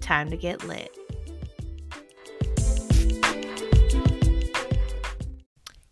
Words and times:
time 0.00 0.30
to 0.30 0.36
get 0.36 0.64
lit. 0.66 0.96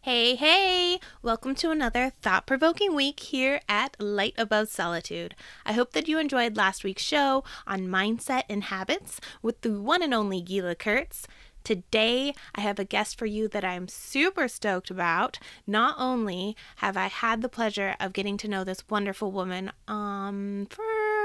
Hey, 0.04 0.34
hey! 0.34 1.00
Welcome 1.22 1.54
to 1.54 1.70
another 1.70 2.12
thought 2.20 2.46
provoking 2.46 2.94
week 2.94 3.20
here 3.20 3.62
at 3.70 3.96
Light 3.98 4.34
Above 4.36 4.68
Solitude. 4.68 5.34
I 5.64 5.72
hope 5.72 5.92
that 5.92 6.06
you 6.06 6.18
enjoyed 6.18 6.58
last 6.58 6.84
week's 6.84 7.02
show 7.02 7.42
on 7.66 7.88
mindset 7.88 8.42
and 8.50 8.64
habits 8.64 9.18
with 9.40 9.62
the 9.62 9.80
one 9.80 10.02
and 10.02 10.12
only 10.12 10.42
Gila 10.42 10.74
Kurtz. 10.74 11.26
Today, 11.64 12.34
I 12.54 12.60
have 12.60 12.78
a 12.78 12.84
guest 12.84 13.18
for 13.18 13.24
you 13.24 13.48
that 13.48 13.64
I'm 13.64 13.88
super 13.88 14.46
stoked 14.46 14.90
about. 14.90 15.38
Not 15.66 15.96
only 15.98 16.54
have 16.76 16.98
I 16.98 17.06
had 17.06 17.40
the 17.40 17.48
pleasure 17.48 17.96
of 17.98 18.12
getting 18.12 18.36
to 18.36 18.48
know 18.48 18.62
this 18.62 18.86
wonderful 18.90 19.32
woman 19.32 19.72
um, 19.88 20.66
for 20.68 20.84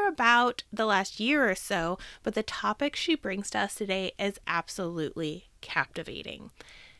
about 0.09 0.63
the 0.73 0.85
last 0.85 1.19
year 1.19 1.49
or 1.49 1.55
so, 1.55 1.97
but 2.23 2.35
the 2.35 2.43
topic 2.43 2.95
she 2.95 3.15
brings 3.15 3.49
to 3.51 3.59
us 3.59 3.75
today 3.75 4.11
is 4.19 4.39
absolutely 4.47 5.49
captivating. 5.61 6.51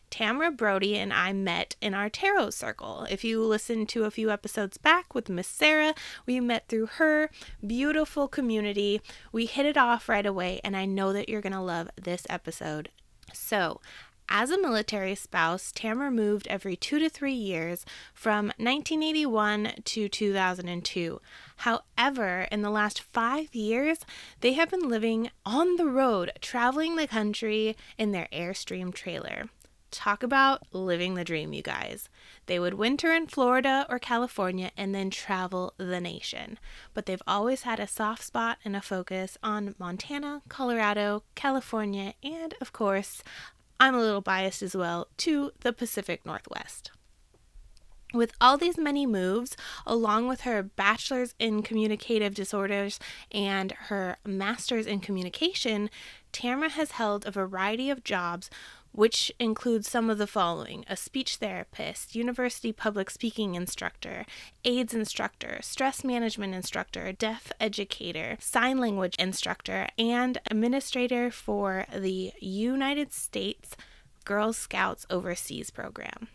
Tamara 0.09 0.51
Brody 0.51 0.97
and 0.97 1.13
I 1.13 1.33
met 1.33 1.75
in 1.81 1.93
our 1.93 2.09
tarot 2.09 2.51
circle. 2.51 3.05
If 3.09 3.23
you 3.23 3.43
listened 3.43 3.89
to 3.89 4.05
a 4.05 4.11
few 4.11 4.31
episodes 4.31 4.77
back 4.77 5.13
with 5.13 5.29
Miss 5.29 5.47
Sarah, 5.47 5.93
we 6.25 6.39
met 6.39 6.67
through 6.67 6.87
her 6.87 7.29
beautiful 7.65 8.27
community. 8.27 9.01
We 9.31 9.45
hit 9.45 9.65
it 9.65 9.77
off 9.77 10.09
right 10.09 10.25
away, 10.25 10.61
and 10.63 10.75
I 10.75 10.85
know 10.85 11.13
that 11.13 11.29
you're 11.29 11.41
going 11.41 11.53
to 11.53 11.61
love 11.61 11.89
this 11.95 12.25
episode. 12.29 12.89
So, 13.33 13.79
as 14.29 14.51
a 14.51 14.61
military 14.61 15.15
spouse, 15.15 15.71
Tamara 15.73 16.11
moved 16.11 16.47
every 16.47 16.75
two 16.75 16.99
to 16.99 17.09
three 17.09 17.33
years 17.33 17.85
from 18.13 18.47
1981 18.57 19.73
to 19.85 20.07
2002. 20.07 21.21
However, 21.57 22.47
in 22.51 22.61
the 22.61 22.69
last 22.69 23.01
five 23.01 23.53
years, 23.55 23.99
they 24.41 24.53
have 24.53 24.69
been 24.69 24.87
living 24.87 25.31
on 25.45 25.75
the 25.77 25.87
road, 25.87 26.31
traveling 26.41 26.95
the 26.95 27.07
country 27.07 27.75
in 27.97 28.11
their 28.11 28.27
Airstream 28.31 28.93
trailer. 28.93 29.49
Talk 29.91 30.21
about 30.21 30.61
living 30.71 31.15
the 31.15 31.23
dream, 31.23 31.51
you 31.51 31.63
guys. 31.63 32.09
They 32.45 32.59
would 32.59 32.75
winter 32.75 33.11
in 33.11 33.25
Florida 33.25 33.87
or 33.89 33.97
California 33.97 34.69
and 34.77 34.93
then 34.93 35.09
travel 35.09 35.73
the 35.77 35.99
nation. 35.99 36.59
But 36.93 37.07
they've 37.07 37.21
always 37.25 37.63
had 37.63 37.79
a 37.79 37.87
soft 37.87 38.23
spot 38.23 38.59
and 38.63 38.75
a 38.75 38.81
focus 38.81 39.37
on 39.41 39.73
Montana, 39.79 40.43
Colorado, 40.47 41.23
California, 41.33 42.13
and 42.23 42.53
of 42.61 42.71
course, 42.71 43.23
I'm 43.79 43.95
a 43.95 43.99
little 43.99 44.21
biased 44.21 44.61
as 44.61 44.75
well, 44.75 45.07
to 45.17 45.51
the 45.61 45.71
Pacific 45.71 46.25
Northwest. 46.25 46.91
With 48.13 48.33
all 48.41 48.57
these 48.57 48.77
many 48.77 49.05
moves, 49.05 49.55
along 49.85 50.27
with 50.27 50.41
her 50.41 50.63
bachelor's 50.63 51.35
in 51.37 51.61
communicative 51.61 52.33
disorders 52.33 52.99
and 53.31 53.71
her 53.73 54.17
master's 54.25 54.87
in 54.87 54.99
communication, 54.99 55.91
Tamara 56.31 56.69
has 56.69 56.91
held 56.91 57.25
a 57.25 57.31
variety 57.31 57.89
of 57.89 58.03
jobs 58.03 58.49
which 58.91 59.31
includes 59.39 59.89
some 59.89 60.09
of 60.09 60.17
the 60.17 60.27
following 60.27 60.83
a 60.87 60.95
speech 60.95 61.37
therapist, 61.37 62.15
university 62.15 62.71
public 62.71 63.09
speaking 63.09 63.55
instructor, 63.55 64.25
AIDS 64.65 64.93
instructor, 64.93 65.59
stress 65.61 66.03
management 66.03 66.53
instructor, 66.53 67.11
deaf 67.11 67.51
educator, 67.59 68.37
sign 68.39 68.79
language 68.79 69.15
instructor, 69.19 69.87
and 69.97 70.39
administrator 70.49 71.31
for 71.31 71.85
the 71.95 72.31
United 72.39 73.13
States 73.13 73.75
Girl 74.25 74.53
Scouts 74.53 75.05
Overseas 75.09 75.69
Program. 75.69 76.27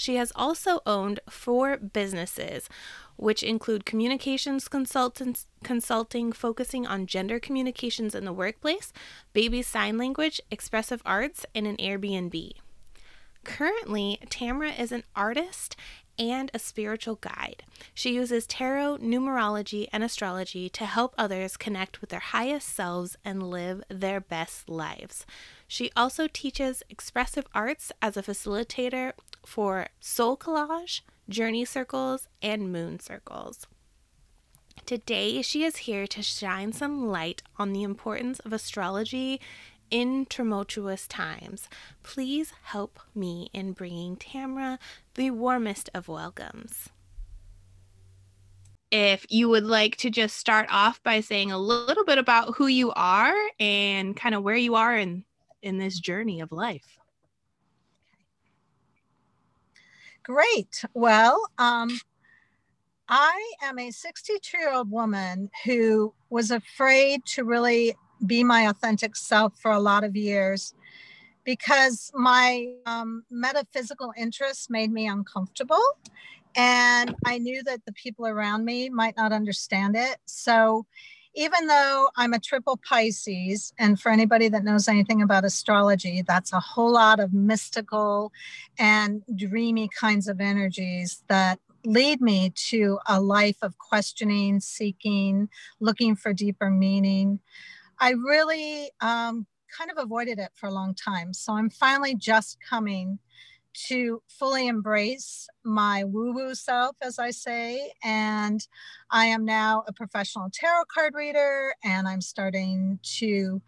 She 0.00 0.16
has 0.16 0.32
also 0.34 0.80
owned 0.86 1.20
four 1.28 1.76
businesses, 1.76 2.70
which 3.16 3.42
include 3.42 3.84
communications 3.84 4.66
consultants, 4.66 5.46
consulting 5.62 6.32
focusing 6.32 6.86
on 6.86 7.04
gender 7.04 7.38
communications 7.38 8.14
in 8.14 8.24
the 8.24 8.32
workplace, 8.32 8.94
baby 9.34 9.60
sign 9.60 9.98
language, 9.98 10.40
expressive 10.50 11.02
arts, 11.04 11.44
and 11.54 11.66
an 11.66 11.76
Airbnb. 11.76 12.52
Currently, 13.44 14.20
Tamara 14.30 14.70
is 14.70 14.90
an 14.90 15.04
artist 15.14 15.76
and 16.20 16.50
a 16.52 16.58
spiritual 16.58 17.16
guide. 17.16 17.64
She 17.94 18.14
uses 18.14 18.46
tarot, 18.46 18.98
numerology, 18.98 19.88
and 19.90 20.04
astrology 20.04 20.68
to 20.68 20.84
help 20.84 21.14
others 21.16 21.56
connect 21.56 22.00
with 22.00 22.10
their 22.10 22.20
highest 22.20 22.68
selves 22.68 23.16
and 23.24 23.42
live 23.42 23.82
their 23.88 24.20
best 24.20 24.68
lives. 24.68 25.24
She 25.66 25.90
also 25.96 26.28
teaches 26.30 26.82
expressive 26.90 27.46
arts 27.54 27.90
as 28.02 28.18
a 28.18 28.22
facilitator 28.22 29.12
for 29.46 29.88
soul 29.98 30.36
collage, 30.36 31.00
journey 31.28 31.64
circles, 31.64 32.28
and 32.42 32.70
moon 32.70 33.00
circles. 33.00 33.66
Today, 34.84 35.40
she 35.40 35.64
is 35.64 35.76
here 35.76 36.06
to 36.08 36.22
shine 36.22 36.72
some 36.72 37.08
light 37.08 37.42
on 37.58 37.72
the 37.72 37.82
importance 37.82 38.40
of 38.40 38.52
astrology 38.52 39.40
in 39.90 40.26
tumultuous 40.26 41.06
times. 41.06 41.68
Please 42.02 42.52
help 42.64 42.98
me 43.14 43.50
in 43.52 43.72
bringing 43.72 44.16
Tamara 44.16 44.78
the 45.14 45.30
warmest 45.30 45.90
of 45.94 46.08
welcomes. 46.08 46.88
If 48.90 49.24
you 49.28 49.48
would 49.48 49.64
like 49.64 49.96
to 49.98 50.10
just 50.10 50.36
start 50.36 50.66
off 50.70 51.02
by 51.02 51.20
saying 51.20 51.52
a 51.52 51.58
little 51.58 52.04
bit 52.04 52.18
about 52.18 52.56
who 52.56 52.66
you 52.66 52.92
are 52.96 53.34
and 53.60 54.16
kind 54.16 54.34
of 54.34 54.42
where 54.42 54.56
you 54.56 54.74
are 54.74 54.96
in 54.96 55.24
in 55.62 55.78
this 55.78 56.00
journey 56.00 56.40
of 56.40 56.52
life. 56.52 56.98
Great. 60.22 60.84
Well, 60.94 61.40
um, 61.58 61.98
I 63.08 63.52
am 63.62 63.78
a 63.78 63.90
62 63.90 64.56
year 64.56 64.72
old 64.72 64.90
woman 64.90 65.50
who 65.64 66.14
was 66.30 66.50
afraid 66.50 67.24
to 67.26 67.44
really 67.44 67.96
be 68.26 68.44
my 68.44 68.68
authentic 68.68 69.16
self 69.16 69.58
for 69.58 69.70
a 69.70 69.80
lot 69.80 70.04
of 70.04 70.16
years 70.16 70.74
because 71.44 72.10
my 72.14 72.72
um, 72.86 73.24
metaphysical 73.30 74.12
interests 74.16 74.68
made 74.70 74.92
me 74.92 75.06
uncomfortable. 75.06 75.82
And 76.56 77.14
I 77.24 77.38
knew 77.38 77.62
that 77.64 77.84
the 77.86 77.92
people 77.92 78.26
around 78.26 78.64
me 78.64 78.88
might 78.88 79.16
not 79.16 79.32
understand 79.32 79.96
it. 79.96 80.18
So, 80.26 80.86
even 81.34 81.68
though 81.68 82.08
I'm 82.16 82.32
a 82.32 82.40
triple 82.40 82.76
Pisces, 82.76 83.72
and 83.78 84.00
for 84.00 84.10
anybody 84.10 84.48
that 84.48 84.64
knows 84.64 84.88
anything 84.88 85.22
about 85.22 85.44
astrology, 85.44 86.22
that's 86.26 86.52
a 86.52 86.58
whole 86.58 86.92
lot 86.92 87.20
of 87.20 87.32
mystical 87.32 88.32
and 88.80 89.22
dreamy 89.36 89.88
kinds 89.88 90.26
of 90.26 90.40
energies 90.40 91.22
that 91.28 91.60
lead 91.84 92.20
me 92.20 92.52
to 92.68 92.98
a 93.06 93.20
life 93.20 93.58
of 93.62 93.78
questioning, 93.78 94.58
seeking, 94.58 95.48
looking 95.78 96.16
for 96.16 96.32
deeper 96.32 96.68
meaning. 96.68 97.38
I 98.00 98.10
really 98.10 98.90
um, 99.00 99.46
kind 99.76 99.90
of 99.90 99.98
avoided 99.98 100.38
it 100.38 100.50
for 100.54 100.66
a 100.66 100.72
long 100.72 100.94
time. 100.94 101.32
So 101.34 101.52
I'm 101.52 101.70
finally 101.70 102.14
just 102.14 102.58
coming 102.68 103.18
to 103.88 104.20
fully 104.28 104.66
embrace 104.66 105.46
my 105.64 106.04
woo 106.04 106.32
woo 106.32 106.54
self, 106.54 106.96
as 107.02 107.18
I 107.18 107.30
say. 107.30 107.92
And 108.02 108.66
I 109.10 109.26
am 109.26 109.44
now 109.44 109.84
a 109.86 109.92
professional 109.92 110.48
tarot 110.52 110.84
card 110.92 111.14
reader, 111.14 111.74
and 111.84 112.08
I'm 112.08 112.20
starting 112.20 112.98
to 113.18 113.62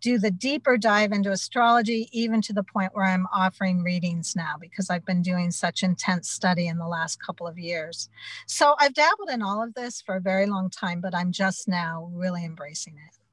do 0.00 0.18
the 0.18 0.30
deeper 0.30 0.76
dive 0.76 1.12
into 1.12 1.30
astrology, 1.30 2.08
even 2.12 2.42
to 2.42 2.52
the 2.52 2.62
point 2.62 2.94
where 2.94 3.06
I'm 3.06 3.26
offering 3.32 3.82
readings 3.82 4.34
now 4.36 4.56
because 4.60 4.90
I've 4.90 5.06
been 5.06 5.22
doing 5.22 5.50
such 5.50 5.82
intense 5.82 6.28
study 6.28 6.66
in 6.66 6.76
the 6.76 6.86
last 6.86 7.22
couple 7.24 7.46
of 7.46 7.58
years. 7.58 8.10
So 8.46 8.74
I've 8.78 8.92
dabbled 8.92 9.30
in 9.30 9.40
all 9.40 9.62
of 9.62 9.72
this 9.72 10.02
for 10.02 10.16
a 10.16 10.20
very 10.20 10.44
long 10.44 10.68
time, 10.68 11.00
but 11.00 11.14
I'm 11.14 11.32
just 11.32 11.68
now 11.68 12.10
really 12.12 12.44
embracing 12.44 12.94
it. 12.94 13.23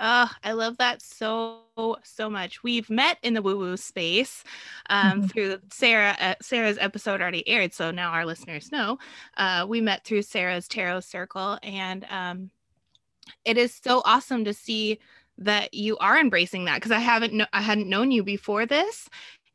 Oh, 0.00 0.30
I 0.42 0.52
love 0.52 0.78
that 0.78 1.02
so 1.02 1.60
so 2.02 2.30
much. 2.30 2.62
We've 2.62 2.88
met 2.88 3.18
in 3.22 3.34
the 3.34 3.42
woo 3.42 3.58
woo 3.58 3.76
space 3.76 4.42
um, 4.88 5.20
mm-hmm. 5.20 5.26
through 5.26 5.58
Sarah. 5.70 6.16
Uh, 6.18 6.34
Sarah's 6.40 6.78
episode 6.80 7.20
already 7.20 7.46
aired, 7.46 7.74
so 7.74 7.90
now 7.90 8.10
our 8.10 8.24
listeners 8.24 8.72
know. 8.72 8.98
Uh, 9.36 9.66
we 9.68 9.80
met 9.80 10.04
through 10.04 10.22
Sarah's 10.22 10.66
tarot 10.66 11.00
circle, 11.00 11.58
and 11.62 12.06
um, 12.10 12.50
it 13.44 13.58
is 13.58 13.74
so 13.74 14.02
awesome 14.04 14.44
to 14.44 14.54
see 14.54 14.98
that 15.38 15.74
you 15.74 15.98
are 15.98 16.18
embracing 16.18 16.64
that 16.66 16.76
because 16.76 16.92
I 16.92 16.98
haven't 16.98 17.34
no- 17.34 17.46
I 17.52 17.60
hadn't 17.60 17.88
known 17.88 18.10
you 18.10 18.22
before 18.22 18.64
this, 18.64 19.08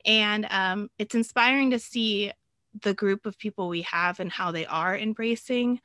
and 0.06 0.46
um, 0.52 0.90
it's 1.00 1.16
inspiring 1.16 1.72
to 1.72 1.80
see 1.80 2.32
the 2.84 2.94
group 2.94 3.26
of 3.26 3.40
people 3.40 3.70
we 3.70 3.82
have 3.84 4.20
and 4.20 4.32
how 4.32 4.52
they 4.52 4.68
are 4.68 4.96
embracing 4.96 5.82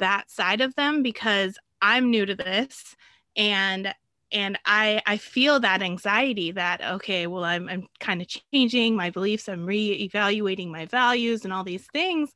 that 0.00 0.30
side 0.30 0.60
of 0.60 0.74
them 0.74 1.02
because 1.02 1.56
I'm 1.80 2.10
new 2.10 2.26
to 2.26 2.34
this 2.34 2.96
and 3.36 3.94
and 4.32 4.58
i 4.64 5.00
i 5.06 5.16
feel 5.16 5.60
that 5.60 5.82
anxiety 5.82 6.50
that 6.50 6.82
okay 6.82 7.26
well 7.26 7.44
i'm, 7.44 7.68
I'm 7.68 7.86
kind 8.00 8.20
of 8.20 8.28
changing 8.28 8.96
my 8.96 9.10
beliefs 9.10 9.48
i'm 9.48 9.66
re-evaluating 9.66 10.70
my 10.70 10.86
values 10.86 11.44
and 11.44 11.52
all 11.52 11.64
these 11.64 11.86
things 11.92 12.30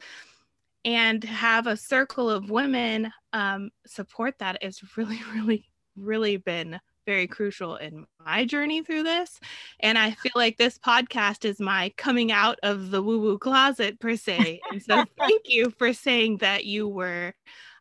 and 0.84 1.22
have 1.24 1.66
a 1.66 1.76
circle 1.76 2.30
of 2.30 2.50
women 2.50 3.12
um, 3.32 3.70
support 3.86 4.36
that 4.38 4.62
has 4.62 4.80
really 4.96 5.20
really 5.34 5.64
really 5.96 6.36
been 6.36 6.80
very 7.08 7.26
crucial 7.26 7.76
in 7.76 8.04
my 8.22 8.44
journey 8.44 8.82
through 8.82 9.02
this. 9.02 9.40
And 9.80 9.96
i 9.96 10.10
feel 10.10 10.32
like 10.34 10.58
this 10.58 10.78
podcast 10.78 11.46
is 11.46 11.58
my 11.58 11.90
coming 11.96 12.30
out 12.30 12.58
of 12.62 12.90
the 12.90 13.02
woo 13.02 13.18
woo 13.18 13.38
closet 13.38 13.98
per 13.98 14.14
se. 14.14 14.60
And 14.70 14.82
so 14.82 15.04
thank 15.18 15.42
you 15.46 15.70
for 15.70 15.94
saying 15.94 16.36
that 16.38 16.66
you 16.66 16.86
were 16.86 17.32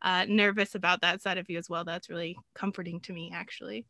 uh, 0.01 0.25
nervous 0.27 0.75
about 0.75 1.01
that 1.01 1.21
side 1.21 1.37
of 1.37 1.49
you 1.49 1.57
as 1.57 1.69
well. 1.69 1.83
That's 1.83 2.09
really 2.09 2.37
comforting 2.53 2.99
to 3.01 3.13
me, 3.13 3.31
actually. 3.33 3.85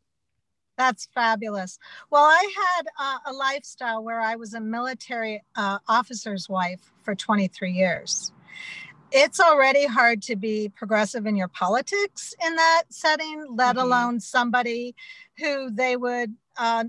That's 0.76 1.08
fabulous. 1.12 1.78
Well, 2.10 2.22
I 2.22 2.52
had 2.76 2.86
uh, 2.98 3.18
a 3.26 3.32
lifestyle 3.32 4.02
where 4.04 4.20
I 4.20 4.36
was 4.36 4.54
a 4.54 4.60
military 4.60 5.42
uh, 5.56 5.78
officer's 5.88 6.48
wife 6.48 6.80
for 7.02 7.16
23 7.16 7.72
years. 7.72 8.32
It's 9.10 9.40
already 9.40 9.86
hard 9.86 10.22
to 10.24 10.36
be 10.36 10.68
progressive 10.68 11.26
in 11.26 11.34
your 11.34 11.48
politics 11.48 12.34
in 12.44 12.54
that 12.56 12.84
setting, 12.90 13.46
let 13.50 13.76
mm-hmm. 13.76 13.86
alone 13.86 14.20
somebody 14.20 14.94
who 15.38 15.70
they 15.70 15.96
would 15.96 16.34
uh, 16.58 16.84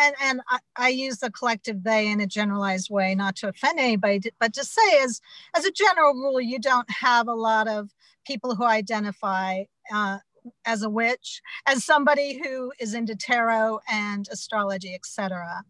and 0.00 0.14
and 0.20 0.40
I, 0.48 0.58
I, 0.76 0.88
use 0.88 1.18
the 1.18 1.30
collective 1.30 1.82
they 1.82 2.08
in 2.08 2.20
a 2.20 2.26
generalized 2.26 2.90
way, 2.90 3.14
not 3.14 3.36
to 3.36 3.48
offend 3.48 3.78
anybody, 3.78 4.30
but 4.38 4.52
to 4.54 4.64
say 4.64 5.02
as 5.02 5.20
as 5.54 5.64
a 5.64 5.72
general 5.72 6.14
rule, 6.14 6.40
you 6.40 6.58
don't 6.58 6.90
have 6.90 7.28
a 7.28 7.34
lot 7.34 7.68
of 7.68 7.90
people 8.24 8.54
who 8.54 8.64
identify 8.64 9.64
uh, 9.92 10.18
as 10.64 10.82
a 10.82 10.90
witch, 10.90 11.42
as 11.66 11.84
somebody 11.84 12.40
who 12.42 12.72
is 12.80 12.94
into 12.94 13.14
tarot 13.14 13.80
and 13.90 14.28
astrology, 14.30 14.94
etc. 14.94 15.62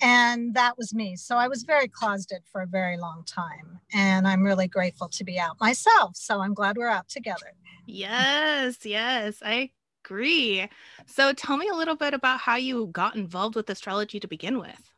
And 0.00 0.54
that 0.54 0.76
was 0.76 0.94
me. 0.94 1.16
So 1.16 1.36
I 1.36 1.48
was 1.48 1.62
very 1.64 1.88
closeted 1.88 2.42
for 2.50 2.62
a 2.62 2.66
very 2.66 2.96
long 2.96 3.24
time, 3.26 3.80
and 3.92 4.26
I'm 4.26 4.42
really 4.42 4.68
grateful 4.68 5.08
to 5.08 5.24
be 5.24 5.38
out 5.38 5.60
myself. 5.60 6.16
So 6.16 6.40
I'm 6.40 6.54
glad 6.54 6.76
we're 6.76 6.88
out 6.88 7.08
together. 7.08 7.54
Yes, 7.86 8.84
yes, 8.84 9.42
I 9.44 9.70
agree. 10.04 10.68
So 11.06 11.32
tell 11.32 11.56
me 11.56 11.68
a 11.68 11.74
little 11.74 11.96
bit 11.96 12.14
about 12.14 12.40
how 12.40 12.56
you 12.56 12.88
got 12.92 13.16
involved 13.16 13.56
with 13.56 13.70
astrology 13.70 14.20
to 14.20 14.28
begin 14.28 14.58
with. 14.58 14.91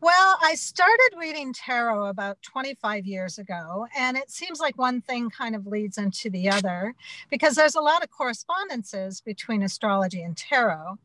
Well, 0.00 0.38
I 0.42 0.54
started 0.54 1.10
reading 1.18 1.52
tarot 1.52 2.06
about 2.06 2.42
25 2.42 3.06
years 3.06 3.38
ago, 3.38 3.86
and 3.96 4.16
it 4.16 4.30
seems 4.30 4.60
like 4.60 4.78
one 4.78 5.00
thing 5.00 5.30
kind 5.30 5.56
of 5.56 5.66
leads 5.66 5.98
into 5.98 6.30
the 6.30 6.50
other 6.50 6.94
because 7.30 7.56
there's 7.56 7.76
a 7.76 7.80
lot 7.80 8.04
of 8.04 8.10
correspondences 8.10 9.20
between 9.22 9.62
astrology 9.62 10.22
and 10.22 10.36
tarot. 10.36 10.98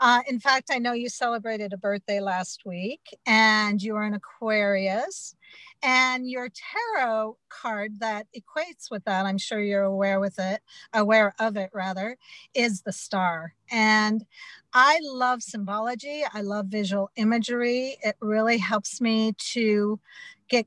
Uh, 0.00 0.22
in 0.28 0.40
fact, 0.40 0.70
I 0.72 0.78
know 0.78 0.92
you 0.92 1.08
celebrated 1.08 1.72
a 1.72 1.78
birthday 1.78 2.20
last 2.20 2.66
week, 2.66 3.16
and 3.26 3.82
you 3.82 3.96
are 3.96 4.04
an 4.04 4.14
Aquarius. 4.14 5.35
And 5.82 6.28
your 6.28 6.48
tarot 6.48 7.36
card 7.48 8.00
that 8.00 8.26
equates 8.36 8.90
with 8.90 9.04
that, 9.04 9.26
I'm 9.26 9.38
sure 9.38 9.60
you're 9.60 9.82
aware 9.82 10.20
with 10.20 10.38
it, 10.38 10.62
aware 10.92 11.34
of 11.38 11.56
it 11.56 11.70
rather, 11.72 12.16
is 12.54 12.82
the 12.82 12.92
star. 12.92 13.54
And 13.70 14.24
I 14.72 14.98
love 15.02 15.42
symbology. 15.42 16.22
I 16.32 16.40
love 16.40 16.66
visual 16.66 17.10
imagery. 17.16 17.98
It 18.02 18.16
really 18.20 18.58
helps 18.58 19.00
me 19.00 19.32
to 19.52 20.00
get 20.48 20.66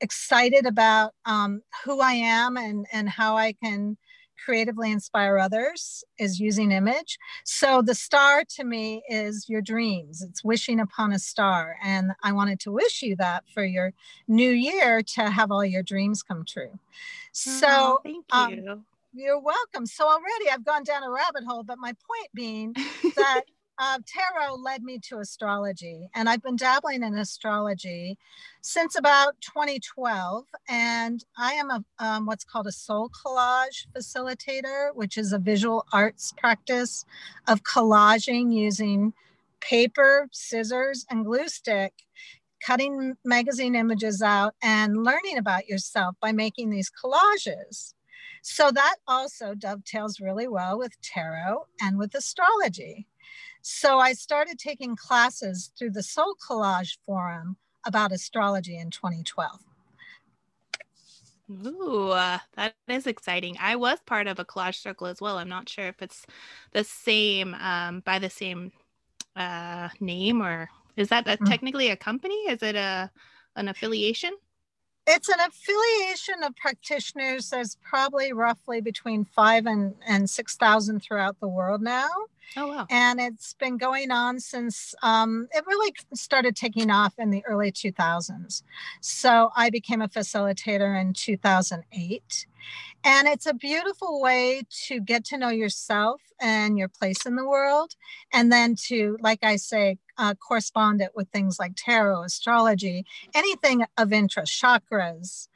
excited 0.00 0.66
about 0.66 1.14
um, 1.24 1.62
who 1.84 2.00
I 2.00 2.12
am 2.12 2.56
and, 2.56 2.86
and 2.92 3.08
how 3.08 3.36
I 3.36 3.52
can 3.52 3.96
creatively 4.46 4.92
inspire 4.92 5.38
others 5.38 6.04
is 6.18 6.38
using 6.38 6.70
image. 6.70 7.18
So 7.44 7.82
the 7.82 7.96
star 7.96 8.44
to 8.50 8.62
me 8.62 9.02
is 9.08 9.48
your 9.48 9.60
dreams. 9.60 10.22
It's 10.22 10.44
wishing 10.44 10.78
upon 10.78 11.10
a 11.10 11.18
star. 11.18 11.74
And 11.84 12.12
I 12.22 12.30
wanted 12.30 12.60
to 12.60 12.70
wish 12.70 13.02
you 13.02 13.16
that 13.16 13.42
for 13.52 13.64
your 13.64 13.92
new 14.28 14.50
year 14.50 15.02
to 15.14 15.30
have 15.30 15.50
all 15.50 15.64
your 15.64 15.82
dreams 15.82 16.22
come 16.22 16.44
true. 16.44 16.78
So 17.32 17.66
oh, 17.68 18.00
thank 18.04 18.24
um, 18.30 18.54
you. 18.54 18.70
Um, 18.70 18.84
you're 19.12 19.40
welcome. 19.40 19.84
So 19.84 20.06
already 20.06 20.48
I've 20.52 20.64
gone 20.64 20.84
down 20.84 21.02
a 21.02 21.10
rabbit 21.10 21.42
hole, 21.44 21.64
but 21.64 21.78
my 21.78 21.94
point 22.06 22.28
being 22.32 22.72
that 23.16 23.42
uh, 23.78 23.98
tarot 24.06 24.56
led 24.56 24.82
me 24.82 24.98
to 25.00 25.18
astrology, 25.18 26.08
and 26.14 26.28
I've 26.28 26.42
been 26.42 26.56
dabbling 26.56 27.02
in 27.02 27.16
astrology 27.16 28.16
since 28.62 28.96
about 28.96 29.34
2012. 29.42 30.44
And 30.68 31.24
I 31.36 31.52
am 31.52 31.70
a 31.70 31.84
um, 31.98 32.26
what's 32.26 32.44
called 32.44 32.66
a 32.66 32.72
soul 32.72 33.10
collage 33.10 33.86
facilitator, 33.96 34.94
which 34.94 35.18
is 35.18 35.32
a 35.32 35.38
visual 35.38 35.84
arts 35.92 36.32
practice 36.38 37.04
of 37.48 37.62
collaging 37.62 38.52
using 38.52 39.12
paper, 39.60 40.28
scissors, 40.32 41.04
and 41.10 41.24
glue 41.24 41.48
stick, 41.48 41.92
cutting 42.64 43.14
magazine 43.24 43.74
images 43.74 44.22
out, 44.22 44.54
and 44.62 45.04
learning 45.04 45.38
about 45.38 45.68
yourself 45.68 46.14
by 46.20 46.32
making 46.32 46.70
these 46.70 46.90
collages. 46.90 47.92
So 48.42 48.70
that 48.70 48.96
also 49.08 49.54
dovetails 49.54 50.20
really 50.20 50.46
well 50.46 50.78
with 50.78 51.00
tarot 51.02 51.66
and 51.82 51.98
with 51.98 52.14
astrology. 52.14 53.08
So 53.68 53.98
I 53.98 54.12
started 54.12 54.60
taking 54.60 54.94
classes 54.94 55.72
through 55.76 55.90
the 55.90 56.02
Soul 56.04 56.36
Collage 56.36 56.98
Forum 57.04 57.56
about 57.84 58.12
astrology 58.12 58.78
in 58.78 58.92
2012. 58.92 59.58
Ooh, 61.66 62.10
uh, 62.10 62.38
that 62.54 62.74
is 62.86 63.08
exciting. 63.08 63.56
I 63.60 63.74
was 63.74 63.98
part 64.06 64.28
of 64.28 64.38
a 64.38 64.44
collage 64.44 64.80
circle 64.80 65.08
as 65.08 65.20
well. 65.20 65.38
I'm 65.38 65.48
not 65.48 65.68
sure 65.68 65.88
if 65.88 66.00
it's 66.00 66.24
the 66.74 66.84
same 66.84 67.54
um, 67.54 68.04
by 68.06 68.20
the 68.20 68.30
same 68.30 68.70
uh, 69.34 69.88
name 69.98 70.42
or 70.42 70.70
is 70.96 71.08
that 71.08 71.26
a, 71.26 71.32
mm-hmm. 71.32 71.46
technically 71.46 71.90
a 71.90 71.96
company? 71.96 72.36
Is 72.48 72.62
it 72.62 72.76
a 72.76 73.10
an 73.56 73.66
affiliation? 73.66 74.30
It's 75.08 75.28
an 75.28 75.40
affiliation 75.40 76.44
of 76.44 76.54
practitioners. 76.54 77.50
There's 77.50 77.76
probably 77.82 78.32
roughly 78.32 78.80
between 78.80 79.24
five 79.24 79.66
and, 79.66 79.96
and 80.06 80.30
6,000 80.30 81.00
throughout 81.00 81.40
the 81.40 81.48
world 81.48 81.82
now. 81.82 82.08
Oh, 82.56 82.68
wow. 82.68 82.86
And 82.90 83.20
it's 83.20 83.54
been 83.54 83.76
going 83.76 84.10
on 84.10 84.40
since 84.40 84.94
um, 85.02 85.48
it 85.52 85.64
really 85.66 85.92
started 86.14 86.56
taking 86.56 86.90
off 86.90 87.14
in 87.18 87.30
the 87.30 87.44
early 87.46 87.72
2000s. 87.72 88.62
So 89.00 89.50
I 89.56 89.70
became 89.70 90.00
a 90.00 90.08
facilitator 90.08 91.00
in 91.00 91.12
2008. 91.12 92.46
And 93.04 93.28
it's 93.28 93.46
a 93.46 93.54
beautiful 93.54 94.20
way 94.20 94.62
to 94.86 95.00
get 95.00 95.24
to 95.26 95.38
know 95.38 95.48
yourself 95.48 96.20
and 96.40 96.76
your 96.76 96.88
place 96.88 97.24
in 97.24 97.36
the 97.36 97.46
world. 97.46 97.94
And 98.32 98.50
then 98.50 98.74
to, 98.86 99.16
like 99.20 99.44
I 99.44 99.56
say, 99.56 99.98
uh, 100.18 100.34
correspond 100.34 101.00
it 101.00 101.12
with 101.14 101.28
things 101.28 101.58
like 101.58 101.72
tarot, 101.76 102.22
astrology, 102.22 103.04
anything 103.34 103.84
of 103.96 104.12
interest, 104.12 104.60
chakras. 104.60 105.48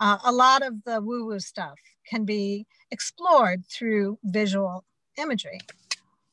Uh, 0.00 0.18
a 0.24 0.32
lot 0.32 0.62
of 0.62 0.84
the 0.84 1.00
woo 1.00 1.26
woo 1.26 1.40
stuff 1.40 1.78
can 2.08 2.24
be 2.24 2.66
explored 2.90 3.64
through 3.66 4.18
visual 4.24 4.84
imagery. 5.16 5.60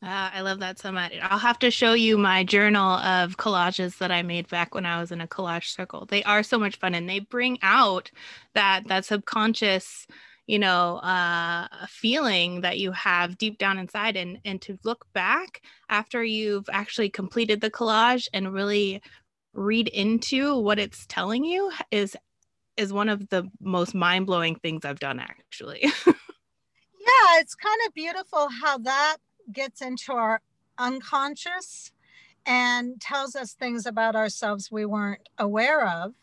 Uh, 0.03 0.29
I 0.33 0.41
love 0.41 0.59
that 0.59 0.77
so 0.77 0.91
much. 0.91 1.13
I'll 1.21 1.39
have 1.39 1.57
to 1.59 1.71
show 1.71 1.93
you 1.93 2.17
my 2.17 2.43
journal 2.43 2.97
of 2.97 3.37
collages 3.37 3.97
that 3.97 4.11
I 4.11 4.21
made 4.21 4.47
back 4.49 4.75
when 4.75 4.85
I 4.85 4.99
was 4.99 5.11
in 5.11 5.21
a 5.21 5.27
collage 5.27 5.73
circle. 5.73 6.05
They 6.05 6.23
are 6.23 6.43
so 6.43 6.59
much 6.59 6.75
fun 6.75 6.93
and 6.93 7.09
they 7.09 7.19
bring 7.19 7.57
out 7.63 8.11
that 8.53 8.87
that 8.87 9.05
subconscious, 9.05 10.05
you 10.47 10.59
know, 10.59 10.97
uh, 10.97 11.67
feeling 11.87 12.61
that 12.61 12.77
you 12.77 12.91
have 12.91 13.37
deep 13.37 13.57
down 13.57 13.79
inside 13.79 14.15
and 14.15 14.37
and 14.45 14.61
to 14.63 14.77
look 14.83 15.07
back 15.13 15.61
after 15.89 16.23
you've 16.23 16.69
actually 16.71 17.09
completed 17.09 17.61
the 17.61 17.71
collage 17.71 18.27
and 18.31 18.53
really 18.53 19.01
read 19.53 19.87
into 19.87 20.59
what 20.59 20.77
it's 20.77 21.05
telling 21.07 21.43
you 21.45 21.71
is 21.89 22.15
is 22.77 22.91
one 22.91 23.09
of 23.09 23.29
the 23.29 23.49
most 23.61 23.95
mind-blowing 23.95 24.55
things 24.55 24.83
I've 24.85 24.99
done 24.99 25.19
actually. 25.19 25.79
yeah, 26.05 27.39
it's 27.39 27.55
kind 27.55 27.79
of 27.87 27.93
beautiful 27.93 28.49
how 28.61 28.77
that 28.79 29.17
gets 29.51 29.81
into 29.81 30.13
our 30.13 30.41
unconscious 30.77 31.91
and 32.45 32.99
tells 33.01 33.35
us 33.35 33.53
things 33.53 33.85
about 33.85 34.15
ourselves 34.15 34.71
we 34.71 34.85
weren't 34.85 35.27
aware 35.37 35.87
of. 35.87 36.13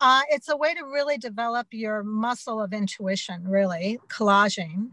Uh, 0.00 0.22
it's 0.30 0.48
a 0.48 0.56
way 0.56 0.72
to 0.72 0.84
really 0.84 1.18
develop 1.18 1.66
your 1.72 2.02
muscle 2.02 2.60
of 2.60 2.72
intuition, 2.72 3.46
really, 3.46 3.98
collaging. 4.08 4.90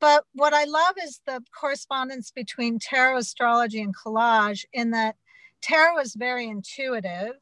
But 0.00 0.24
what 0.34 0.52
I 0.52 0.64
love 0.64 0.94
is 1.02 1.20
the 1.26 1.42
correspondence 1.58 2.30
between 2.30 2.78
tarot 2.78 3.18
astrology 3.18 3.80
and 3.80 3.96
collage, 3.96 4.64
in 4.72 4.90
that 4.90 5.16
tarot 5.62 5.98
is 6.00 6.14
very 6.14 6.46
intuitive. 6.46 7.36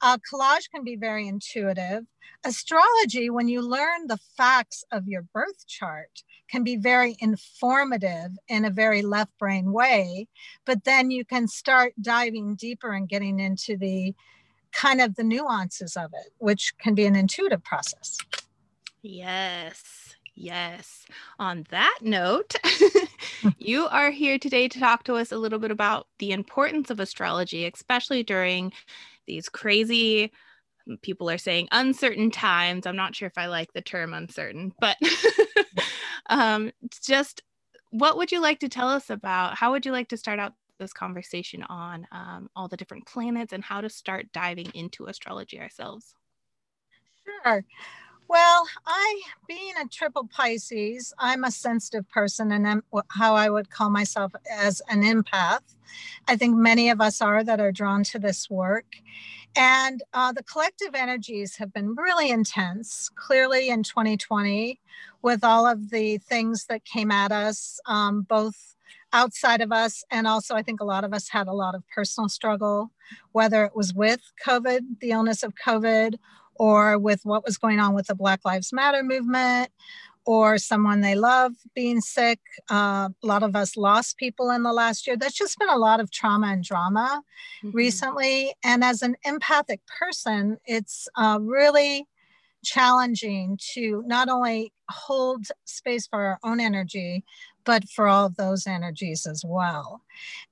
Uh, 0.00 0.18
collage 0.18 0.70
can 0.70 0.84
be 0.84 0.96
very 0.96 1.28
intuitive. 1.28 2.04
Astrology, 2.44 3.30
when 3.30 3.48
you 3.48 3.60
learn 3.60 4.06
the 4.06 4.18
facts 4.36 4.84
of 4.90 5.06
your 5.06 5.22
birth 5.22 5.66
chart, 5.66 6.22
can 6.48 6.64
be 6.64 6.76
very 6.76 7.16
informative 7.20 8.32
in 8.48 8.64
a 8.64 8.70
very 8.70 9.02
left 9.02 9.36
brain 9.38 9.72
way. 9.72 10.28
But 10.64 10.84
then 10.84 11.10
you 11.10 11.24
can 11.24 11.48
start 11.48 11.94
diving 12.00 12.54
deeper 12.56 12.92
and 12.92 13.08
getting 13.08 13.40
into 13.40 13.76
the 13.76 14.14
kind 14.72 15.00
of 15.00 15.16
the 15.16 15.24
nuances 15.24 15.96
of 15.96 16.12
it, 16.12 16.32
which 16.38 16.74
can 16.78 16.94
be 16.94 17.06
an 17.06 17.16
intuitive 17.16 17.64
process. 17.64 18.18
Yes. 19.02 20.14
Yes. 20.34 21.06
On 21.38 21.64
that 21.70 21.98
note, 22.02 22.54
you 23.58 23.86
are 23.86 24.10
here 24.10 24.38
today 24.38 24.68
to 24.68 24.78
talk 24.78 25.04
to 25.04 25.14
us 25.14 25.32
a 25.32 25.38
little 25.38 25.58
bit 25.58 25.70
about 25.70 26.08
the 26.18 26.32
importance 26.32 26.90
of 26.90 27.00
astrology, 27.00 27.64
especially 27.64 28.22
during 28.22 28.70
these 29.26 29.48
crazy, 29.48 30.30
people 31.00 31.30
are 31.30 31.38
saying 31.38 31.68
uncertain 31.72 32.30
times. 32.30 32.86
I'm 32.86 32.96
not 32.96 33.16
sure 33.16 33.26
if 33.26 33.38
I 33.38 33.46
like 33.46 33.72
the 33.72 33.80
term 33.80 34.12
uncertain, 34.12 34.72
but 34.78 34.98
um, 36.28 36.70
just 37.02 37.42
what 37.90 38.16
would 38.16 38.32
you 38.32 38.40
like 38.40 38.60
to 38.60 38.68
tell 38.68 38.88
us 38.88 39.10
about? 39.10 39.56
How 39.56 39.72
would 39.72 39.86
you 39.86 39.92
like 39.92 40.08
to 40.08 40.16
start 40.16 40.38
out 40.38 40.54
this 40.78 40.92
conversation 40.92 41.62
on 41.64 42.06
um, 42.12 42.50
all 42.54 42.68
the 42.68 42.76
different 42.76 43.06
planets 43.06 43.52
and 43.52 43.64
how 43.64 43.80
to 43.80 43.88
start 43.88 44.32
diving 44.32 44.70
into 44.74 45.06
astrology 45.06 45.60
ourselves? 45.60 46.14
Sure. 47.44 47.64
Well, 48.28 48.66
I, 48.86 49.22
being 49.46 49.74
a 49.80 49.88
triple 49.88 50.26
Pisces, 50.28 51.12
I'm 51.18 51.44
a 51.44 51.50
sensitive 51.50 52.08
person 52.08 52.52
and 52.52 52.66
I'm 52.66 52.82
how 53.10 53.36
I 53.36 53.50
would 53.50 53.70
call 53.70 53.90
myself 53.90 54.32
as 54.50 54.82
an 54.88 55.02
empath. 55.02 55.76
I 56.26 56.36
think 56.36 56.56
many 56.56 56.90
of 56.90 57.00
us 57.00 57.20
are 57.22 57.44
that 57.44 57.60
are 57.60 57.72
drawn 57.72 58.02
to 58.04 58.18
this 58.18 58.50
work. 58.50 58.96
And 59.56 60.02
uh, 60.12 60.32
the 60.32 60.42
collective 60.42 60.94
energies 60.94 61.56
have 61.56 61.72
been 61.72 61.94
really 61.94 62.30
intense, 62.30 63.10
clearly 63.14 63.70
in 63.70 63.82
2020, 63.82 64.78
with 65.22 65.42
all 65.42 65.66
of 65.66 65.90
the 65.90 66.18
things 66.18 66.66
that 66.66 66.84
came 66.84 67.10
at 67.10 67.32
us, 67.32 67.80
um, 67.86 68.22
both 68.22 68.76
outside 69.14 69.62
of 69.62 69.72
us. 69.72 70.04
And 70.10 70.26
also, 70.26 70.54
I 70.54 70.62
think 70.62 70.80
a 70.80 70.84
lot 70.84 71.04
of 71.04 71.14
us 71.14 71.30
had 71.30 71.46
a 71.48 71.54
lot 71.54 71.74
of 71.74 71.82
personal 71.88 72.28
struggle, 72.28 72.90
whether 73.32 73.64
it 73.64 73.74
was 73.74 73.94
with 73.94 74.20
COVID, 74.46 75.00
the 75.00 75.12
illness 75.12 75.42
of 75.42 75.54
COVID, 75.54 76.16
or 76.56 76.98
with 76.98 77.20
what 77.24 77.44
was 77.44 77.56
going 77.56 77.80
on 77.80 77.94
with 77.94 78.08
the 78.08 78.14
Black 78.14 78.40
Lives 78.44 78.72
Matter 78.74 79.02
movement, 79.02 79.70
or 80.26 80.58
someone 80.58 81.00
they 81.00 81.14
love 81.14 81.52
being 81.74 82.00
sick. 82.00 82.40
Uh, 82.70 83.08
a 83.22 83.26
lot 83.26 83.44
of 83.44 83.54
us 83.54 83.76
lost 83.76 84.18
people 84.18 84.50
in 84.50 84.64
the 84.64 84.72
last 84.72 85.06
year. 85.06 85.16
There's 85.16 85.32
just 85.32 85.58
been 85.58 85.70
a 85.70 85.78
lot 85.78 86.00
of 86.00 86.10
trauma 86.10 86.48
and 86.48 86.64
drama 86.64 87.22
mm-hmm. 87.64 87.74
recently. 87.74 88.52
And 88.64 88.82
as 88.82 89.02
an 89.02 89.16
empathic 89.24 89.80
person, 90.00 90.58
it's 90.66 91.08
uh, 91.16 91.38
really 91.40 92.06
challenging 92.64 93.56
to 93.74 94.02
not 94.06 94.28
only 94.28 94.72
hold 94.90 95.46
space 95.64 96.08
for 96.08 96.20
our 96.20 96.38
own 96.42 96.58
energy, 96.58 97.24
but 97.64 97.88
for 97.88 98.08
all 98.08 98.28
those 98.28 98.66
energies 98.66 99.26
as 99.26 99.44
well. 99.46 100.02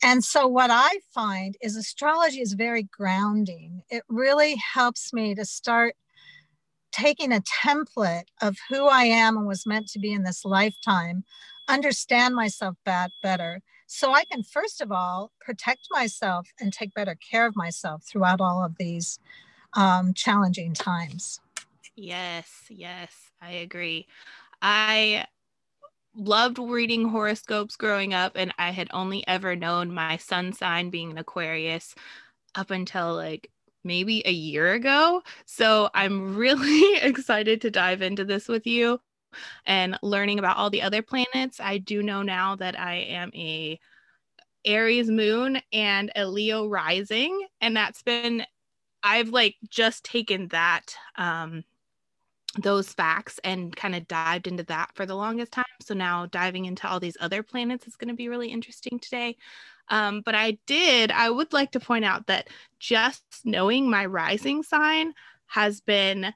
And 0.02 0.25
so, 0.25 0.47
what 0.47 0.71
I 0.71 0.99
find 1.12 1.57
is 1.61 1.76
astrology 1.76 2.40
is 2.40 2.52
very 2.52 2.85
grounding. 2.85 3.83
It 3.90 4.02
really 4.09 4.57
helps 4.57 5.12
me 5.12 5.35
to 5.35 5.45
start 5.45 5.95
taking 6.95 7.33
a 7.33 7.41
template 7.41 8.25
of 8.41 8.57
who 8.69 8.87
I 8.87 9.05
am 9.05 9.37
and 9.37 9.47
was 9.47 9.67
meant 9.67 9.89
to 9.89 9.99
be 9.99 10.13
in 10.13 10.23
this 10.23 10.45
lifetime, 10.45 11.25
understand 11.69 12.35
myself 12.35 12.77
better, 12.85 13.63
so 13.87 14.13
I 14.13 14.25
can, 14.25 14.43
first 14.43 14.81
of 14.81 14.93
all, 14.93 15.33
protect 15.41 15.89
myself 15.91 16.49
and 16.61 16.73
take 16.73 16.95
better 16.95 17.17
care 17.17 17.47
of 17.47 17.57
myself 17.57 18.05
throughout 18.05 18.41
all 18.41 18.65
of 18.65 18.77
these 18.79 19.19
um, 19.75 20.15
challenging 20.15 20.73
times. 20.73 21.41
Yes, 21.97 22.49
yes, 22.71 23.13
I 23.41 23.51
agree. 23.51 24.07
I 24.63 25.27
loved 26.17 26.59
reading 26.59 27.09
horoscopes 27.09 27.77
growing 27.77 28.15
up, 28.15 28.33
and 28.37 28.53
I 28.59 28.71
had 28.71 28.89
only 28.93 29.27
ever 29.27 29.57
known 29.57 29.93
my 29.93 30.17
sun 30.17 30.53
sign 30.53 30.91
being 30.91 31.11
an 31.11 31.19
Aquarius 31.19 31.95
up 32.55 32.71
until 32.71 33.15
like 33.15 33.51
maybe 33.85 34.23
a 34.26 34.33
year 34.33 34.73
ago. 34.73 35.23
So 35.47 35.91
I'm 35.95 36.37
really 36.37 36.97
excited 37.03 37.61
to 37.62 37.71
dive 37.71 38.03
into 38.03 38.25
this 38.25 38.49
with 38.49 38.67
you 38.67 39.00
and 39.67 39.99
learning 40.03 40.38
about 40.38 40.57
all 40.57 40.71
the 40.71 40.83
other 40.83 41.03
planets. 41.03 41.61
I 41.61 41.79
do 41.79 42.03
know 42.03 42.23
now 42.23 42.57
that 42.57 42.79
I 42.79 42.95
am 42.95 43.31
a 43.35 43.79
Aries 44.64 45.11
moon 45.11 45.61
and 45.73 46.11
a 46.17 46.26
Leo 46.26 46.67
rising 46.67 47.47
and 47.61 47.76
that's 47.76 48.03
been 48.03 48.45
I've 49.03 49.29
like 49.29 49.57
just 49.69 50.05
taken 50.05 50.49
that 50.49 50.97
um 51.17 51.64
those 52.62 52.93
facts 52.93 53.41
and 53.43 53.75
kind 53.75 53.95
of 53.95 54.07
dived 54.07 54.47
into 54.47 54.62
that 54.64 54.91
for 54.95 55.07
the 55.07 55.14
longest 55.14 55.53
time. 55.53 55.64
So 55.83 55.95
now 55.95 56.26
diving 56.26 56.67
into 56.67 56.88
all 56.88 57.00
these 57.00 57.17
other 57.21 57.43
planets 57.43 57.87
is 57.87 57.97
going 57.97 58.09
to 58.09 58.14
be 58.14 58.29
really 58.29 58.49
interesting 58.49 58.99
today. 59.00 59.37
Um, 59.88 60.23
but 60.25 60.35
I 60.35 60.59
did, 60.67 61.11
I 61.11 61.31
would 61.31 61.53
like 61.53 61.73
to 61.73 61.81
point 61.81 62.05
out 62.05 62.26
that 62.26 62.49
just 62.79 63.23
knowing 63.45 63.91
my 63.91 64.07
rising 64.07 64.62
sign 64.62 65.12
has 65.47 65.81
been 65.81 66.33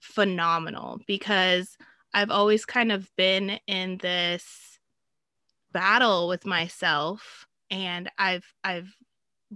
phenomenal 0.00 1.00
because 1.06 1.76
I've 2.12 2.30
always 2.30 2.64
kind 2.64 2.92
of 2.92 3.10
been 3.16 3.58
in 3.66 3.98
this 3.98 4.78
battle 5.72 6.28
with 6.28 6.44
myself 6.44 7.46
and 7.70 8.10
I've 8.18 8.44
I've 8.64 8.94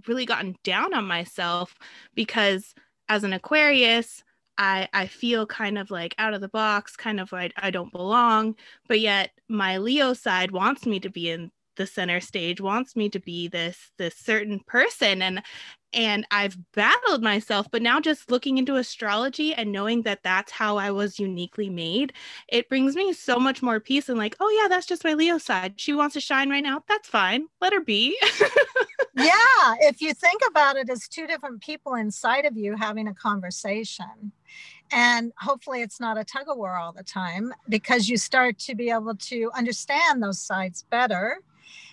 really 0.07 0.25
gotten 0.25 0.55
down 0.63 0.93
on 0.93 1.05
myself 1.05 1.75
because 2.13 2.73
as 3.09 3.23
an 3.23 3.33
Aquarius, 3.33 4.23
I 4.57 4.87
I 4.93 5.07
feel 5.07 5.45
kind 5.45 5.77
of 5.77 5.91
like 5.91 6.15
out 6.17 6.33
of 6.33 6.41
the 6.41 6.49
box, 6.49 6.95
kind 6.95 7.19
of 7.19 7.31
like 7.31 7.53
I 7.57 7.71
don't 7.71 7.91
belong, 7.91 8.55
but 8.87 8.99
yet 8.99 9.31
my 9.49 9.77
Leo 9.77 10.13
side 10.13 10.51
wants 10.51 10.85
me 10.85 10.99
to 11.01 11.09
be 11.09 11.29
in 11.29 11.51
the 11.75 11.87
center 11.87 12.19
stage 12.19 12.61
wants 12.61 12.95
me 12.95 13.09
to 13.09 13.19
be 13.19 13.47
this 13.47 13.91
this 13.97 14.15
certain 14.15 14.59
person 14.59 15.21
and 15.21 15.41
and 15.93 16.27
I've 16.29 16.57
battled 16.73 17.23
myself 17.23 17.67
but 17.71 17.81
now 17.81 17.99
just 17.99 18.29
looking 18.29 18.57
into 18.57 18.75
astrology 18.75 19.53
and 19.53 19.71
knowing 19.71 20.01
that 20.03 20.23
that's 20.23 20.51
how 20.51 20.77
I 20.77 20.91
was 20.91 21.19
uniquely 21.19 21.69
made 21.69 22.13
it 22.49 22.69
brings 22.69 22.95
me 22.95 23.13
so 23.13 23.39
much 23.39 23.61
more 23.61 23.79
peace 23.79 24.09
and 24.09 24.17
like 24.17 24.35
oh 24.39 24.59
yeah 24.61 24.67
that's 24.67 24.85
just 24.85 25.03
my 25.03 25.13
Leo 25.13 25.37
side 25.37 25.79
she 25.79 25.93
wants 25.93 26.13
to 26.13 26.21
shine 26.21 26.49
right 26.49 26.63
now. 26.63 26.83
That's 26.87 27.07
fine. 27.07 27.47
Let 27.61 27.73
her 27.73 27.81
be. 27.81 28.17
Yeah 29.17 29.75
if 29.79 30.01
you 30.01 30.13
think 30.13 30.41
about 30.49 30.75
it 30.75 30.89
as 30.89 31.07
two 31.07 31.25
different 31.25 31.61
people 31.61 31.95
inside 31.95 32.45
of 32.45 32.57
you 32.57 32.75
having 32.75 33.07
a 33.07 33.13
conversation 33.13 34.33
and 34.91 35.31
hopefully 35.39 35.81
it's 35.81 35.99
not 35.99 36.17
a 36.17 36.23
tug 36.23 36.47
of 36.47 36.57
war 36.57 36.75
all 36.75 36.91
the 36.91 37.03
time 37.03 37.53
because 37.69 38.07
you 38.07 38.17
start 38.17 38.59
to 38.59 38.75
be 38.75 38.89
able 38.89 39.15
to 39.15 39.49
understand 39.55 40.21
those 40.21 40.39
sides 40.39 40.85
better 40.89 41.39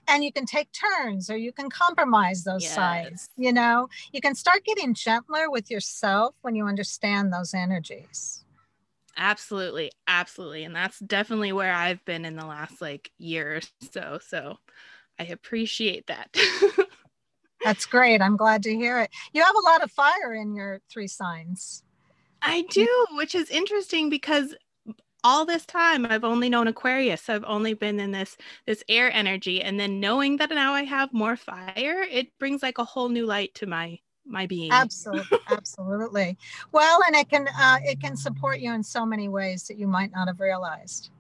and 0.09 0.25
you 0.25 0.33
can 0.33 0.47
take 0.47 0.69
turns 0.73 1.31
or 1.31 1.37
you 1.37 1.53
can 1.53 1.71
compromise 1.71 2.45
those 2.45 2.63
yes. 2.63 2.75
sides 2.75 3.29
you 3.37 3.53
know? 3.53 3.89
You 4.13 4.21
can 4.21 4.35
start 4.35 4.65
getting 4.65 4.95
gentler 4.95 5.51
with 5.51 5.71
yourself 5.71 6.35
when 6.43 6.55
you 6.55 6.67
understand 6.67 7.33
those 7.33 7.55
energies. 7.55 8.45
Absolutely 9.17 9.91
absolutely 10.07 10.65
and 10.65 10.75
that's 10.75 10.99
definitely 11.01 11.53
where 11.53 11.73
i've 11.73 12.03
been 12.05 12.25
in 12.25 12.35
the 12.35 12.47
last 12.47 12.81
like 12.81 13.11
year 13.19 13.57
or 13.57 13.61
so 13.93 14.19
so 14.27 14.57
i 15.19 15.25
appreciate 15.25 16.07
that. 16.07 16.35
That's 17.65 17.87
great 17.87 18.21
i'm 18.21 18.37
glad 18.37 18.63
to 18.65 18.75
hear 18.75 19.01
it. 19.01 19.11
You 19.33 19.43
have 19.43 19.55
a 19.55 19.71
lot 19.71 19.83
of 19.83 19.91
fire 19.93 20.35
in 20.35 20.55
your 20.55 20.81
three 20.91 21.09
signs. 21.09 21.85
I 22.43 22.63
do, 22.63 23.07
which 23.13 23.35
is 23.35 23.51
interesting 23.51 24.11
because 24.11 24.55
all 25.25 25.45
this 25.45 25.65
time 25.67 26.07
I've 26.07 26.25
only 26.25 26.49
known 26.49 26.69
Aquarius. 26.69 27.29
I've 27.29 27.45
only 27.47 27.75
been 27.75 28.01
in 28.01 28.13
this 28.13 28.37
this 28.67 28.83
air 28.89 29.11
energy 29.13 29.63
and 29.63 29.79
then 29.79 30.01
knowing 30.01 30.37
that 30.39 30.51
now 30.51 30.75
I 30.75 30.85
have 30.85 31.13
more 31.13 31.37
fire, 31.37 32.05
it 32.11 32.37
brings 32.39 32.63
like 32.63 32.79
a 32.79 32.85
whole 32.85 33.09
new 33.09 33.27
light 33.27 33.55
to 33.55 33.67
my 33.67 33.99
my 34.25 34.47
being. 34.47 34.73
Absolutely. 34.73 35.39
absolutely. 35.49 36.39
Well, 36.73 37.01
and 37.07 37.17
it 37.17 37.29
can 37.29 37.49
uh, 37.49 37.79
it 37.85 38.01
can 38.01 38.17
support 38.17 38.61
you 38.61 38.73
in 38.73 38.83
so 38.83 39.05
many 39.05 39.29
ways 39.29 39.67
that 39.69 39.79
you 39.79 39.87
might 39.87 40.13
not 40.13 40.29
have 40.29 40.41
realized. 40.41 41.11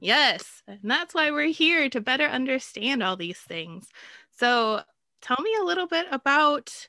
Yes, 0.00 0.62
and 0.66 0.80
that's 0.82 1.14
why 1.14 1.30
we're 1.30 1.46
here 1.46 1.88
to 1.88 2.00
better 2.00 2.26
understand 2.26 3.02
all 3.02 3.16
these 3.16 3.38
things. 3.38 3.88
So, 4.32 4.82
tell 5.22 5.38
me 5.40 5.50
a 5.58 5.64
little 5.64 5.86
bit 5.86 6.06
about 6.10 6.88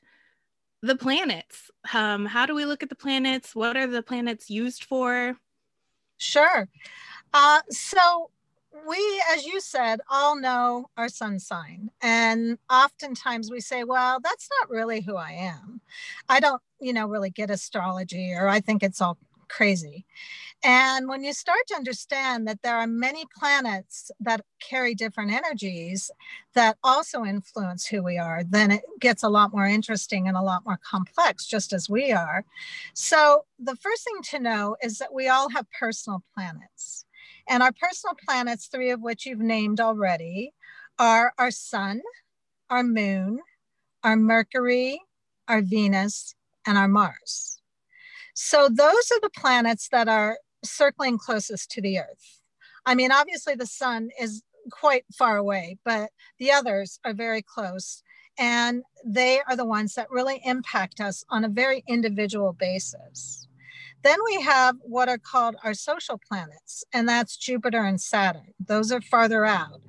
the 0.82 0.96
planets. 0.96 1.70
Um, 1.94 2.26
how 2.26 2.44
do 2.44 2.54
we 2.54 2.66
look 2.66 2.82
at 2.82 2.90
the 2.90 2.94
planets? 2.94 3.56
What 3.56 3.76
are 3.76 3.86
the 3.86 4.02
planets 4.02 4.50
used 4.50 4.84
for? 4.84 5.36
Sure. 6.18 6.68
Uh, 7.34 7.60
so 7.70 8.30
we, 8.88 9.22
as 9.34 9.46
you 9.46 9.60
said, 9.60 10.00
all 10.10 10.36
know 10.36 10.86
our 10.96 11.08
sun 11.08 11.38
sign. 11.38 11.90
And 12.02 12.58
oftentimes 12.70 13.50
we 13.50 13.60
say, 13.60 13.84
well, 13.84 14.18
that's 14.22 14.48
not 14.60 14.70
really 14.70 15.00
who 15.02 15.16
I 15.16 15.32
am. 15.32 15.80
I 16.28 16.40
don't, 16.40 16.62
you 16.80 16.92
know, 16.92 17.06
really 17.06 17.30
get 17.30 17.50
astrology, 17.50 18.32
or 18.32 18.48
I 18.48 18.60
think 18.60 18.82
it's 18.82 19.00
all 19.00 19.18
crazy. 19.48 20.04
And 20.64 21.08
when 21.08 21.24
you 21.24 21.32
start 21.32 21.60
to 21.68 21.76
understand 21.76 22.48
that 22.48 22.62
there 22.62 22.76
are 22.76 22.86
many 22.86 23.24
planets 23.38 24.10
that 24.20 24.42
carry 24.60 24.94
different 24.94 25.32
energies 25.32 26.10
that 26.54 26.78
also 26.82 27.24
influence 27.24 27.86
who 27.86 28.02
we 28.02 28.18
are, 28.18 28.42
then 28.44 28.70
it 28.70 28.82
gets 29.00 29.22
a 29.22 29.28
lot 29.28 29.52
more 29.52 29.66
interesting 29.66 30.28
and 30.28 30.36
a 30.36 30.42
lot 30.42 30.64
more 30.64 30.78
complex, 30.82 31.46
just 31.46 31.72
as 31.72 31.88
we 31.88 32.12
are. 32.12 32.44
So, 32.94 33.44
the 33.58 33.76
first 33.76 34.04
thing 34.04 34.22
to 34.30 34.40
know 34.40 34.76
is 34.82 34.98
that 34.98 35.14
we 35.14 35.28
all 35.28 35.50
have 35.50 35.66
personal 35.78 36.22
planets. 36.34 37.04
And 37.48 37.62
our 37.62 37.72
personal 37.72 38.16
planets, 38.26 38.66
three 38.66 38.90
of 38.90 39.02
which 39.02 39.26
you've 39.26 39.38
named 39.40 39.80
already, 39.80 40.52
are 40.98 41.32
our 41.38 41.50
sun, 41.50 42.02
our 42.70 42.82
moon, 42.82 43.40
our 44.02 44.16
Mercury, 44.16 45.00
our 45.48 45.62
Venus, 45.62 46.34
and 46.66 46.78
our 46.78 46.88
Mars. 46.88 47.55
So 48.38 48.68
those 48.68 49.10
are 49.12 49.20
the 49.22 49.30
planets 49.34 49.88
that 49.92 50.08
are 50.08 50.38
circling 50.62 51.16
closest 51.16 51.70
to 51.70 51.80
the 51.80 51.98
Earth. 52.00 52.40
I 52.84 52.94
mean, 52.94 53.10
obviously 53.10 53.54
the 53.54 53.66
sun 53.66 54.10
is 54.20 54.42
quite 54.70 55.06
far 55.16 55.38
away, 55.38 55.78
but 55.86 56.10
the 56.38 56.52
others 56.52 57.00
are 57.02 57.14
very 57.14 57.40
close. 57.40 58.02
And 58.38 58.82
they 59.06 59.40
are 59.48 59.56
the 59.56 59.64
ones 59.64 59.94
that 59.94 60.10
really 60.10 60.42
impact 60.44 61.00
us 61.00 61.24
on 61.30 61.44
a 61.44 61.48
very 61.48 61.82
individual 61.88 62.52
basis. 62.52 63.48
Then 64.02 64.18
we 64.26 64.42
have 64.42 64.76
what 64.82 65.08
are 65.08 65.16
called 65.16 65.56
our 65.64 65.72
social 65.72 66.20
planets, 66.28 66.84
and 66.92 67.08
that's 67.08 67.38
Jupiter 67.38 67.84
and 67.84 67.98
Saturn. 67.98 68.52
Those 68.60 68.92
are 68.92 69.00
farther 69.00 69.46
out. 69.46 69.80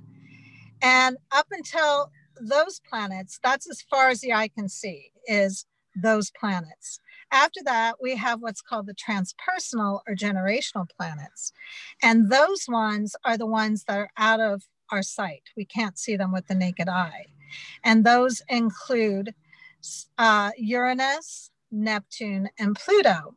And 0.82 1.18
up 1.34 1.48
until 1.51 2.12
those 2.39 2.80
planets, 2.89 3.39
that's 3.44 3.70
as 3.70 3.82
far 3.82 4.08
as 4.08 4.22
the 4.22 4.32
eye 4.32 4.48
can 4.48 4.70
see, 4.70 5.12
is 5.27 5.66
those 6.01 6.32
planets. 6.32 7.01
After 7.32 7.60
that, 7.66 7.96
we 8.02 8.16
have 8.16 8.42
what's 8.42 8.62
called 8.62 8.88
the 8.88 8.96
transpersonal 8.96 10.02
or 10.08 10.16
generational 10.16 10.90
planets. 10.90 11.52
And 12.02 12.32
those 12.32 12.66
ones 12.68 13.16
are 13.26 13.38
the 13.38 13.46
ones 13.46 13.84
that 13.86 13.98
are 13.98 14.12
out 14.18 14.40
of 14.40 14.64
our 14.92 15.04
sight. 15.04 15.44
We 15.56 15.66
can't 15.66 15.98
see 15.98 16.16
them 16.16 16.32
with 16.32 16.48
the 16.48 16.56
naked 16.56 16.88
eye. 16.88 17.26
And 17.84 18.06
those 18.06 18.42
include 18.50 19.34
uh, 20.18 20.52
Uranus, 20.58 21.52
Neptune, 21.72 22.50
and 22.58 22.76
Pluto. 22.76 23.36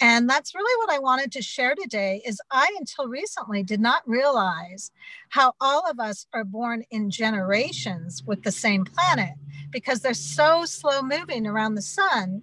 And 0.00 0.28
that's 0.28 0.54
really 0.54 0.86
what 0.86 0.94
I 0.94 0.98
wanted 0.98 1.32
to 1.32 1.42
share 1.42 1.74
today 1.74 2.22
is 2.24 2.40
I 2.50 2.74
until 2.78 3.08
recently 3.08 3.62
did 3.62 3.80
not 3.80 4.02
realize 4.06 4.92
how 5.30 5.54
all 5.60 5.82
of 5.90 5.98
us 5.98 6.26
are 6.32 6.44
born 6.44 6.84
in 6.90 7.10
generations 7.10 8.22
with 8.24 8.42
the 8.42 8.52
same 8.52 8.84
planet 8.84 9.34
because 9.70 10.00
they're 10.00 10.14
so 10.14 10.64
slow 10.64 11.02
moving 11.02 11.46
around 11.46 11.74
the 11.74 11.82
sun 11.82 12.42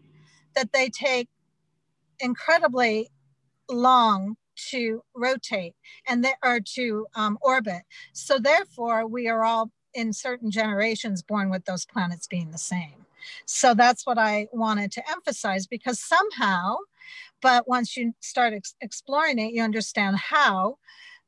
that 0.56 0.74
they 0.74 0.90
take 0.90 1.30
incredibly 2.20 3.10
long 3.70 4.36
to 4.56 5.04
rotate 5.16 5.74
and 6.08 6.24
they 6.24 6.34
are 6.44 6.60
to 6.60 7.08
um, 7.16 7.38
orbit. 7.42 7.84
So 8.14 8.40
therefore, 8.40 9.08
we 9.08 9.28
are 9.28 9.44
all 9.44 9.72
in 9.94 10.14
certain 10.14 10.52
generations 10.52 11.22
born 11.22 11.50
with 11.50 11.66
those 11.66 11.86
planets 11.86 12.28
being 12.28 12.52
the 12.52 12.58
same. 12.58 13.06
So 13.46 13.74
that's 13.74 14.06
what 14.06 14.18
I 14.18 14.48
wanted 14.52 14.92
to 14.94 15.10
emphasize 15.10 15.66
because 15.66 16.00
somehow, 16.00 16.78
but 17.42 17.68
once 17.68 17.96
you 17.96 18.14
start 18.20 18.54
ex- 18.54 18.76
exploring 18.82 19.40
it, 19.40 19.54
you 19.54 19.62
understand 19.62 20.18
how 20.18 20.78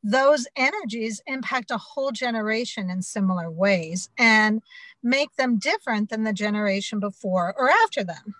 those 0.03 0.47
energies 0.55 1.21
impact 1.25 1.71
a 1.71 1.77
whole 1.77 2.11
generation 2.11 2.89
in 2.89 3.01
similar 3.01 3.49
ways 3.49 4.09
and 4.17 4.61
make 5.01 5.35
them 5.35 5.57
different 5.57 6.09
than 6.09 6.23
the 6.23 6.33
generation 6.33 6.99
before 6.99 7.55
or 7.57 7.69
after 7.69 8.03
them. 8.03 8.35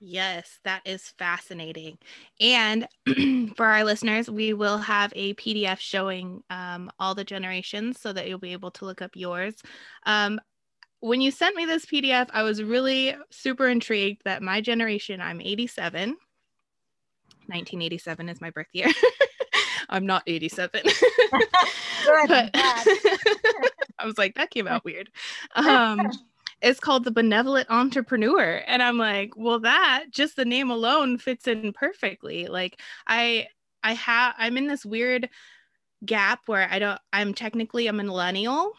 Yes, 0.00 0.60
that 0.64 0.82
is 0.84 1.08
fascinating. 1.18 1.98
And 2.40 2.86
for 3.56 3.66
our 3.66 3.84
listeners, 3.84 4.30
we 4.30 4.52
will 4.52 4.78
have 4.78 5.12
a 5.16 5.34
PDF 5.34 5.78
showing 5.80 6.42
um, 6.50 6.90
all 7.00 7.14
the 7.14 7.24
generations 7.24 8.00
so 8.00 8.12
that 8.12 8.28
you'll 8.28 8.38
be 8.38 8.52
able 8.52 8.70
to 8.72 8.84
look 8.84 9.02
up 9.02 9.10
yours. 9.14 9.56
Um, 10.06 10.40
when 11.00 11.20
you 11.20 11.30
sent 11.30 11.56
me 11.56 11.64
this 11.64 11.86
PDF, 11.86 12.28
I 12.32 12.42
was 12.42 12.62
really 12.62 13.16
super 13.30 13.68
intrigued 13.68 14.22
that 14.24 14.42
my 14.42 14.60
generation, 14.60 15.20
I'm 15.20 15.40
87. 15.40 16.10
1987 17.46 18.28
is 18.28 18.40
my 18.40 18.50
birth 18.50 18.66
year. 18.72 18.88
I'm 19.88 20.06
not 20.06 20.22
87. 20.26 20.82
but, 22.28 22.50
I 22.54 24.04
was 24.04 24.18
like, 24.18 24.34
that 24.36 24.50
came 24.50 24.68
out 24.68 24.84
weird. 24.84 25.10
Um, 25.54 26.10
it's 26.60 26.80
called 26.80 27.04
the 27.04 27.10
benevolent 27.10 27.70
entrepreneur. 27.70 28.62
And 28.66 28.82
i'm 28.82 28.98
like 28.98 29.32
well 29.36 29.60
that 29.60 30.06
just 30.10 30.36
the 30.36 30.44
name 30.44 30.70
alone 30.70 31.18
fits 31.18 31.46
in 31.46 31.72
perfectly. 31.72 32.46
Like 32.46 32.80
i 33.06 33.46
i 33.82 33.94
have 33.94 34.34
i'm 34.38 34.56
in 34.56 34.66
this 34.66 34.84
weird 34.84 35.28
gap 36.06 36.40
where 36.46 36.68
i 36.70 36.78
don't 36.78 37.00
i'm 37.12 37.34
technically 37.34 37.86
a 37.86 37.92
millennial. 37.92 38.72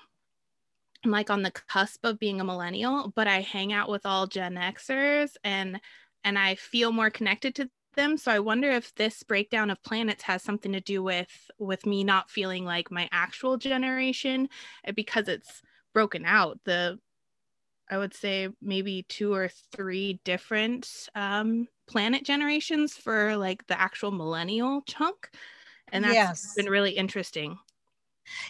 I'm 1.06 1.12
like 1.12 1.30
on 1.30 1.44
the 1.44 1.52
cusp 1.52 2.04
of 2.06 2.20
being 2.20 2.42
a 2.42 2.44
millennial 2.44 3.12
but 3.16 3.28
i 3.28 3.42
hang 3.42 3.72
out 3.74 3.90
with 3.90 4.06
all 4.06 4.28
gen 4.28 4.56
xers 4.56 5.32
and 5.44 5.80
and 6.24 6.38
i 6.38 6.56
feel 6.56 6.92
more 6.92 7.10
connected 7.10 7.56
to 7.56 7.70
them. 7.96 8.18
So 8.18 8.32
i 8.32 8.40
wonder 8.40 8.70
if 8.72 8.94
this 8.96 9.24
breakdown 9.24 9.70
of 9.70 9.82
planets 9.84 10.24
has 10.24 10.44
something 10.44 10.74
to 10.74 10.82
do 10.82 11.02
with 11.04 11.50
with 11.58 11.86
me 11.86 12.04
not 12.04 12.30
feeling 12.30 12.66
like 12.66 12.92
my 12.92 13.10
actual 13.12 13.58
generation 13.58 14.50
eh, 14.86 14.92
because 14.92 15.28
it's 15.28 15.62
broken 15.94 16.24
out. 16.26 16.60
The 16.66 17.00
I 17.90 17.98
would 17.98 18.14
say 18.14 18.50
maybe 18.62 19.06
two 19.10 19.34
or 19.34 19.50
three 19.76 20.20
different 20.24 21.10
um, 21.16 21.68
planet 21.88 22.24
generations 22.24 22.94
for 22.96 23.36
like 23.36 23.66
the 23.68 23.80
actual 23.80 24.12
millennial 24.12 24.82
chunk. 24.82 25.30
And 25.92 26.04
that's 26.04 26.14
yes. 26.14 26.54
been 26.56 26.70
really 26.70 26.92
interesting. 26.92 27.58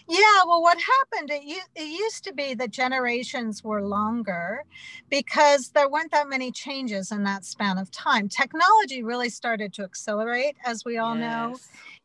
Yeah, 0.08 0.44
well, 0.46 0.62
what 0.62 0.78
happened? 0.78 1.30
It, 1.32 1.64
it 1.76 1.84
used 1.84 2.24
to 2.26 2.34
be 2.34 2.54
that 2.56 2.72
generations 2.72 3.64
were 3.64 3.82
longer 3.82 4.66
because 5.10 5.70
there 5.70 5.90
weren't 5.90 6.12
that 6.12 6.28
many 6.28 6.52
changes 6.52 7.12
in 7.12 7.24
that 7.24 7.46
span 7.46 7.78
of 7.78 7.90
time. 7.92 8.28
Technology 8.28 9.04
really 9.04 9.30
started 9.30 9.74
to 9.74 9.84
accelerate, 9.84 10.58
as 10.66 10.84
we 10.84 10.98
all 10.98 11.18
yes. 11.18 11.22
know, 11.22 11.58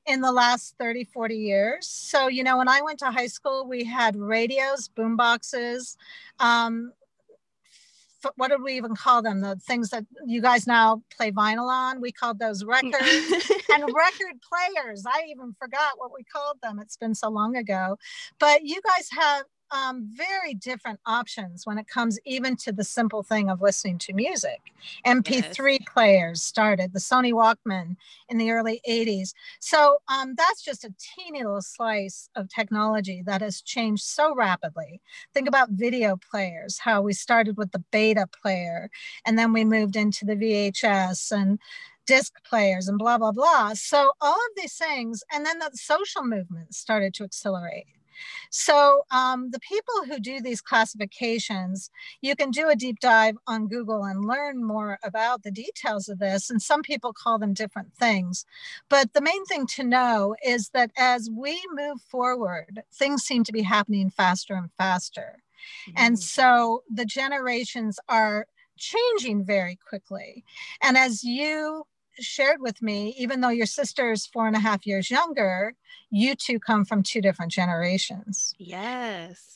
in 0.06 0.20
the 0.20 0.30
last 0.32 0.76
30, 0.78 1.04
40 1.04 1.36
years. 1.36 1.88
So, 1.88 2.28
you 2.28 2.44
know, 2.44 2.58
when 2.58 2.68
I 2.68 2.80
went 2.82 2.98
to 3.00 3.10
high 3.10 3.26
school, 3.26 3.66
we 3.66 3.84
had 3.84 4.16
radios, 4.16 4.88
boom 4.88 5.16
boxes. 5.16 5.96
Um, 6.38 6.92
what 8.36 8.48
did 8.48 8.62
we 8.62 8.74
even 8.74 8.94
call 8.94 9.22
them? 9.22 9.40
The 9.40 9.56
things 9.56 9.90
that 9.90 10.04
you 10.26 10.40
guys 10.40 10.66
now 10.66 11.02
play 11.16 11.30
vinyl 11.30 11.68
on. 11.68 12.00
We 12.00 12.12
called 12.12 12.38
those 12.38 12.64
records 12.64 12.94
and 13.74 13.84
record 13.84 14.40
players. 14.48 15.04
I 15.06 15.24
even 15.30 15.54
forgot 15.58 15.92
what 15.96 16.10
we 16.14 16.24
called 16.24 16.58
them. 16.62 16.78
It's 16.78 16.96
been 16.96 17.14
so 17.14 17.28
long 17.28 17.56
ago. 17.56 17.96
But 18.38 18.64
you 18.64 18.80
guys 18.82 19.08
have 19.12 19.44
um, 19.74 20.08
very 20.14 20.54
different 20.54 21.00
options 21.04 21.66
when 21.66 21.78
it 21.78 21.88
comes 21.88 22.18
even 22.24 22.56
to 22.56 22.72
the 22.72 22.84
simple 22.84 23.22
thing 23.22 23.50
of 23.50 23.60
listening 23.60 23.98
to 23.98 24.12
music. 24.12 24.60
MP3 25.04 25.78
yes. 25.80 25.82
players 25.92 26.42
started, 26.42 26.92
the 26.92 27.00
Sony 27.00 27.32
Walkman 27.32 27.96
in 28.28 28.38
the 28.38 28.52
early 28.52 28.80
80s. 28.88 29.34
So 29.58 29.98
um, 30.08 30.34
that's 30.36 30.62
just 30.62 30.84
a 30.84 30.94
teeny 30.98 31.42
little 31.42 31.60
slice 31.60 32.28
of 32.36 32.48
technology 32.48 33.22
that 33.26 33.40
has 33.40 33.60
changed 33.62 34.04
so 34.04 34.34
rapidly. 34.34 35.00
Think 35.32 35.48
about 35.48 35.70
video 35.70 36.16
players, 36.30 36.78
how 36.78 37.02
we 37.02 37.12
started 37.12 37.56
with 37.56 37.72
the 37.72 37.82
beta 37.90 38.28
player, 38.42 38.90
and 39.26 39.36
then 39.36 39.52
we 39.52 39.64
moved 39.64 39.96
into 39.96 40.24
the 40.24 40.36
VHS 40.36 41.32
and 41.32 41.58
disc 42.06 42.34
players 42.44 42.86
and 42.86 42.98
blah 42.98 43.16
blah 43.16 43.32
blah 43.32 43.72
so 43.72 44.10
all 44.20 44.34
of 44.34 44.50
these 44.58 44.74
things 44.74 45.24
and 45.32 45.46
then 45.46 45.58
the 45.58 45.70
social 45.72 46.22
movement 46.22 46.74
started 46.74 47.14
to 47.14 47.24
accelerate 47.24 47.86
so 48.50 49.02
um, 49.10 49.50
the 49.50 49.60
people 49.60 50.04
who 50.06 50.18
do 50.18 50.40
these 50.40 50.60
classifications, 50.60 51.90
you 52.20 52.36
can 52.36 52.50
do 52.50 52.68
a 52.68 52.76
deep 52.76 53.00
dive 53.00 53.36
on 53.46 53.68
Google 53.68 54.04
and 54.04 54.24
learn 54.24 54.64
more 54.64 54.98
about 55.02 55.42
the 55.42 55.50
details 55.50 56.08
of 56.08 56.18
this. 56.18 56.50
And 56.50 56.60
some 56.60 56.82
people 56.82 57.12
call 57.12 57.38
them 57.38 57.54
different 57.54 57.94
things. 57.94 58.46
But 58.88 59.12
the 59.12 59.20
main 59.20 59.44
thing 59.46 59.66
to 59.68 59.84
know 59.84 60.34
is 60.44 60.70
that 60.70 60.90
as 60.96 61.30
we 61.30 61.60
move 61.72 62.00
forward, 62.00 62.82
things 62.92 63.22
seem 63.22 63.44
to 63.44 63.52
be 63.52 63.62
happening 63.62 64.10
faster 64.10 64.54
and 64.54 64.70
faster. 64.78 65.42
Mm-hmm. 65.88 66.04
And 66.04 66.18
so 66.18 66.82
the 66.92 67.04
generations 67.04 67.98
are 68.08 68.46
changing 68.76 69.44
very 69.44 69.78
quickly. 69.88 70.44
And 70.82 70.96
as 70.96 71.24
you 71.24 71.86
shared 72.18 72.60
with 72.60 72.82
me, 72.82 73.14
even 73.18 73.40
though 73.40 73.48
your 73.48 73.66
sister 73.66 74.12
is 74.12 74.26
four 74.26 74.46
and 74.46 74.56
a 74.56 74.60
half 74.60 74.86
years 74.86 75.10
younger, 75.10 75.74
you 76.10 76.34
two 76.34 76.58
come 76.58 76.84
from 76.84 77.02
two 77.02 77.20
different 77.20 77.52
generations. 77.52 78.54
Yes. 78.58 79.54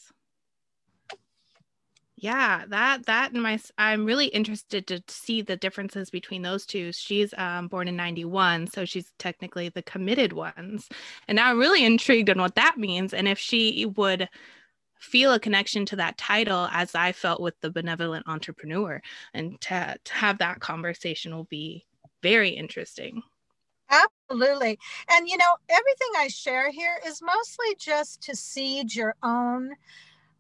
Yeah, 2.21 2.65
that 2.69 3.07
that 3.07 3.33
and 3.33 3.43
my 3.45 3.61
I'm 3.79 4.05
really 4.05 4.27
interested 4.27 4.89
to 4.89 5.01
see 5.07 5.41
the 5.41 5.57
differences 5.57 6.11
between 6.11 6.43
those 6.43 6.67
two. 6.67 6.91
She's 6.93 7.33
um, 7.39 7.69
born 7.69 7.87
in 7.87 7.95
91, 7.95 8.67
so 8.67 8.85
she's 8.85 9.13
technically 9.21 9.69
the 9.69 9.83
committed 9.83 10.33
ones. 10.33 10.89
And 11.29 11.37
now 11.37 11.51
I'm 11.51 11.61
really 11.61 11.85
intrigued 11.85 12.29
on 12.29 12.41
what 12.41 12.57
that 12.57 12.77
means 12.77 13.15
and 13.15 13.29
if 13.29 13.39
she 13.39 13.87
would 13.97 14.29
feel 14.99 15.33
a 15.33 15.39
connection 15.39 15.87
to 15.87 15.97
that 15.97 16.19
title 16.19 16.69
as 16.73 16.95
I 16.95 17.13
felt 17.13 17.41
with 17.41 17.55
the 17.61 17.71
benevolent 17.71 18.27
entrepreneur 18.27 19.01
and 19.33 19.61
to, 19.63 19.97
to 20.03 20.13
have 20.13 20.39
that 20.39 20.59
conversation 20.59 21.35
will 21.35 21.45
be 21.45 21.87
very 22.23 22.51
interesting. 22.51 23.23
Absolutely. 23.91 24.79
And 25.11 25.29
you 25.29 25.37
know, 25.37 25.57
everything 25.69 26.09
I 26.17 26.29
share 26.29 26.71
here 26.71 27.01
is 27.07 27.23
mostly 27.23 27.75
just 27.79 28.21
to 28.23 28.37
seed 28.37 28.95
your 28.95 29.15
own 29.23 29.73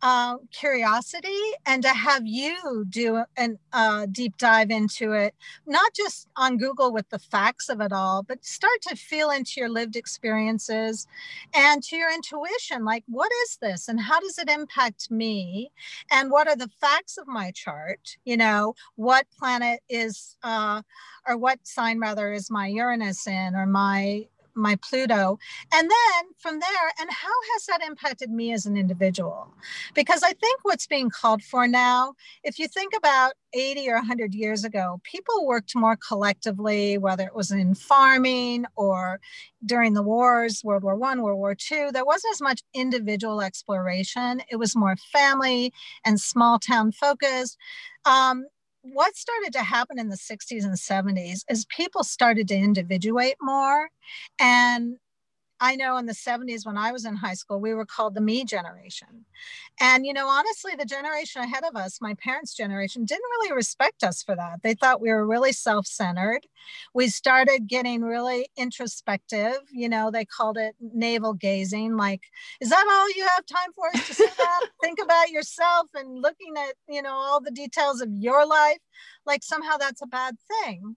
uh, 0.02 0.36
curiosity 0.52 1.40
and 1.66 1.82
to 1.82 1.88
have 1.88 2.26
you 2.26 2.84
do 2.88 3.22
a 3.36 3.48
uh, 3.72 4.06
deep 4.10 4.36
dive 4.36 4.70
into 4.70 5.12
it, 5.12 5.34
not 5.66 5.92
just 5.94 6.28
on 6.36 6.56
Google 6.56 6.92
with 6.92 7.08
the 7.10 7.18
facts 7.18 7.68
of 7.68 7.80
it 7.80 7.92
all, 7.92 8.22
but 8.22 8.44
start 8.44 8.80
to 8.82 8.96
feel 8.96 9.30
into 9.30 9.54
your 9.56 9.68
lived 9.68 9.96
experiences 9.96 11.06
and 11.54 11.82
to 11.84 11.96
your 11.96 12.12
intuition 12.12 12.84
like, 12.84 13.04
what 13.08 13.30
is 13.44 13.58
this 13.60 13.88
and 13.88 14.00
how 14.00 14.20
does 14.20 14.38
it 14.38 14.48
impact 14.48 15.10
me? 15.10 15.70
And 16.10 16.30
what 16.30 16.48
are 16.48 16.56
the 16.56 16.70
facts 16.80 17.18
of 17.18 17.26
my 17.26 17.50
chart? 17.50 18.18
You 18.24 18.36
know, 18.36 18.74
what 18.96 19.26
planet 19.38 19.80
is, 19.88 20.36
uh, 20.42 20.82
or 21.26 21.36
what 21.36 21.66
sign 21.66 21.98
rather 21.98 22.32
is 22.32 22.50
my 22.50 22.68
Uranus 22.68 23.26
in 23.26 23.54
or 23.54 23.66
my 23.66 24.26
my 24.58 24.76
Pluto. 24.76 25.38
And 25.72 25.90
then 25.90 26.24
from 26.38 26.60
there, 26.60 26.92
and 27.00 27.10
how 27.10 27.32
has 27.52 27.66
that 27.66 27.82
impacted 27.86 28.30
me 28.30 28.52
as 28.52 28.66
an 28.66 28.76
individual? 28.76 29.52
Because 29.94 30.22
I 30.22 30.32
think 30.32 30.60
what's 30.62 30.86
being 30.86 31.10
called 31.10 31.42
for 31.42 31.66
now, 31.66 32.14
if 32.44 32.58
you 32.58 32.68
think 32.68 32.92
about 32.96 33.32
80 33.54 33.88
or 33.88 33.94
100 33.94 34.34
years 34.34 34.64
ago, 34.64 35.00
people 35.04 35.46
worked 35.46 35.74
more 35.74 35.96
collectively, 35.96 36.98
whether 36.98 37.26
it 37.26 37.34
was 37.34 37.50
in 37.50 37.74
farming 37.74 38.66
or 38.76 39.20
during 39.64 39.94
the 39.94 40.02
wars, 40.02 40.62
World 40.62 40.82
War 40.82 40.96
One, 40.96 41.22
World 41.22 41.38
War 41.38 41.54
Two. 41.54 41.90
There 41.92 42.04
wasn't 42.04 42.34
as 42.34 42.40
much 42.40 42.62
individual 42.74 43.40
exploration. 43.40 44.42
It 44.50 44.56
was 44.56 44.76
more 44.76 44.96
family 45.12 45.72
and 46.04 46.20
small 46.20 46.58
town 46.58 46.92
focused. 46.92 47.56
Um, 48.04 48.46
what 48.92 49.16
started 49.16 49.52
to 49.52 49.62
happen 49.62 49.98
in 49.98 50.08
the 50.08 50.16
60s 50.16 50.64
and 50.64 50.74
70s 50.74 51.40
is 51.48 51.66
people 51.66 52.04
started 52.04 52.48
to 52.48 52.56
individuate 52.56 53.36
more 53.40 53.88
and 54.38 54.96
I 55.60 55.76
know 55.76 55.96
in 55.96 56.06
the 56.06 56.12
70s 56.12 56.64
when 56.64 56.76
I 56.76 56.92
was 56.92 57.04
in 57.04 57.16
high 57.16 57.34
school, 57.34 57.60
we 57.60 57.74
were 57.74 57.86
called 57.86 58.14
the 58.14 58.20
me 58.20 58.44
generation. 58.44 59.24
And, 59.80 60.06
you 60.06 60.12
know, 60.12 60.28
honestly, 60.28 60.72
the 60.76 60.84
generation 60.84 61.42
ahead 61.42 61.64
of 61.64 61.76
us, 61.76 62.00
my 62.00 62.14
parents' 62.14 62.54
generation, 62.54 63.04
didn't 63.04 63.30
really 63.30 63.52
respect 63.52 64.02
us 64.04 64.22
for 64.22 64.36
that. 64.36 64.62
They 64.62 64.74
thought 64.74 65.00
we 65.00 65.10
were 65.10 65.26
really 65.26 65.52
self 65.52 65.86
centered. 65.86 66.46
We 66.94 67.08
started 67.08 67.66
getting 67.68 68.02
really 68.02 68.48
introspective. 68.56 69.58
You 69.72 69.88
know, 69.88 70.10
they 70.10 70.24
called 70.24 70.58
it 70.58 70.74
navel 70.80 71.32
gazing. 71.32 71.96
Like, 71.96 72.22
is 72.60 72.70
that 72.70 72.86
all 72.90 73.08
you 73.16 73.26
have 73.34 73.46
time 73.46 73.72
for 73.74 73.88
is 73.94 74.06
to 74.06 74.14
sit 74.14 74.36
down, 74.36 74.60
think 74.82 74.98
about 75.02 75.30
yourself 75.30 75.88
and 75.94 76.22
looking 76.22 76.54
at, 76.56 76.74
you 76.88 77.02
know, 77.02 77.14
all 77.14 77.40
the 77.40 77.50
details 77.50 78.00
of 78.00 78.08
your 78.12 78.46
life? 78.46 78.78
Like, 79.26 79.42
somehow 79.42 79.76
that's 79.76 80.02
a 80.02 80.06
bad 80.06 80.36
thing. 80.64 80.96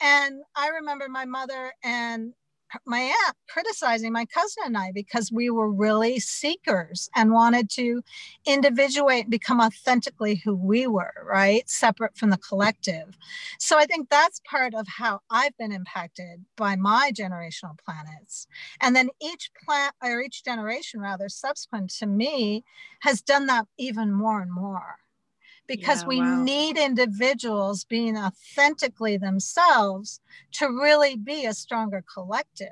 And 0.00 0.40
I 0.56 0.68
remember 0.68 1.08
my 1.08 1.26
mother 1.26 1.72
and 1.84 2.32
my 2.86 3.00
aunt 3.00 3.36
criticizing 3.48 4.12
my 4.12 4.26
cousin 4.26 4.62
and 4.66 4.76
I 4.76 4.92
because 4.92 5.30
we 5.32 5.50
were 5.50 5.70
really 5.70 6.20
seekers 6.20 7.08
and 7.16 7.32
wanted 7.32 7.70
to 7.70 8.02
individuate 8.46 9.24
and 9.24 9.30
become 9.30 9.60
authentically 9.60 10.36
who 10.44 10.54
we 10.54 10.86
were, 10.86 11.12
right? 11.24 11.68
Separate 11.68 12.16
from 12.16 12.30
the 12.30 12.38
collective. 12.38 13.16
So 13.58 13.78
I 13.78 13.86
think 13.86 14.08
that's 14.08 14.40
part 14.48 14.74
of 14.74 14.86
how 14.88 15.20
I've 15.30 15.56
been 15.56 15.72
impacted 15.72 16.44
by 16.56 16.76
my 16.76 17.12
generational 17.14 17.78
planets. 17.84 18.46
And 18.80 18.94
then 18.94 19.10
each 19.20 19.50
plant 19.64 19.94
or 20.02 20.20
each 20.20 20.44
generation 20.44 21.00
rather 21.00 21.28
subsequent 21.28 21.90
to 21.98 22.06
me 22.06 22.64
has 23.00 23.20
done 23.20 23.46
that 23.46 23.66
even 23.78 24.12
more 24.12 24.40
and 24.40 24.52
more 24.52 24.96
because 25.70 26.02
yeah, 26.02 26.08
we 26.08 26.18
wow. 26.18 26.42
need 26.42 26.76
individuals 26.76 27.84
being 27.84 28.18
authentically 28.18 29.16
themselves 29.16 30.20
to 30.50 30.66
really 30.66 31.14
be 31.16 31.46
a 31.46 31.54
stronger 31.54 32.04
collective. 32.12 32.68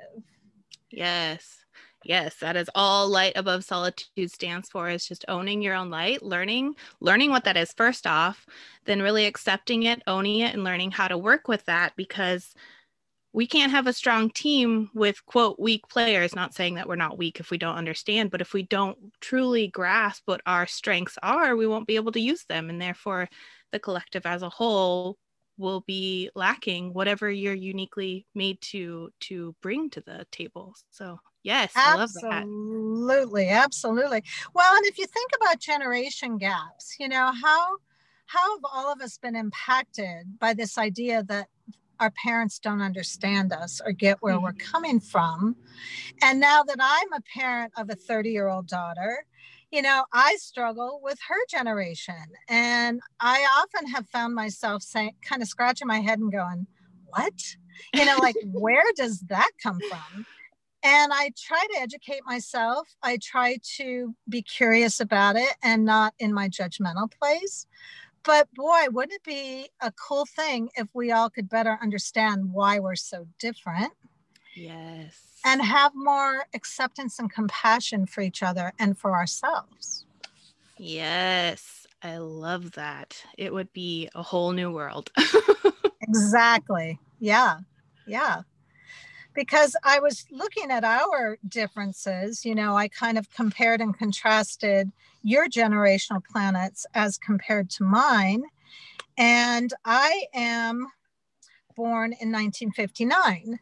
Yes. 0.91 1.55
Yes, 2.03 2.35
that 2.41 2.57
is 2.57 2.69
all 2.75 3.07
light 3.07 3.33
above 3.37 3.63
solitude 3.63 4.31
stands 4.31 4.69
for 4.69 4.89
is 4.89 5.05
just 5.05 5.23
owning 5.29 5.61
your 5.61 5.75
own 5.75 5.89
light, 5.89 6.21
learning, 6.23 6.75
learning 6.99 7.29
what 7.29 7.45
that 7.45 7.57
is 7.57 7.73
first 7.73 8.05
off, 8.05 8.45
then 8.85 9.01
really 9.01 9.25
accepting 9.25 9.83
it, 9.83 10.01
owning 10.07 10.39
it 10.39 10.53
and 10.53 10.63
learning 10.65 10.91
how 10.91 11.07
to 11.07 11.17
work 11.17 11.47
with 11.47 11.63
that 11.65 11.93
because 11.95 12.53
we 13.31 13.45
can't 13.45 13.71
have 13.71 13.87
a 13.87 13.93
strong 13.93 14.29
team 14.29 14.89
with 14.93 15.25
quote 15.25 15.59
weak 15.59 15.87
players 15.87 16.35
not 16.35 16.53
saying 16.53 16.75
that 16.75 16.87
we're 16.87 16.95
not 16.95 17.17
weak 17.17 17.39
if 17.39 17.51
we 17.51 17.57
don't 17.57 17.75
understand 17.75 18.31
but 18.31 18.41
if 18.41 18.53
we 18.53 18.63
don't 18.63 18.97
truly 19.21 19.67
grasp 19.67 20.23
what 20.25 20.41
our 20.45 20.65
strengths 20.65 21.17
are 21.21 21.55
we 21.55 21.67
won't 21.67 21.87
be 21.87 21.95
able 21.95 22.11
to 22.11 22.19
use 22.19 22.45
them 22.45 22.69
and 22.69 22.81
therefore 22.81 23.29
the 23.71 23.79
collective 23.79 24.25
as 24.25 24.41
a 24.41 24.49
whole 24.49 25.17
will 25.57 25.81
be 25.81 26.29
lacking 26.35 26.93
whatever 26.93 27.29
you're 27.29 27.53
uniquely 27.53 28.25
made 28.33 28.59
to 28.61 29.09
to 29.19 29.53
bring 29.61 29.89
to 29.89 30.01
the 30.01 30.25
table. 30.31 30.73
So 30.89 31.19
yes 31.43 31.73
absolutely 31.75 33.49
absolutely. 33.49 34.23
Well 34.53 34.75
and 34.75 34.85
if 34.85 34.97
you 34.97 35.05
think 35.05 35.31
about 35.35 35.59
generation 35.59 36.37
gaps 36.37 36.95
you 36.99 37.09
know 37.09 37.31
how 37.31 37.77
how 38.25 38.55
have 38.55 38.61
all 38.63 38.91
of 38.91 39.01
us 39.01 39.17
been 39.17 39.35
impacted 39.35 40.39
by 40.39 40.53
this 40.53 40.77
idea 40.77 41.23
that 41.23 41.49
our 41.99 42.11
parents 42.11 42.59
don't 42.59 42.81
understand 42.81 43.51
us 43.53 43.81
or 43.85 43.91
get 43.91 44.17
where 44.21 44.39
we're 44.39 44.51
mm-hmm. 44.51 44.71
coming 44.71 44.99
from. 44.99 45.55
And 46.21 46.39
now 46.39 46.63
that 46.63 46.77
I'm 46.79 47.13
a 47.13 47.21
parent 47.21 47.73
of 47.77 47.89
a 47.89 47.95
30 47.95 48.29
year 48.29 48.47
old 48.47 48.67
daughter, 48.67 49.25
you 49.71 49.81
know, 49.81 50.05
I 50.13 50.35
struggle 50.37 50.99
with 51.03 51.19
her 51.27 51.39
generation. 51.49 52.15
And 52.47 53.01
I 53.19 53.45
often 53.61 53.87
have 53.89 54.07
found 54.07 54.33
myself 54.33 54.81
saying, 54.81 55.15
kind 55.21 55.41
of 55.41 55.47
scratching 55.47 55.87
my 55.87 55.99
head 55.99 56.19
and 56.19 56.31
going, 56.31 56.65
What? 57.05 57.33
You 57.93 58.05
know, 58.05 58.17
like, 58.21 58.35
where 58.45 58.83
does 58.95 59.19
that 59.29 59.49
come 59.61 59.79
from? 59.89 60.25
And 60.81 61.11
I 61.13 61.31
try 61.37 61.65
to 61.73 61.81
educate 61.81 62.21
myself. 62.25 62.87
I 63.03 63.19
try 63.21 63.57
to 63.77 64.15
be 64.29 64.41
curious 64.41 65.01
about 65.01 65.35
it 65.35 65.53
and 65.61 65.83
not 65.83 66.13
in 66.19 66.33
my 66.33 66.47
judgmental 66.47 67.11
place 67.11 67.67
but 68.23 68.51
boy, 68.53 68.85
wouldn't 68.91 69.13
it 69.13 69.23
be 69.23 69.69
a 69.81 69.91
cool 69.91 70.25
thing 70.25 70.69
if 70.75 70.87
we 70.93 71.11
all 71.11 71.29
could 71.29 71.49
better 71.49 71.77
understand 71.81 72.51
why 72.51 72.79
we're 72.79 72.95
so 72.95 73.27
different? 73.39 73.93
Yes. 74.55 75.39
And 75.45 75.61
have 75.61 75.93
more 75.95 76.45
acceptance 76.53 77.19
and 77.19 77.31
compassion 77.31 78.05
for 78.05 78.21
each 78.21 78.43
other 78.43 78.73
and 78.77 78.97
for 78.97 79.15
ourselves. 79.15 80.05
Yes, 80.77 81.87
I 82.03 82.17
love 82.17 82.71
that. 82.71 83.23
It 83.37 83.53
would 83.53 83.71
be 83.73 84.09
a 84.15 84.21
whole 84.21 84.51
new 84.51 84.71
world. 84.71 85.11
exactly. 86.01 86.99
Yeah. 87.19 87.59
Yeah 88.05 88.41
because 89.39 89.73
I 89.85 90.01
was 90.01 90.25
looking 90.31 90.69
at 90.69 90.83
our 90.83 91.37
differences. 91.47 92.43
You 92.43 92.55
know, 92.55 92.75
I 92.75 92.89
kind 92.89 93.17
of 93.17 93.31
compared 93.31 93.79
and 93.79 93.97
contrasted 93.97 94.91
your 95.23 95.47
generational 95.47 96.21
planets 96.29 96.85
as 96.93 97.17
compared 97.17 97.69
to 97.69 97.85
mine. 97.85 98.43
And 99.17 99.73
I 99.85 100.25
am 100.33 100.85
born 101.77 102.11
in 102.19 102.33
1959. 102.33 103.57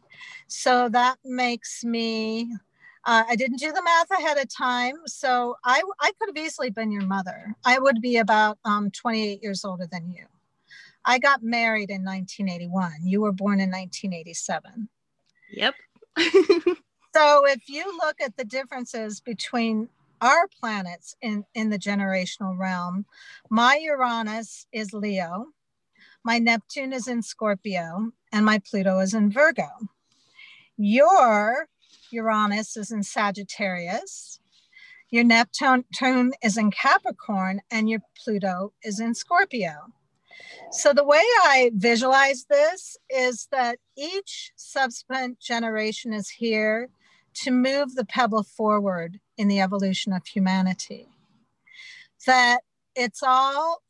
So 0.48 0.88
that 0.88 1.18
makes 1.24 1.84
me, 1.84 2.52
uh, 3.04 3.22
I 3.28 3.36
didn't 3.36 3.60
do 3.60 3.70
the 3.70 3.84
math 3.84 4.10
ahead 4.10 4.36
of 4.36 4.52
time. 4.52 4.96
So 5.06 5.54
I, 5.64 5.80
I 6.00 6.10
could 6.18 6.36
have 6.36 6.44
easily 6.44 6.70
been 6.70 6.90
your 6.90 7.06
mother. 7.06 7.54
I 7.64 7.78
would 7.78 8.00
be 8.00 8.16
about 8.16 8.58
um, 8.64 8.90
28 8.90 9.44
years 9.44 9.64
older 9.64 9.86
than 9.88 10.10
you. 10.10 10.26
I 11.04 11.20
got 11.20 11.40
married 11.40 11.90
in 11.90 12.02
1981. 12.02 12.94
You 13.04 13.20
were 13.20 13.30
born 13.30 13.60
in 13.60 13.70
1987. 13.70 14.88
Yep. 15.50 15.74
so 16.18 17.46
if 17.46 17.68
you 17.68 17.98
look 17.98 18.20
at 18.20 18.36
the 18.36 18.44
differences 18.44 19.20
between 19.20 19.88
our 20.20 20.48
planets 20.60 21.14
in, 21.20 21.44
in 21.54 21.70
the 21.70 21.78
generational 21.78 22.58
realm, 22.58 23.06
my 23.50 23.76
Uranus 23.76 24.66
is 24.72 24.92
Leo, 24.92 25.46
my 26.24 26.38
Neptune 26.38 26.92
is 26.92 27.08
in 27.08 27.22
Scorpio, 27.22 28.12
and 28.32 28.44
my 28.44 28.60
Pluto 28.68 28.98
is 28.98 29.14
in 29.14 29.30
Virgo. 29.30 29.68
Your 30.76 31.68
Uranus 32.10 32.76
is 32.76 32.90
in 32.90 33.02
Sagittarius, 33.02 34.40
your 35.10 35.24
Neptune 35.24 35.84
is 36.42 36.58
in 36.58 36.70
Capricorn, 36.70 37.60
and 37.70 37.88
your 37.88 38.00
Pluto 38.22 38.72
is 38.82 39.00
in 39.00 39.14
Scorpio. 39.14 39.92
So 40.70 40.92
the 40.92 41.04
way 41.04 41.22
I 41.44 41.70
visualize 41.74 42.44
this 42.44 42.96
is 43.08 43.48
that 43.50 43.78
each 43.96 44.52
subsequent 44.56 45.40
generation 45.40 46.12
is 46.12 46.28
here 46.28 46.90
to 47.34 47.50
move 47.50 47.94
the 47.94 48.04
pebble 48.04 48.42
forward 48.42 49.20
in 49.36 49.48
the 49.48 49.60
evolution 49.60 50.12
of 50.12 50.26
humanity. 50.26 51.08
That 52.26 52.60
it's 52.94 53.22
all 53.22 53.82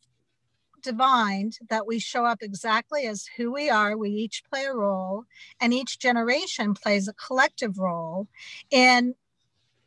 divined 0.82 1.58
that 1.68 1.86
we 1.86 1.98
show 1.98 2.24
up 2.24 2.42
exactly 2.42 3.06
as 3.06 3.26
who 3.36 3.52
we 3.52 3.68
are. 3.70 3.96
We 3.96 4.10
each 4.10 4.42
play 4.50 4.64
a 4.64 4.74
role, 4.74 5.24
and 5.60 5.74
each 5.74 5.98
generation 5.98 6.74
plays 6.74 7.08
a 7.08 7.14
collective 7.14 7.78
role 7.78 8.28
in 8.70 9.14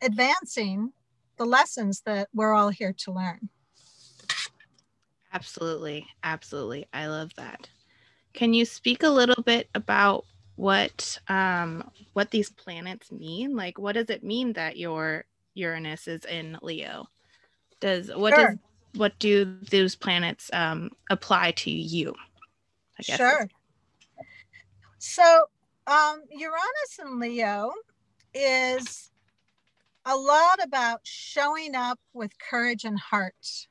advancing 0.02 0.92
the 1.38 1.44
lessons 1.44 2.02
that 2.04 2.28
we're 2.34 2.52
all 2.52 2.68
here 2.68 2.94
to 2.98 3.12
learn. 3.12 3.48
Absolutely. 5.32 6.06
Absolutely. 6.22 6.86
I 6.92 7.06
love 7.06 7.34
that. 7.36 7.68
Can 8.34 8.54
you 8.54 8.64
speak 8.64 9.02
a 9.02 9.08
little 9.08 9.42
bit 9.42 9.68
about 9.74 10.24
what 10.56 11.18
um 11.28 11.90
what 12.12 12.30
these 12.30 12.50
planets 12.50 13.10
mean 13.10 13.56
like 13.56 13.78
what 13.78 13.92
does 13.94 14.10
it 14.10 14.22
mean 14.22 14.52
that 14.52 14.76
your 14.76 15.24
uranus 15.54 16.06
is 16.06 16.24
in 16.26 16.58
leo 16.60 17.06
does 17.80 18.10
what 18.14 18.34
sure. 18.34 18.48
does 18.50 18.58
what 18.96 19.18
do 19.18 19.58
those 19.70 19.94
planets 19.94 20.50
um 20.52 20.90
apply 21.08 21.50
to 21.52 21.70
you 21.70 22.14
I 22.98 23.02
guess 23.02 23.16
sure 23.16 23.48
so 24.98 25.46
um 25.86 26.22
uranus 26.30 26.98
in 27.00 27.18
leo 27.18 27.72
is 28.34 29.10
a 30.04 30.16
lot 30.16 30.62
about 30.62 31.00
showing 31.04 31.74
up 31.74 31.98
with 32.12 32.38
courage 32.38 32.84
and 32.84 32.98
heart 32.98 33.68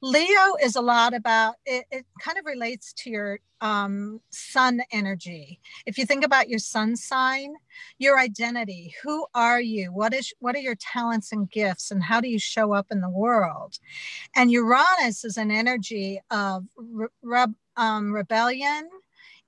Leo 0.00 0.54
is 0.62 0.76
a 0.76 0.80
lot 0.80 1.12
about 1.12 1.56
it, 1.66 1.84
it 1.90 2.06
kind 2.20 2.38
of 2.38 2.44
relates 2.44 2.92
to 2.92 3.10
your 3.10 3.40
um, 3.60 4.20
sun 4.30 4.80
energy. 4.92 5.58
If 5.86 5.98
you 5.98 6.06
think 6.06 6.24
about 6.24 6.48
your 6.48 6.60
sun 6.60 6.94
sign, 6.94 7.54
your 7.98 8.18
identity, 8.18 8.94
who 9.02 9.26
are 9.34 9.60
you? 9.60 9.92
What 9.92 10.14
is 10.14 10.32
what 10.38 10.54
are 10.54 10.60
your 10.60 10.76
talents 10.76 11.32
and 11.32 11.50
gifts 11.50 11.90
and 11.90 12.02
how 12.02 12.20
do 12.20 12.28
you 12.28 12.38
show 12.38 12.72
up 12.72 12.86
in 12.92 13.00
the 13.00 13.10
world? 13.10 13.78
And 14.36 14.52
Uranus 14.52 15.24
is 15.24 15.36
an 15.36 15.50
energy 15.50 16.20
of 16.30 16.64
re- 17.22 17.46
um, 17.76 18.12
rebellion, 18.12 18.88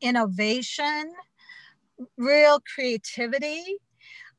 innovation, 0.00 1.12
real 2.16 2.60
creativity, 2.74 3.76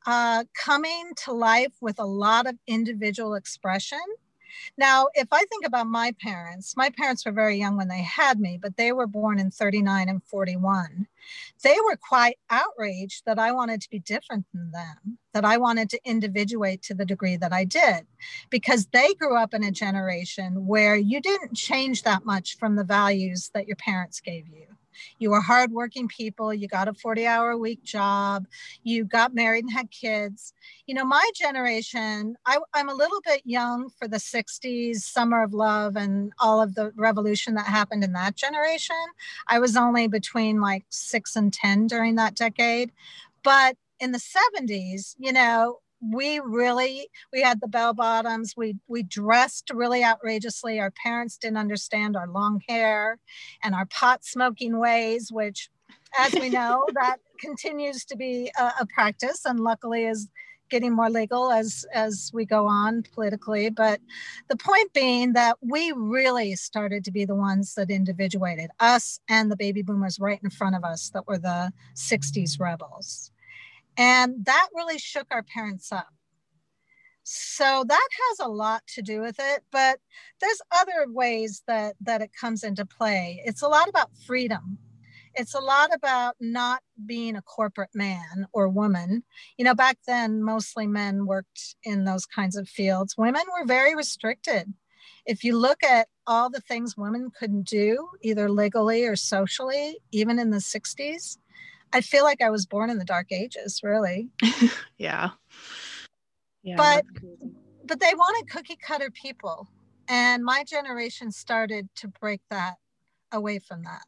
uh, 0.05 0.43
coming 0.53 1.11
to 1.23 1.31
life 1.31 1.73
with 1.79 1.99
a 1.99 2.05
lot 2.05 2.47
of 2.47 2.57
individual 2.67 3.35
expression 3.35 3.99
now, 4.77 5.07
if 5.13 5.27
I 5.31 5.43
think 5.45 5.65
about 5.65 5.87
my 5.87 6.13
parents, 6.21 6.75
my 6.77 6.89
parents 6.89 7.25
were 7.25 7.31
very 7.31 7.57
young 7.57 7.77
when 7.77 7.87
they 7.87 8.01
had 8.01 8.39
me, 8.39 8.57
but 8.61 8.77
they 8.77 8.91
were 8.91 9.07
born 9.07 9.39
in 9.39 9.51
39 9.51 10.09
and 10.09 10.23
41. 10.23 11.07
They 11.63 11.77
were 11.85 11.97
quite 11.97 12.37
outraged 12.49 13.23
that 13.25 13.39
I 13.39 13.51
wanted 13.51 13.81
to 13.81 13.89
be 13.89 13.99
different 13.99 14.45
than 14.53 14.71
them, 14.71 15.17
that 15.33 15.45
I 15.45 15.57
wanted 15.57 15.89
to 15.91 15.99
individuate 16.03 16.81
to 16.83 16.93
the 16.93 17.05
degree 17.05 17.37
that 17.37 17.53
I 17.53 17.63
did, 17.63 18.07
because 18.49 18.87
they 18.87 19.13
grew 19.13 19.37
up 19.37 19.53
in 19.53 19.63
a 19.63 19.71
generation 19.71 20.65
where 20.65 20.95
you 20.95 21.21
didn't 21.21 21.55
change 21.55 22.03
that 22.03 22.25
much 22.25 22.57
from 22.57 22.75
the 22.75 22.83
values 22.83 23.51
that 23.53 23.67
your 23.67 23.77
parents 23.77 24.19
gave 24.19 24.47
you 24.47 24.65
you 25.19 25.29
were 25.31 25.41
hardworking 25.41 26.07
people. 26.07 26.53
You 26.53 26.67
got 26.67 26.87
a 26.87 26.93
40 26.93 27.25
hour 27.27 27.51
a 27.51 27.57
week 27.57 27.83
job. 27.83 28.47
You 28.83 29.05
got 29.05 29.33
married 29.33 29.65
and 29.65 29.73
had 29.73 29.91
kids. 29.91 30.53
You 30.87 30.95
know, 30.95 31.05
my 31.05 31.29
generation, 31.35 32.35
I, 32.45 32.59
I'm 32.73 32.89
a 32.89 32.93
little 32.93 33.21
bit 33.21 33.41
young 33.45 33.89
for 33.89 34.07
the 34.07 34.17
60s, 34.17 34.97
Summer 34.97 35.43
of 35.43 35.53
Love, 35.53 35.95
and 35.95 36.31
all 36.39 36.61
of 36.61 36.75
the 36.75 36.91
revolution 36.95 37.55
that 37.55 37.65
happened 37.65 38.03
in 38.03 38.13
that 38.13 38.35
generation. 38.35 38.95
I 39.47 39.59
was 39.59 39.75
only 39.75 40.07
between 40.07 40.61
like 40.61 40.85
six 40.89 41.35
and 41.35 41.51
10 41.51 41.87
during 41.87 42.15
that 42.15 42.35
decade. 42.35 42.91
But 43.43 43.75
in 43.99 44.11
the 44.11 44.19
70s, 44.19 45.15
you 45.19 45.31
know, 45.31 45.80
we 46.01 46.39
really 46.39 47.07
we 47.31 47.41
had 47.41 47.61
the 47.61 47.67
bell 47.67 47.93
bottoms. 47.93 48.53
We 48.57 48.75
we 48.87 49.03
dressed 49.03 49.69
really 49.73 50.03
outrageously. 50.03 50.79
Our 50.79 50.91
parents 50.91 51.37
didn't 51.37 51.57
understand 51.57 52.15
our 52.15 52.27
long 52.27 52.61
hair 52.67 53.19
and 53.63 53.75
our 53.75 53.85
pot 53.85 54.25
smoking 54.25 54.79
ways 54.79 55.31
which 55.31 55.69
as 56.17 56.33
we 56.33 56.49
know 56.49 56.85
that 56.93 57.17
continues 57.39 58.05
to 58.05 58.17
be 58.17 58.51
a, 58.59 58.71
a, 58.81 58.85
practice 58.93 59.45
and 59.45 59.59
luckily 59.59 60.05
is 60.05 60.27
getting 60.69 60.93
more 60.93 61.09
legal 61.09 61.51
as 61.51 61.85
as 61.93 62.31
we 62.33 62.45
go 62.45 62.65
on 62.65 63.03
politically. 63.13 63.69
But 63.69 63.99
the 64.49 64.55
point 64.55 64.93
being 64.93 65.33
that 65.33 65.57
we 65.61 65.91
really 65.95 66.55
started 66.55 67.03
to 67.05 67.11
be 67.11 67.25
the 67.25 67.35
ones 67.35 67.75
that 67.75 67.91
individuated 67.91 68.71
us 68.79 69.19
and 69.29 69.51
the 69.51 69.57
baby 69.57 69.81
boomers 69.81 70.19
right 70.19 70.39
in 70.41 70.49
front 70.49 70.75
of 70.75 70.83
us 70.83 71.09
that 71.13 71.27
were 71.27 71.37
the 71.37 71.71
60s 71.95 72.59
rebels 72.59 73.30
and 74.01 74.45
that 74.45 74.67
really 74.73 74.97
shook 74.97 75.27
our 75.29 75.43
parents 75.43 75.91
up. 75.91 76.09
So 77.21 77.83
that 77.87 78.07
has 78.29 78.39
a 78.39 78.49
lot 78.49 78.81
to 78.95 79.03
do 79.03 79.21
with 79.21 79.35
it, 79.39 79.61
but 79.71 79.99
there's 80.39 80.59
other 80.71 81.05
ways 81.07 81.61
that 81.67 81.95
that 82.01 82.23
it 82.23 82.31
comes 82.33 82.63
into 82.63 82.83
play. 82.83 83.43
It's 83.45 83.61
a 83.61 83.67
lot 83.67 83.87
about 83.87 84.09
freedom. 84.25 84.79
It's 85.35 85.53
a 85.53 85.59
lot 85.59 85.93
about 85.93 86.35
not 86.41 86.81
being 87.05 87.35
a 87.35 87.43
corporate 87.43 87.93
man 87.93 88.47
or 88.53 88.67
woman. 88.69 89.23
You 89.57 89.65
know, 89.65 89.75
back 89.75 89.99
then 90.07 90.41
mostly 90.41 90.87
men 90.87 91.27
worked 91.27 91.75
in 91.83 92.03
those 92.03 92.25
kinds 92.25 92.57
of 92.57 92.67
fields. 92.67 93.15
Women 93.19 93.43
were 93.53 93.67
very 93.67 93.95
restricted. 93.95 94.73
If 95.27 95.43
you 95.43 95.55
look 95.55 95.83
at 95.83 96.07
all 96.25 96.49
the 96.49 96.59
things 96.59 96.97
women 96.97 97.29
couldn't 97.39 97.67
do, 97.67 98.09
either 98.23 98.49
legally 98.49 99.05
or 99.05 99.15
socially, 99.15 99.99
even 100.11 100.39
in 100.39 100.49
the 100.49 100.57
60s, 100.57 101.37
I 101.93 102.01
feel 102.01 102.23
like 102.23 102.41
I 102.41 102.49
was 102.49 102.65
born 102.65 102.89
in 102.89 102.97
the 102.97 103.05
dark 103.05 103.31
ages, 103.31 103.81
really. 103.83 104.29
yeah. 104.97 105.31
Yeah. 106.63 106.77
But 106.77 107.05
but 107.85 107.99
they 107.99 108.13
wanted 108.15 108.49
cookie 108.49 108.77
cutter 108.77 109.11
people. 109.11 109.67
And 110.07 110.43
my 110.43 110.63
generation 110.63 111.31
started 111.31 111.89
to 111.95 112.07
break 112.07 112.41
that 112.49 112.75
away 113.31 113.59
from 113.59 113.83
that. 113.83 114.03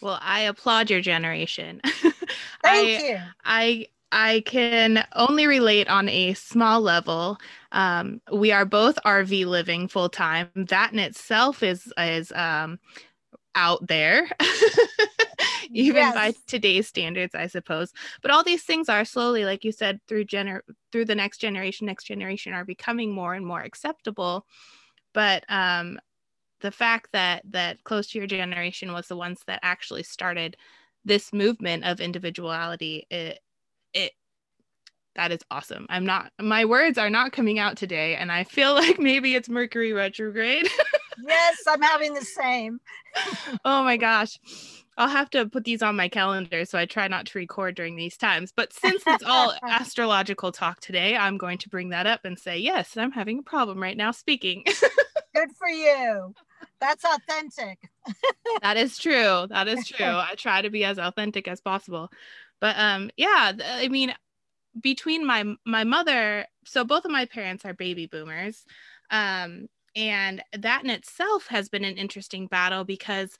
Well, 0.00 0.18
I 0.20 0.40
applaud 0.40 0.90
your 0.90 1.00
generation. 1.00 1.80
Thank 1.84 3.00
I, 3.00 3.02
you. 3.02 3.18
I 3.44 3.86
I 4.12 4.42
can 4.44 5.06
only 5.14 5.46
relate 5.46 5.88
on 5.88 6.08
a 6.08 6.34
small 6.34 6.80
level. 6.80 7.38
Um, 7.72 8.20
we 8.32 8.50
are 8.52 8.64
both 8.64 8.98
RV 9.04 9.46
living 9.46 9.88
full 9.88 10.08
time. 10.08 10.48
That 10.54 10.92
in 10.92 10.98
itself 10.98 11.62
is 11.62 11.92
is 11.96 12.32
um, 12.32 12.78
out 13.54 13.86
there. 13.86 14.28
even 15.72 16.02
yes. 16.02 16.14
by 16.14 16.34
today's 16.46 16.86
standards 16.86 17.34
i 17.34 17.46
suppose 17.46 17.92
but 18.22 18.30
all 18.30 18.42
these 18.42 18.64
things 18.64 18.88
are 18.88 19.04
slowly 19.04 19.44
like 19.44 19.64
you 19.64 19.72
said 19.72 20.00
through 20.08 20.24
gener 20.24 20.60
through 20.90 21.04
the 21.04 21.14
next 21.14 21.38
generation 21.38 21.86
next 21.86 22.04
generation 22.04 22.52
are 22.52 22.64
becoming 22.64 23.12
more 23.12 23.34
and 23.34 23.46
more 23.46 23.60
acceptable 23.60 24.46
but 25.12 25.44
um 25.48 25.98
the 26.60 26.70
fact 26.70 27.08
that 27.12 27.42
that 27.50 27.82
close 27.84 28.08
to 28.08 28.18
your 28.18 28.26
generation 28.26 28.92
was 28.92 29.06
the 29.08 29.16
ones 29.16 29.40
that 29.46 29.60
actually 29.62 30.02
started 30.02 30.56
this 31.04 31.32
movement 31.32 31.84
of 31.84 32.00
individuality 32.00 33.06
it 33.10 33.38
it 33.94 34.12
that 35.16 35.32
is 35.32 35.40
awesome. 35.50 35.86
I'm 35.88 36.06
not 36.06 36.32
my 36.40 36.64
words 36.64 36.96
are 36.96 37.10
not 37.10 37.32
coming 37.32 37.58
out 37.58 37.76
today 37.76 38.16
and 38.16 38.30
I 38.30 38.44
feel 38.44 38.74
like 38.74 38.98
maybe 38.98 39.34
it's 39.34 39.48
Mercury 39.48 39.92
retrograde. 39.92 40.68
yes, 41.26 41.56
I'm 41.66 41.82
having 41.82 42.14
the 42.14 42.24
same. 42.24 42.80
oh 43.64 43.82
my 43.82 43.96
gosh. 43.96 44.38
I'll 44.96 45.08
have 45.08 45.30
to 45.30 45.46
put 45.46 45.64
these 45.64 45.82
on 45.82 45.96
my 45.96 46.08
calendar 46.08 46.64
so 46.64 46.78
I 46.78 46.84
try 46.84 47.08
not 47.08 47.26
to 47.26 47.38
record 47.38 47.74
during 47.74 47.96
these 47.96 48.16
times. 48.16 48.52
But 48.54 48.72
since 48.72 49.02
it's 49.06 49.24
all 49.24 49.54
astrological 49.62 50.52
talk 50.52 50.80
today, 50.80 51.16
I'm 51.16 51.38
going 51.38 51.58
to 51.58 51.68
bring 51.68 51.90
that 51.90 52.06
up 52.06 52.20
and 52.24 52.38
say, 52.38 52.58
yes, 52.58 52.96
I'm 52.96 53.12
having 53.12 53.38
a 53.38 53.42
problem 53.42 53.82
right 53.82 53.96
now 53.96 54.10
speaking. 54.10 54.64
Good 55.34 55.50
for 55.56 55.68
you. 55.68 56.34
That's 56.80 57.04
authentic. 57.04 57.78
that 58.62 58.76
is 58.76 58.98
true. 58.98 59.46
That 59.48 59.68
is 59.68 59.86
true. 59.88 60.06
I 60.06 60.34
try 60.36 60.62
to 60.62 60.70
be 60.70 60.84
as 60.84 60.98
authentic 60.98 61.48
as 61.48 61.60
possible. 61.60 62.10
But 62.60 62.76
um 62.78 63.10
yeah, 63.16 63.52
I 63.64 63.88
mean 63.88 64.14
between 64.80 65.26
my 65.26 65.54
my 65.64 65.84
mother, 65.84 66.46
so 66.64 66.84
both 66.84 67.04
of 67.04 67.10
my 67.10 67.26
parents 67.26 67.64
are 67.64 67.74
baby 67.74 68.06
boomers. 68.06 68.64
Um 69.10 69.68
and 69.96 70.42
that 70.56 70.84
in 70.84 70.90
itself 70.90 71.46
has 71.48 71.68
been 71.68 71.84
an 71.84 71.96
interesting 71.96 72.46
battle 72.46 72.84
because 72.84 73.36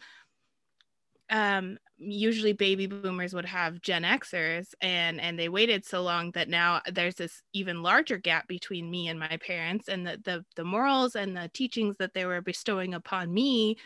um, 1.30 1.78
usually 1.98 2.52
baby 2.52 2.86
boomers 2.86 3.34
would 3.34 3.44
have 3.44 3.80
Gen 3.82 4.02
Xers 4.02 4.68
and 4.80 5.20
and 5.20 5.38
they 5.38 5.48
waited 5.48 5.84
so 5.84 6.02
long 6.02 6.30
that 6.32 6.48
now 6.48 6.80
there's 6.90 7.16
this 7.16 7.42
even 7.52 7.82
larger 7.82 8.16
gap 8.16 8.48
between 8.48 8.90
me 8.90 9.08
and 9.08 9.20
my 9.20 9.38
parents 9.46 9.88
and 9.88 10.06
the 10.06 10.18
the, 10.24 10.44
the 10.56 10.64
morals 10.64 11.14
and 11.14 11.36
the 11.36 11.50
teachings 11.52 11.96
that 11.98 12.14
they 12.14 12.24
were 12.24 12.40
bestowing 12.40 12.94
upon 12.94 13.32
me 13.32 13.76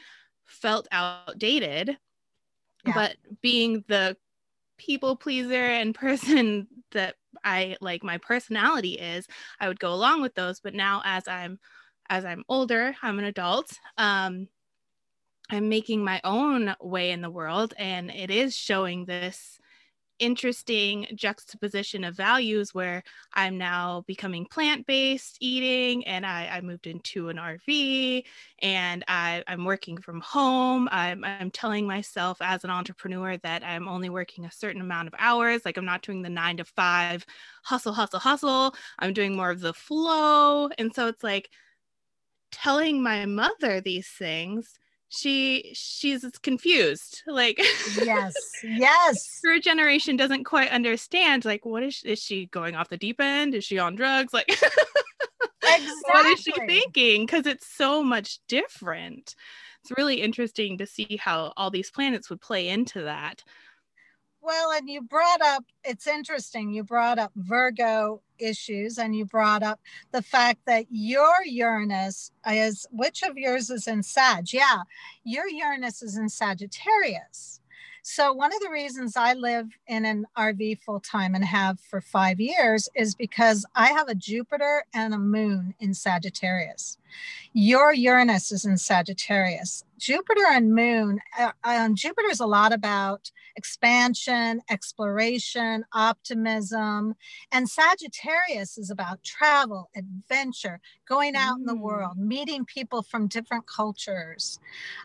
felt 0.44 0.86
outdated 0.92 1.98
yeah. 2.86 2.92
but 2.94 3.16
being 3.42 3.84
the 3.88 4.16
people 4.78 5.16
pleaser 5.16 5.54
and 5.54 5.94
person 5.94 6.68
that 6.92 7.16
I 7.42 7.76
like 7.80 8.04
my 8.04 8.18
personality 8.18 8.92
is 8.92 9.26
I 9.58 9.68
would 9.68 9.80
go 9.80 9.92
along 9.92 10.22
with 10.22 10.34
those 10.34 10.60
but 10.60 10.74
now 10.74 11.02
as 11.04 11.26
I'm 11.26 11.58
as 12.08 12.24
I'm 12.24 12.44
older 12.48 12.94
I'm 13.02 13.18
an 13.18 13.24
adult 13.24 13.70
um 13.98 14.46
I'm 15.50 15.68
making 15.68 16.02
my 16.02 16.20
own 16.24 16.74
way 16.80 17.10
in 17.10 17.20
the 17.20 17.30
world, 17.30 17.74
and 17.78 18.10
it 18.10 18.30
is 18.30 18.56
showing 18.56 19.04
this 19.04 19.58
interesting 20.18 21.06
juxtaposition 21.14 22.04
of 22.04 22.16
values 22.16 22.72
where 22.72 23.02
I'm 23.32 23.58
now 23.58 24.04
becoming 24.06 24.46
plant 24.46 24.86
based 24.86 25.38
eating, 25.40 26.06
and 26.06 26.24
I, 26.24 26.48
I, 26.52 26.60
moved 26.60 26.86
into 26.86 27.28
an 27.28 27.36
RV, 27.36 28.24
and 28.60 29.04
I, 29.08 29.42
am 29.46 29.64
working 29.64 29.98
from 29.98 30.20
home. 30.20 30.88
I'm, 30.92 31.24
I'm 31.24 31.50
telling 31.50 31.86
myself 31.86 32.38
as 32.40 32.64
an 32.64 32.70
entrepreneur 32.70 33.36
that 33.38 33.64
I'm 33.64 33.88
only 33.88 34.08
working 34.08 34.44
a 34.44 34.52
certain 34.52 34.80
amount 34.80 35.08
of 35.08 35.14
hours, 35.18 35.62
like 35.64 35.76
I'm 35.76 35.84
not 35.84 36.02
doing 36.02 36.22
the 36.22 36.30
nine 36.30 36.58
to 36.58 36.64
five 36.64 37.26
hustle, 37.64 37.92
hustle, 37.92 38.20
hustle. 38.20 38.74
I'm 38.98 39.12
doing 39.12 39.36
more 39.36 39.50
of 39.50 39.60
the 39.60 39.74
flow. 39.74 40.68
And 40.78 40.94
so 40.94 41.08
it's 41.08 41.24
like 41.24 41.50
telling 42.52 43.02
my 43.02 43.26
mother 43.26 43.80
these 43.80 44.08
things 44.08 44.78
she 45.14 45.72
she's 45.74 46.24
confused 46.42 47.22
like 47.26 47.58
yes 48.02 48.34
yes. 48.64 49.40
her 49.44 49.58
generation 49.58 50.16
doesn't 50.16 50.44
quite 50.44 50.70
understand 50.70 51.44
like 51.44 51.64
what 51.64 51.82
is 51.82 52.02
is 52.04 52.20
she 52.20 52.46
going 52.46 52.74
off 52.74 52.88
the 52.88 52.96
deep 52.96 53.20
end? 53.20 53.54
Is 53.54 53.64
she 53.64 53.78
on 53.78 53.94
drugs? 53.94 54.32
Like 54.32 54.48
exactly. 54.48 55.92
what 56.12 56.26
is 56.26 56.40
she 56.40 56.52
thinking? 56.52 57.26
Because 57.26 57.46
it's 57.46 57.66
so 57.76 58.02
much 58.02 58.38
different. 58.48 59.34
It's 59.82 59.98
really 59.98 60.20
interesting 60.22 60.78
to 60.78 60.86
see 60.86 61.18
how 61.20 61.52
all 61.56 61.70
these 61.70 61.90
planets 61.90 62.30
would 62.30 62.40
play 62.40 62.68
into 62.68 63.02
that 63.02 63.42
well, 64.44 64.72
and 64.72 64.88
you 64.88 65.00
brought 65.02 65.40
up, 65.40 65.64
it's 65.84 66.06
interesting, 66.06 66.70
you 66.70 66.84
brought 66.84 67.18
up 67.18 67.32
Virgo 67.36 68.20
issues 68.38 68.98
and 68.98 69.16
you 69.16 69.24
brought 69.24 69.62
up 69.62 69.80
the 70.12 70.22
fact 70.22 70.60
that 70.66 70.86
your 70.90 71.34
Uranus 71.44 72.30
is, 72.46 72.86
which 72.90 73.22
of 73.22 73.36
yours 73.36 73.70
is 73.70 73.86
in 73.86 74.02
Sag? 74.02 74.52
Yeah, 74.52 74.82
your 75.24 75.48
Uranus 75.48 76.02
is 76.02 76.16
in 76.16 76.28
Sagittarius. 76.28 77.60
So, 78.02 78.34
one 78.34 78.54
of 78.54 78.60
the 78.60 78.68
reasons 78.68 79.16
I 79.16 79.32
live 79.32 79.68
in 79.86 80.04
an 80.04 80.26
RV 80.36 80.80
full 80.82 81.00
time 81.00 81.34
and 81.34 81.42
have 81.42 81.80
for 81.80 82.02
five 82.02 82.38
years 82.38 82.86
is 82.94 83.14
because 83.14 83.64
I 83.74 83.92
have 83.92 84.08
a 84.08 84.14
Jupiter 84.14 84.84
and 84.92 85.14
a 85.14 85.18
moon 85.18 85.74
in 85.80 85.94
Sagittarius. 85.94 86.98
Your 87.52 87.92
Uranus 87.92 88.50
is 88.50 88.64
in 88.64 88.76
Sagittarius. 88.76 89.84
Jupiter 89.98 90.44
and 90.50 90.74
moon, 90.74 91.20
uh, 91.38 91.52
um, 91.62 91.94
Jupiter 91.94 92.28
is 92.28 92.40
a 92.40 92.46
lot 92.46 92.72
about 92.72 93.30
expansion, 93.56 94.60
exploration, 94.68 95.84
optimism. 95.92 97.14
And 97.52 97.68
Sagittarius 97.68 98.76
is 98.76 98.90
about 98.90 99.22
travel, 99.22 99.88
adventure, 99.96 100.80
going 101.08 101.36
out 101.36 101.58
mm. 101.58 101.60
in 101.60 101.66
the 101.66 101.74
mm. 101.74 101.80
world, 101.80 102.18
meeting 102.18 102.64
people 102.64 103.02
from 103.02 103.28
different 103.28 103.66
cultures. 103.66 104.58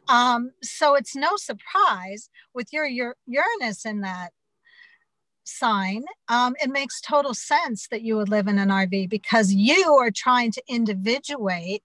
Um, 0.07 0.51
so 0.63 0.95
it's 0.95 1.15
no 1.15 1.37
surprise 1.37 2.29
with 2.53 2.73
your, 2.73 2.85
your 2.85 3.15
Uranus 3.27 3.85
in 3.85 4.01
that 4.01 4.31
sign, 5.49 6.03
um, 6.27 6.55
it 6.61 6.69
makes 6.69 7.01
total 7.01 7.33
sense 7.33 7.87
that 7.87 8.01
you 8.01 8.15
would 8.15 8.29
live 8.29 8.47
in 8.47 8.59
an 8.59 8.69
RV 8.69 9.09
because 9.09 9.51
you 9.51 9.95
are 9.95 10.11
trying 10.11 10.51
to 10.51 10.61
individuate 10.67 11.83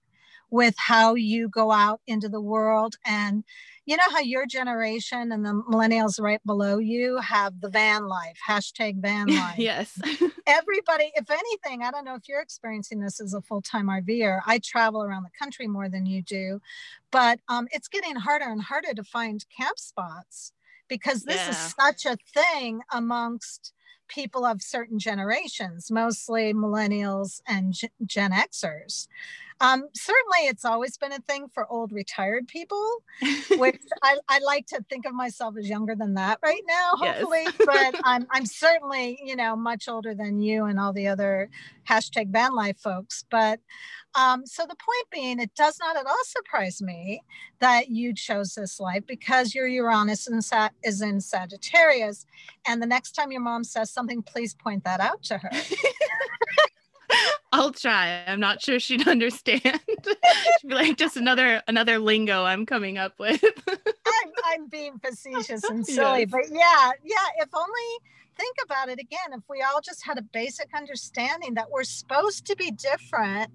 with 0.55 0.75
how 0.77 1.15
you 1.15 1.49
go 1.49 1.69
out 1.73 1.99
into 2.07 2.29
the 2.29 2.39
world. 2.39 2.95
And 3.05 3.43
you 3.85 3.97
know 3.97 4.09
how 4.09 4.21
your 4.21 4.45
generation 4.47 5.33
and 5.33 5.45
the 5.45 5.61
millennials 5.69 6.19
right 6.19 6.41
below 6.45 6.79
you 6.79 7.17
have 7.17 7.59
the 7.61 7.69
van 7.69 8.07
life 8.07 8.39
hashtag 8.47 8.99
van 8.99 9.27
life. 9.35 9.59
Yes 9.59 9.99
everybody 10.47 11.11
if 11.15 11.29
anything 11.29 11.83
i 11.83 11.91
don't 11.91 12.03
know 12.03 12.15
if 12.15 12.27
you're 12.27 12.41
experiencing 12.41 12.99
this 12.99 13.21
as 13.21 13.35
a 13.35 13.41
full-time 13.41 13.87
rver 13.87 14.41
i 14.47 14.59
travel 14.59 15.03
around 15.03 15.21
the 15.23 15.29
country 15.39 15.67
more 15.67 15.87
than 15.87 16.05
you 16.05 16.23
do 16.23 16.59
but 17.11 17.39
um, 17.47 17.67
it's 17.71 17.87
getting 17.87 18.15
harder 18.15 18.45
and 18.45 18.63
harder 18.63 18.93
to 18.93 19.03
find 19.03 19.45
camp 19.55 19.77
spots 19.77 20.51
because 20.87 21.23
this 21.23 21.37
yeah. 21.37 21.49
is 21.49 21.75
such 21.79 22.05
a 22.05 22.17
thing 22.33 22.81
amongst 22.91 23.71
people 24.07 24.45
of 24.45 24.61
certain 24.61 24.97
generations 24.97 25.91
mostly 25.91 26.53
millennials 26.53 27.39
and 27.47 27.73
gen 28.05 28.31
xers 28.31 29.07
um, 29.61 29.87
certainly, 29.93 30.47
it's 30.47 30.65
always 30.65 30.97
been 30.97 31.13
a 31.13 31.19
thing 31.19 31.47
for 31.53 31.65
old 31.71 31.93
retired 31.93 32.47
people, 32.47 32.85
which 33.57 33.81
I, 34.03 34.17
I, 34.27 34.39
like 34.39 34.67
to 34.67 34.83
think 34.89 35.05
of 35.05 35.13
myself 35.13 35.55
as 35.57 35.69
younger 35.69 35.95
than 35.95 36.15
that 36.15 36.39
right 36.43 36.61
now, 36.67 36.91
hopefully. 36.95 37.43
Yes. 37.45 37.55
but 37.65 38.01
I'm, 38.03 38.27
I'm 38.31 38.45
certainly, 38.45 39.17
you 39.23 39.35
know, 39.35 39.55
much 39.55 39.87
older 39.87 40.13
than 40.13 40.41
you 40.41 40.65
and 40.65 40.77
all 40.77 40.91
the 40.91 41.07
other 41.07 41.49
hashtag 41.87 42.31
van 42.31 42.53
life 42.53 42.77
folks. 42.79 43.23
But 43.31 43.61
um, 44.13 44.45
so 44.45 44.63
the 44.63 44.75
point 44.75 45.09
being, 45.09 45.39
it 45.39 45.55
does 45.55 45.77
not 45.79 45.95
at 45.95 46.05
all 46.05 46.23
surprise 46.23 46.81
me 46.81 47.21
that 47.59 47.89
you 47.89 48.13
chose 48.13 48.55
this 48.55 48.79
life 48.79 49.03
because 49.07 49.55
your 49.55 49.67
Uranus 49.67 50.27
in 50.27 50.41
Sa- 50.41 50.69
is 50.83 51.01
in 51.01 51.21
Sagittarius. 51.21 52.25
And 52.67 52.81
the 52.81 52.87
next 52.87 53.11
time 53.11 53.31
your 53.31 53.41
mom 53.41 53.63
says 53.63 53.89
something, 53.89 54.21
please 54.21 54.53
point 54.53 54.83
that 54.83 54.99
out 54.99 55.23
to 55.23 55.37
her. 55.37 55.51
I'll 57.55 57.71
try. 57.71 58.21
I'm 58.27 58.41
not 58.41 58.61
sure 58.61 58.81
she'd 58.81 59.07
understand. 59.07 59.61
she'd 59.63 60.67
be 60.67 60.75
like, 60.75 60.97
just 60.97 61.15
another 61.15 61.63
another 61.67 61.99
lingo 61.99 62.43
I'm 62.43 62.65
coming 62.65 62.97
up 62.97 63.17
with. 63.17 63.41
I'm, 63.69 64.31
I'm 64.43 64.67
being 64.67 64.99
facetious 64.99 65.63
and 65.63 65.85
silly, 65.85 66.21
yes. 66.21 66.29
but 66.31 66.49
yeah, 66.51 66.91
yeah. 67.01 67.27
If 67.37 67.49
only 67.55 67.99
think 68.35 68.57
about 68.61 68.89
it 68.89 68.99
again. 68.99 69.31
If 69.31 69.43
we 69.49 69.61
all 69.61 69.79
just 69.79 70.05
had 70.05 70.17
a 70.17 70.21
basic 70.21 70.67
understanding 70.75 71.53
that 71.53 71.71
we're 71.71 71.85
supposed 71.85 72.45
to 72.47 72.57
be 72.57 72.71
different, 72.71 73.49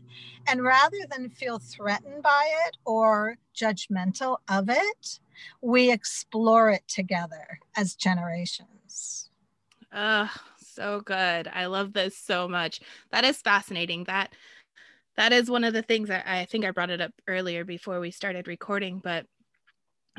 and 0.47 0.63
rather 0.63 0.97
than 1.11 1.29
feel 1.29 1.59
threatened 1.59 2.23
by 2.23 2.51
it 2.67 2.79
or 2.87 3.37
judgmental 3.55 4.39
of 4.49 4.71
it, 4.71 5.21
we 5.61 5.93
explore 5.93 6.71
it 6.71 6.89
together 6.89 7.59
as 7.77 7.95
generations. 7.95 9.29
Uh, 9.93 10.29
so 10.81 11.01
good. 11.01 11.49
I 11.53 11.67
love 11.67 11.93
this 11.93 12.17
so 12.17 12.49
much. 12.49 12.81
That 13.13 13.25
is 13.25 13.39
fascinating. 13.39 14.05
That 14.05 14.33
that 15.17 15.33
is 15.33 15.51
one 15.51 15.65
of 15.65 15.75
the 15.75 15.83
things 15.83 16.09
I, 16.09 16.23
I 16.25 16.45
think 16.47 16.65
I 16.65 16.71
brought 16.71 16.91
it 16.91 17.01
up 17.01 17.13
earlier 17.27 17.65
before 17.65 18.01
we 18.01 18.11
started 18.11 18.49
recording, 18.49 19.01
but 19.03 19.27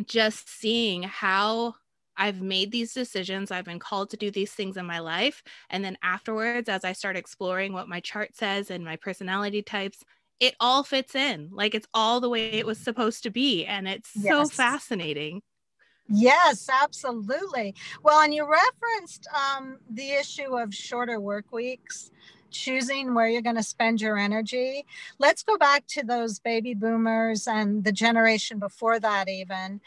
just 0.05 0.49
seeing 0.49 1.03
how 1.03 1.75
I've 2.17 2.41
made 2.41 2.71
these 2.71 2.93
decisions, 2.93 3.49
I've 3.49 3.65
been 3.65 3.79
called 3.79 4.11
to 4.11 4.17
do 4.17 4.29
these 4.29 4.51
things 4.51 4.77
in 4.77 4.85
my 4.85 4.99
life. 4.99 5.41
And 5.69 5.83
then 5.83 5.97
afterwards, 6.03 6.69
as 6.69 6.83
I 6.83 6.93
start 6.93 7.17
exploring 7.17 7.73
what 7.73 7.89
my 7.89 7.99
chart 7.99 8.35
says 8.35 8.69
and 8.69 8.85
my 8.85 8.95
personality 8.97 9.63
types, 9.63 10.03
it 10.39 10.55
all 10.59 10.83
fits 10.83 11.15
in. 11.15 11.49
Like 11.51 11.73
it's 11.73 11.87
all 11.93 12.19
the 12.19 12.29
way 12.29 12.51
it 12.51 12.65
was 12.65 12.77
supposed 12.77 13.23
to 13.23 13.31
be. 13.31 13.65
And 13.65 13.87
it's 13.87 14.11
yes. 14.15 14.29
so 14.29 14.45
fascinating. 14.45 15.41
Yes, 16.13 16.67
absolutely. 16.69 17.73
Well, 18.03 18.19
and 18.21 18.33
you 18.33 18.43
referenced 18.49 19.27
um, 19.33 19.77
the 19.89 20.11
issue 20.11 20.57
of 20.57 20.73
shorter 20.73 21.19
work 21.21 21.45
weeks, 21.53 22.11
choosing 22.49 23.13
where 23.13 23.29
you're 23.29 23.41
going 23.41 23.55
to 23.55 23.63
spend 23.63 24.01
your 24.01 24.17
energy. 24.17 24.85
Let's 25.19 25.41
go 25.41 25.57
back 25.57 25.85
to 25.91 26.03
those 26.03 26.37
baby 26.39 26.73
boomers 26.73 27.47
and 27.47 27.85
the 27.85 27.93
generation 27.93 28.59
before 28.59 28.99
that, 28.99 29.29
even. 29.29 29.79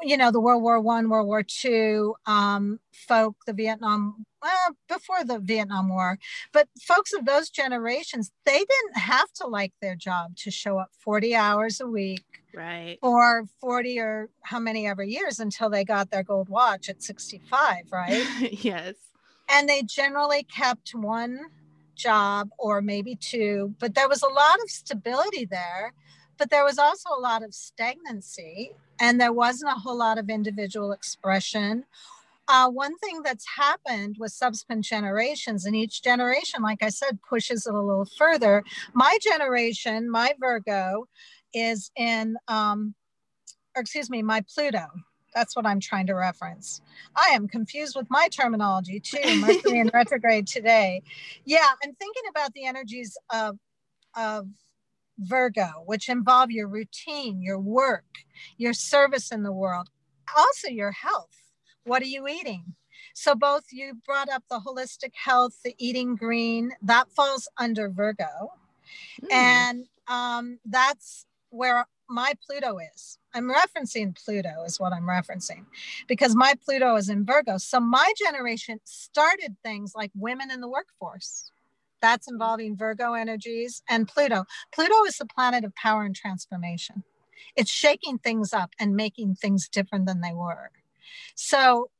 You 0.00 0.16
know, 0.16 0.32
the 0.32 0.40
World 0.40 0.64
War 0.64 0.80
One, 0.80 1.08
World 1.08 1.28
War 1.28 1.44
Two 1.44 2.16
um, 2.26 2.80
folk, 2.92 3.36
the 3.46 3.52
Vietnam 3.52 4.26
well, 4.42 4.76
before 4.88 5.22
the 5.24 5.38
Vietnam 5.38 5.88
War. 5.90 6.18
But 6.52 6.66
folks 6.80 7.12
of 7.12 7.24
those 7.24 7.50
generations, 7.50 8.32
they 8.44 8.58
didn't 8.58 8.96
have 8.96 9.32
to 9.34 9.46
like 9.46 9.72
their 9.80 9.94
job 9.94 10.34
to 10.38 10.50
show 10.50 10.78
up 10.78 10.88
40 10.98 11.36
hours 11.36 11.80
a 11.80 11.86
week. 11.86 12.31
Right. 12.54 12.98
Or 13.02 13.46
40 13.60 13.98
or 13.98 14.30
how 14.42 14.58
many 14.58 14.86
ever 14.86 15.02
years 15.02 15.38
until 15.38 15.70
they 15.70 15.84
got 15.84 16.10
their 16.10 16.22
gold 16.22 16.48
watch 16.48 16.88
at 16.88 17.02
65, 17.02 17.84
right? 17.90 18.26
yes. 18.64 18.94
And 19.48 19.68
they 19.68 19.82
generally 19.82 20.44
kept 20.44 20.94
one 20.94 21.40
job 21.94 22.50
or 22.58 22.80
maybe 22.80 23.16
two, 23.16 23.74
but 23.78 23.94
there 23.94 24.08
was 24.08 24.22
a 24.22 24.28
lot 24.28 24.60
of 24.62 24.70
stability 24.70 25.44
there. 25.44 25.94
But 26.38 26.50
there 26.50 26.64
was 26.64 26.78
also 26.78 27.10
a 27.16 27.20
lot 27.20 27.44
of 27.44 27.54
stagnancy, 27.54 28.72
and 28.98 29.20
there 29.20 29.32
wasn't 29.32 29.70
a 29.70 29.78
whole 29.78 29.96
lot 29.96 30.18
of 30.18 30.28
individual 30.28 30.90
expression 30.90 31.84
uh, 32.48 32.68
one 32.68 32.96
thing 32.98 33.22
that's 33.22 33.46
happened 33.56 34.16
with 34.18 34.32
subsequent 34.32 34.84
generations, 34.84 35.64
and 35.64 35.76
each 35.76 36.02
generation, 36.02 36.62
like 36.62 36.82
I 36.82 36.88
said, 36.88 37.18
pushes 37.28 37.66
it 37.66 37.74
a 37.74 37.80
little 37.80 38.06
further. 38.18 38.64
My 38.92 39.16
generation, 39.22 40.10
my 40.10 40.34
Virgo, 40.38 41.08
is 41.54 41.90
in, 41.96 42.36
um, 42.48 42.94
or 43.76 43.82
excuse 43.82 44.10
me, 44.10 44.22
my 44.22 44.44
Pluto. 44.54 44.86
That's 45.34 45.56
what 45.56 45.66
I'm 45.66 45.80
trying 45.80 46.06
to 46.08 46.14
reference. 46.14 46.82
I 47.16 47.30
am 47.30 47.48
confused 47.48 47.96
with 47.96 48.06
my 48.10 48.28
terminology 48.28 49.00
too. 49.00 49.40
Mercury 49.40 49.78
in 49.78 49.90
retrograde 49.94 50.46
today. 50.46 51.02
Yeah, 51.46 51.68
I'm 51.82 51.94
thinking 51.94 52.22
about 52.28 52.52
the 52.52 52.66
energies 52.66 53.16
of 53.32 53.56
of 54.14 54.46
Virgo, 55.18 55.84
which 55.86 56.10
involve 56.10 56.50
your 56.50 56.68
routine, 56.68 57.40
your 57.40 57.58
work, 57.58 58.04
your 58.58 58.74
service 58.74 59.32
in 59.32 59.42
the 59.42 59.52
world, 59.52 59.88
also 60.36 60.68
your 60.68 60.92
health 60.92 61.42
what 61.84 62.02
are 62.02 62.06
you 62.06 62.28
eating? 62.28 62.74
So, 63.14 63.34
both 63.34 63.64
you 63.72 63.94
brought 64.06 64.28
up 64.28 64.44
the 64.48 64.60
holistic 64.60 65.12
health, 65.14 65.56
the 65.64 65.74
eating 65.78 66.16
green, 66.16 66.72
that 66.82 67.10
falls 67.10 67.48
under 67.58 67.88
Virgo. 67.88 68.52
Mm. 69.24 69.32
And 69.32 69.86
um, 70.08 70.58
that's 70.64 71.26
where 71.52 71.86
my 72.08 72.34
Pluto 72.46 72.78
is. 72.78 73.18
I'm 73.34 73.50
referencing 73.50 74.16
Pluto, 74.16 74.64
is 74.64 74.78
what 74.78 74.92
I'm 74.92 75.04
referencing, 75.04 75.64
because 76.06 76.34
my 76.34 76.54
Pluto 76.64 76.96
is 76.96 77.08
in 77.08 77.24
Virgo. 77.24 77.58
So, 77.58 77.80
my 77.80 78.12
generation 78.18 78.80
started 78.84 79.56
things 79.62 79.92
like 79.94 80.10
women 80.14 80.50
in 80.50 80.60
the 80.60 80.68
workforce. 80.68 81.50
That's 82.00 82.26
mm-hmm. 82.26 82.34
involving 82.34 82.76
Virgo 82.76 83.14
energies 83.14 83.82
and 83.88 84.08
Pluto. 84.08 84.44
Pluto 84.74 85.04
is 85.04 85.16
the 85.16 85.26
planet 85.26 85.64
of 85.64 85.74
power 85.74 86.02
and 86.02 86.14
transformation. 86.14 87.04
It's 87.56 87.70
shaking 87.70 88.18
things 88.18 88.52
up 88.52 88.70
and 88.78 88.96
making 88.96 89.36
things 89.36 89.68
different 89.68 90.06
than 90.06 90.20
they 90.20 90.32
were. 90.32 90.70
So 91.34 91.90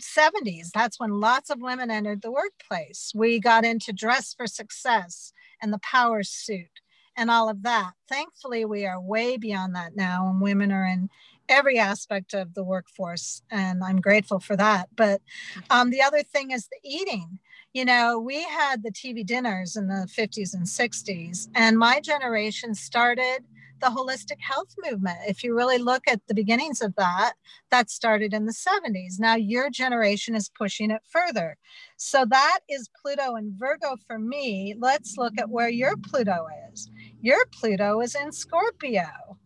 70s, 0.00 0.70
that's 0.72 0.98
when 1.00 1.20
lots 1.20 1.50
of 1.50 1.60
women 1.60 1.90
entered 1.90 2.22
the 2.22 2.30
workplace. 2.30 3.12
We 3.14 3.40
got 3.40 3.64
into 3.64 3.92
dress 3.92 4.34
for 4.34 4.46
success 4.46 5.32
and 5.60 5.72
the 5.72 5.80
power 5.80 6.22
suit 6.22 6.80
and 7.18 7.30
all 7.30 7.50
of 7.50 7.64
that. 7.64 7.92
Thankfully, 8.08 8.64
we 8.64 8.86
are 8.86 9.00
way 9.00 9.36
beyond 9.36 9.74
that 9.74 9.96
now, 9.96 10.28
and 10.28 10.40
women 10.40 10.72
are 10.72 10.86
in 10.86 11.10
every 11.48 11.78
aspect 11.78 12.32
of 12.32 12.54
the 12.54 12.62
workforce, 12.62 13.42
and 13.50 13.82
I'm 13.82 14.00
grateful 14.00 14.38
for 14.38 14.56
that. 14.56 14.88
But 14.94 15.20
um, 15.68 15.90
the 15.90 16.00
other 16.00 16.22
thing 16.22 16.52
is 16.52 16.68
the 16.68 16.78
eating. 16.88 17.40
You 17.74 17.84
know, 17.84 18.18
we 18.18 18.42
had 18.44 18.82
the 18.82 18.92
TV 18.92 19.26
dinners 19.26 19.76
in 19.76 19.88
the 19.88 20.08
50s 20.16 20.54
and 20.54 20.64
60s, 20.64 21.48
and 21.54 21.76
my 21.76 22.00
generation 22.00 22.74
started 22.74 23.40
the 23.80 23.86
holistic 23.86 24.40
health 24.40 24.74
movement. 24.84 25.18
If 25.26 25.42
you 25.42 25.54
really 25.56 25.78
look 25.78 26.02
at 26.08 26.20
the 26.26 26.34
beginnings 26.34 26.80
of 26.80 26.94
that, 26.96 27.34
that 27.70 27.90
started 27.90 28.32
in 28.34 28.46
the 28.46 28.52
70s. 28.52 29.18
Now 29.18 29.34
your 29.34 29.70
generation 29.70 30.34
is 30.34 30.48
pushing 30.48 30.90
it 30.90 31.02
further. 31.08 31.56
So 31.96 32.24
that 32.28 32.60
is 32.68 32.90
Pluto 33.00 33.34
and 33.34 33.52
Virgo 33.58 33.96
for 34.06 34.18
me. 34.18 34.74
Let's 34.78 35.16
look 35.16 35.34
at 35.38 35.50
where 35.50 35.68
your 35.68 35.96
Pluto 35.96 36.46
is. 36.72 36.90
Your 37.20 37.44
Pluto 37.52 38.00
is 38.00 38.14
in 38.14 38.32
Scorpio. 38.32 39.38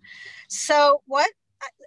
So 0.49 1.03
what 1.07 1.31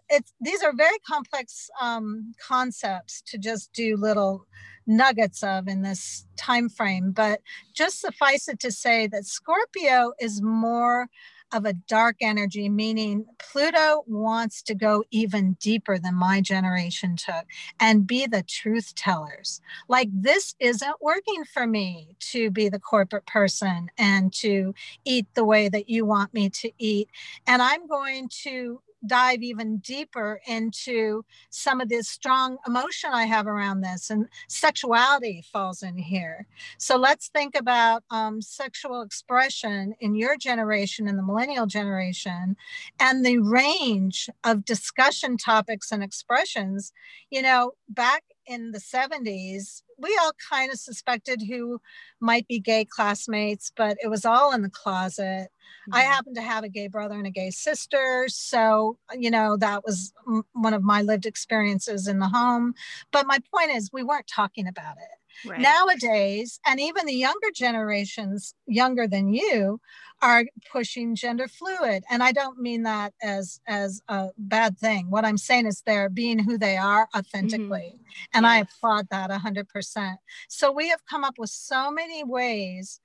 it's 0.09 0.33
these 0.39 0.63
are 0.63 0.73
very 0.75 0.97
complex 1.07 1.69
um, 1.81 2.33
concepts 2.45 3.21
to 3.27 3.37
just 3.37 3.73
do 3.73 3.97
little 3.97 4.45
nuggets 4.87 5.43
of 5.43 5.67
in 5.67 5.81
this 5.81 6.25
time 6.37 6.69
frame 6.69 7.11
but 7.11 7.41
just 7.73 7.99
suffice 7.99 8.47
it 8.47 8.59
to 8.59 8.71
say 8.71 9.07
that 9.07 9.25
scorpio 9.25 10.13
is 10.19 10.43
more 10.43 11.07
of 11.53 11.65
a 11.65 11.73
dark 11.73 12.17
energy, 12.21 12.69
meaning 12.69 13.25
Pluto 13.39 14.03
wants 14.07 14.61
to 14.63 14.75
go 14.75 15.03
even 15.11 15.53
deeper 15.59 15.97
than 15.97 16.15
my 16.15 16.41
generation 16.41 17.15
took 17.15 17.45
and 17.79 18.07
be 18.07 18.25
the 18.25 18.43
truth 18.43 18.93
tellers. 18.95 19.61
Like, 19.87 20.09
this 20.11 20.55
isn't 20.59 21.01
working 21.01 21.43
for 21.45 21.67
me 21.67 22.15
to 22.31 22.51
be 22.51 22.69
the 22.69 22.79
corporate 22.79 23.25
person 23.25 23.89
and 23.97 24.33
to 24.33 24.73
eat 25.05 25.27
the 25.33 25.45
way 25.45 25.69
that 25.69 25.89
you 25.89 26.05
want 26.05 26.33
me 26.33 26.49
to 26.49 26.71
eat. 26.77 27.09
And 27.47 27.61
I'm 27.61 27.87
going 27.87 28.29
to 28.43 28.81
dive 29.05 29.41
even 29.43 29.77
deeper 29.77 30.39
into 30.47 31.23
some 31.49 31.81
of 31.81 31.89
this 31.89 32.07
strong 32.07 32.57
emotion 32.67 33.11
I 33.13 33.25
have 33.25 33.47
around 33.47 33.81
this, 33.81 34.09
and 34.09 34.27
sexuality 34.47 35.43
falls 35.51 35.83
in 35.83 35.97
here. 35.97 36.47
So 36.77 36.97
let's 36.97 37.29
think 37.29 37.55
about 37.55 38.03
um, 38.11 38.41
sexual 38.41 39.01
expression 39.01 39.93
in 39.99 40.15
your 40.15 40.37
generation 40.37 41.07
and 41.07 41.17
the 41.17 41.23
millennial 41.23 41.65
generation, 41.65 42.55
and 42.99 43.25
the 43.25 43.39
range 43.39 44.29
of 44.43 44.65
discussion 44.65 45.37
topics 45.37 45.91
and 45.91 46.03
expressions. 46.03 46.93
You 47.29 47.41
know, 47.41 47.71
back 47.89 48.23
in 48.47 48.71
the 48.71 48.79
70s, 48.79 49.81
we 49.97 50.17
all 50.21 50.31
kind 50.49 50.71
of 50.71 50.79
suspected 50.79 51.41
who 51.41 51.79
might 52.19 52.47
be 52.47 52.59
gay 52.59 52.85
classmates, 52.85 53.71
but 53.75 53.97
it 54.03 54.07
was 54.07 54.25
all 54.25 54.53
in 54.53 54.61
the 54.61 54.69
closet. 54.69 55.49
Mm-hmm. 55.89 55.93
I 55.93 56.01
happened 56.01 56.35
to 56.35 56.41
have 56.41 56.63
a 56.63 56.69
gay 56.69 56.87
brother 56.87 57.15
and 57.15 57.27
a 57.27 57.31
gay 57.31 57.51
sister. 57.51 58.25
So, 58.29 58.97
you 59.17 59.31
know, 59.31 59.57
that 59.57 59.83
was 59.83 60.13
m- 60.27 60.43
one 60.53 60.73
of 60.73 60.83
my 60.83 61.01
lived 61.01 61.25
experiences 61.25 62.07
in 62.07 62.19
the 62.19 62.27
home. 62.27 62.73
But 63.11 63.27
my 63.27 63.39
point 63.53 63.71
is, 63.71 63.89
we 63.91 64.03
weren't 64.03 64.27
talking 64.27 64.67
about 64.67 64.97
it. 64.97 65.24
Right. 65.45 65.59
Nowadays, 65.59 66.59
and 66.65 66.79
even 66.79 67.05
the 67.05 67.13
younger 67.13 67.49
generations, 67.53 68.53
younger 68.67 69.07
than 69.07 69.33
you, 69.33 69.79
are 70.21 70.45
pushing 70.71 71.15
gender 71.15 71.47
fluid. 71.47 72.03
And 72.09 72.23
I 72.23 72.31
don't 72.31 72.59
mean 72.59 72.83
that 72.83 73.13
as 73.21 73.59
as 73.67 74.01
a 74.07 74.29
bad 74.37 74.77
thing. 74.77 75.09
What 75.09 75.25
I'm 75.25 75.37
saying 75.37 75.67
is 75.67 75.81
they're 75.81 76.09
being 76.09 76.39
who 76.39 76.57
they 76.57 76.77
are 76.77 77.07
authentically. 77.15 77.95
Mm-hmm. 77.95 78.37
And 78.37 78.43
yes. 78.43 78.51
I 78.51 78.57
applaud 78.59 79.07
that 79.11 79.29
100%. 79.29 80.15
So 80.47 80.71
we 80.71 80.89
have 80.89 81.05
come 81.09 81.23
up 81.23 81.35
with 81.37 81.49
so 81.49 81.91
many 81.91 82.23
ways 82.23 82.99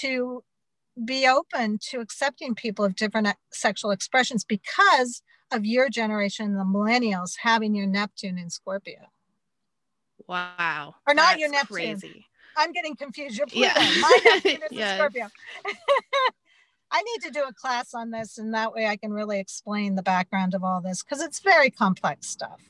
to 0.00 0.44
be 1.04 1.26
open 1.26 1.78
to 1.90 2.00
accepting 2.00 2.54
people 2.54 2.84
of 2.84 2.94
different 2.94 3.28
sexual 3.52 3.90
expressions 3.90 4.44
because 4.44 5.22
of 5.50 5.64
your 5.64 5.88
generation, 5.88 6.54
the 6.54 6.64
millennials, 6.64 7.32
having 7.40 7.74
your 7.74 7.86
Neptune 7.86 8.38
in 8.38 8.50
Scorpio. 8.50 9.10
Wow. 10.30 10.94
Or 11.08 11.14
not 11.14 11.40
your 11.40 11.50
Neptune. 11.50 11.74
Crazy. 11.74 12.26
I'm 12.56 12.70
getting 12.70 12.94
confused. 12.94 13.36
Your 13.36 13.48
Pluto. 13.48 13.72
Yeah. 13.74 14.00
My 14.00 14.18
Neptune 14.24 14.62
is 14.70 14.70
yes. 14.70 14.96
Scorpio. 14.96 15.26
I 16.92 17.02
need 17.02 17.22
to 17.22 17.30
do 17.30 17.42
a 17.48 17.52
class 17.52 17.94
on 17.94 18.10
this, 18.10 18.38
and 18.38 18.54
that 18.54 18.72
way 18.72 18.86
I 18.86 18.96
can 18.96 19.12
really 19.12 19.40
explain 19.40 19.96
the 19.96 20.02
background 20.02 20.54
of 20.54 20.62
all 20.62 20.80
this 20.80 21.02
because 21.02 21.20
it's 21.20 21.40
very 21.40 21.70
complex 21.70 22.28
stuff. 22.28 22.60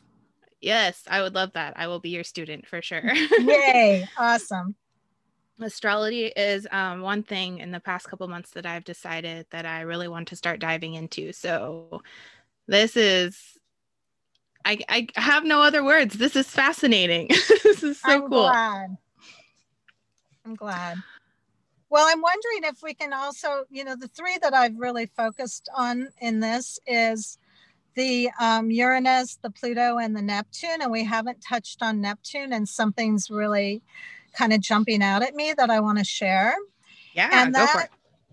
Yes, 0.61 1.03
I 1.09 1.23
would 1.23 1.35
love 1.35 1.53
that. 1.53 1.75
I 1.77 1.87
will 1.87 2.01
be 2.01 2.11
your 2.11 2.25
student 2.25 2.67
for 2.67 2.81
sure. 2.83 3.03
Yay. 3.15 4.09
Awesome 4.19 4.75
astrology 5.63 6.27
is 6.27 6.67
um, 6.71 7.03
one 7.03 7.23
thing 7.23 7.59
in 7.59 7.71
the 7.71 7.81
past 7.81 8.09
couple 8.09 8.27
months 8.29 8.53
that 8.53 8.65
I've 8.65 8.83
decided 8.83 9.47
that 9.51 9.67
I 9.67 9.83
really 9.83 10.09
want 10.09 10.29
to 10.29 10.37
start 10.37 10.59
diving 10.59 10.95
into. 10.95 11.33
So 11.35 12.01
this 12.67 12.97
is 12.97 13.59
I, 14.65 14.79
I 14.89 15.09
have 15.21 15.45
no 15.45 15.63
other 15.63 15.83
words. 15.83 16.17
This 16.17 16.37
is 16.37 16.47
fascinating. 16.49 17.29
this 17.63 17.83
is 17.83 18.01
so 18.01 18.11
I'm 18.11 18.21
cool. 18.23 18.49
Glad. 18.49 18.97
I'm 20.45 20.55
glad. 20.55 20.99
Well, 21.89 22.07
I'm 22.09 22.21
wondering 22.21 22.73
if 22.73 22.83
we 22.83 22.95
can 22.95 23.13
also, 23.13 23.65
you 23.69 23.85
know, 23.85 23.97
the 23.97 24.09
three 24.09 24.39
that 24.43 24.55
I've 24.55 24.77
really 24.77 25.07
focused 25.07 25.69
on 25.75 26.09
in 26.21 26.41
this 26.41 26.79
is 26.87 27.37
the 27.95 28.31
um, 28.41 28.71
Uranus, 28.71 29.39
the 29.43 29.51
Pluto, 29.51 29.99
and 29.99 30.17
the 30.17 30.23
Neptune. 30.23 30.83
And 30.83 30.93
we 30.93 31.05
haven't 31.05 31.41
touched 31.41 31.83
on 31.83 32.01
Neptune, 32.01 32.53
and 32.53 32.69
something's 32.69 33.31
really 33.31 33.83
kind 34.33 34.53
of 34.53 34.61
jumping 34.61 35.03
out 35.03 35.23
at 35.23 35.35
me 35.35 35.53
that 35.57 35.71
I 35.71 35.81
want 35.81 35.99
to 35.99 36.05
share. 36.05 36.55
Yeah, 37.15 37.29
and 37.33 37.55
that, 37.55 37.73
go 37.73 37.81
for 37.81 37.85
it. 37.85 37.91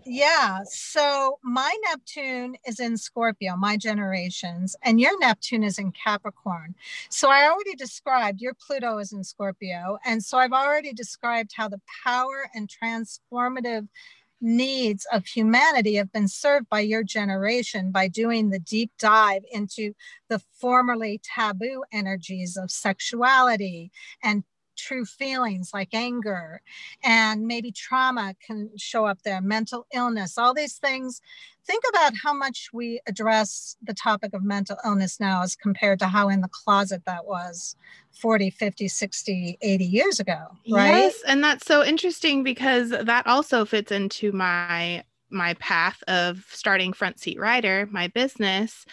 Yeah. 0.09 0.59
So 0.63 1.37
my 1.43 1.75
Neptune 1.89 2.55
is 2.65 2.79
in 2.79 2.95
Scorpio, 2.95 3.57
my 3.57 3.75
generations, 3.75 4.73
and 4.81 5.01
your 5.01 5.19
Neptune 5.19 5.63
is 5.63 5.77
in 5.77 5.91
Capricorn. 5.91 6.75
So 7.09 7.29
I 7.29 7.49
already 7.49 7.75
described 7.75 8.39
your 8.39 8.53
Pluto 8.53 8.99
is 8.99 9.11
in 9.11 9.25
Scorpio. 9.25 9.97
And 10.05 10.23
so 10.23 10.37
I've 10.37 10.53
already 10.53 10.93
described 10.93 11.51
how 11.53 11.67
the 11.67 11.81
power 12.05 12.49
and 12.55 12.69
transformative 12.69 13.89
needs 14.39 15.05
of 15.11 15.25
humanity 15.25 15.95
have 15.95 16.11
been 16.13 16.29
served 16.29 16.69
by 16.69 16.79
your 16.79 17.03
generation 17.03 17.91
by 17.91 18.07
doing 18.07 18.49
the 18.49 18.59
deep 18.59 18.91
dive 18.97 19.43
into 19.51 19.93
the 20.29 20.39
formerly 20.53 21.19
taboo 21.21 21.83
energies 21.91 22.55
of 22.55 22.71
sexuality 22.71 23.91
and 24.23 24.43
true 24.77 25.05
feelings 25.05 25.71
like 25.73 25.89
anger 25.93 26.61
and 27.03 27.45
maybe 27.45 27.71
trauma 27.71 28.35
can 28.45 28.69
show 28.77 29.05
up 29.05 29.21
there, 29.23 29.41
mental 29.41 29.85
illness, 29.93 30.37
all 30.37 30.53
these 30.53 30.77
things. 30.77 31.21
Think 31.65 31.83
about 31.89 32.13
how 32.23 32.33
much 32.33 32.69
we 32.71 33.01
address 33.07 33.75
the 33.81 33.93
topic 33.93 34.33
of 34.33 34.43
mental 34.43 34.77
illness 34.85 35.19
now 35.19 35.41
as 35.43 35.55
compared 35.55 35.99
to 35.99 36.07
how 36.07 36.29
in 36.29 36.41
the 36.41 36.49
closet 36.49 37.03
that 37.05 37.25
was 37.25 37.75
40, 38.11 38.49
50, 38.49 38.87
60, 38.87 39.57
80 39.61 39.85
years 39.85 40.19
ago, 40.19 40.47
right? 40.69 40.95
Yes, 40.95 41.23
and 41.27 41.43
that's 41.43 41.65
so 41.65 41.83
interesting 41.83 42.43
because 42.43 42.89
that 42.89 43.27
also 43.27 43.65
fits 43.65 43.91
into 43.91 44.31
my 44.31 45.03
my 45.29 45.55
path 45.55 46.01
of 46.07 46.45
starting 46.49 46.93
front 46.93 47.19
seat 47.19 47.37
rider, 47.37 47.85
my 47.91 48.07
business 48.07 48.85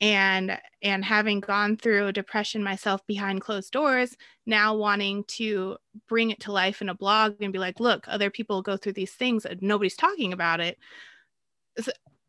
and 0.00 0.58
and 0.82 1.04
having 1.04 1.40
gone 1.40 1.76
through 1.76 2.12
depression 2.12 2.62
myself 2.62 3.06
behind 3.06 3.40
closed 3.40 3.72
doors 3.72 4.16
now 4.46 4.74
wanting 4.74 5.24
to 5.24 5.76
bring 6.08 6.30
it 6.30 6.40
to 6.40 6.52
life 6.52 6.80
in 6.80 6.88
a 6.88 6.94
blog 6.94 7.34
and 7.40 7.52
be 7.52 7.58
like 7.58 7.80
look 7.80 8.06
other 8.08 8.30
people 8.30 8.62
go 8.62 8.76
through 8.76 8.94
these 8.94 9.12
things 9.12 9.44
and 9.44 9.60
nobody's 9.60 9.96
talking 9.96 10.32
about 10.32 10.60
it 10.60 10.78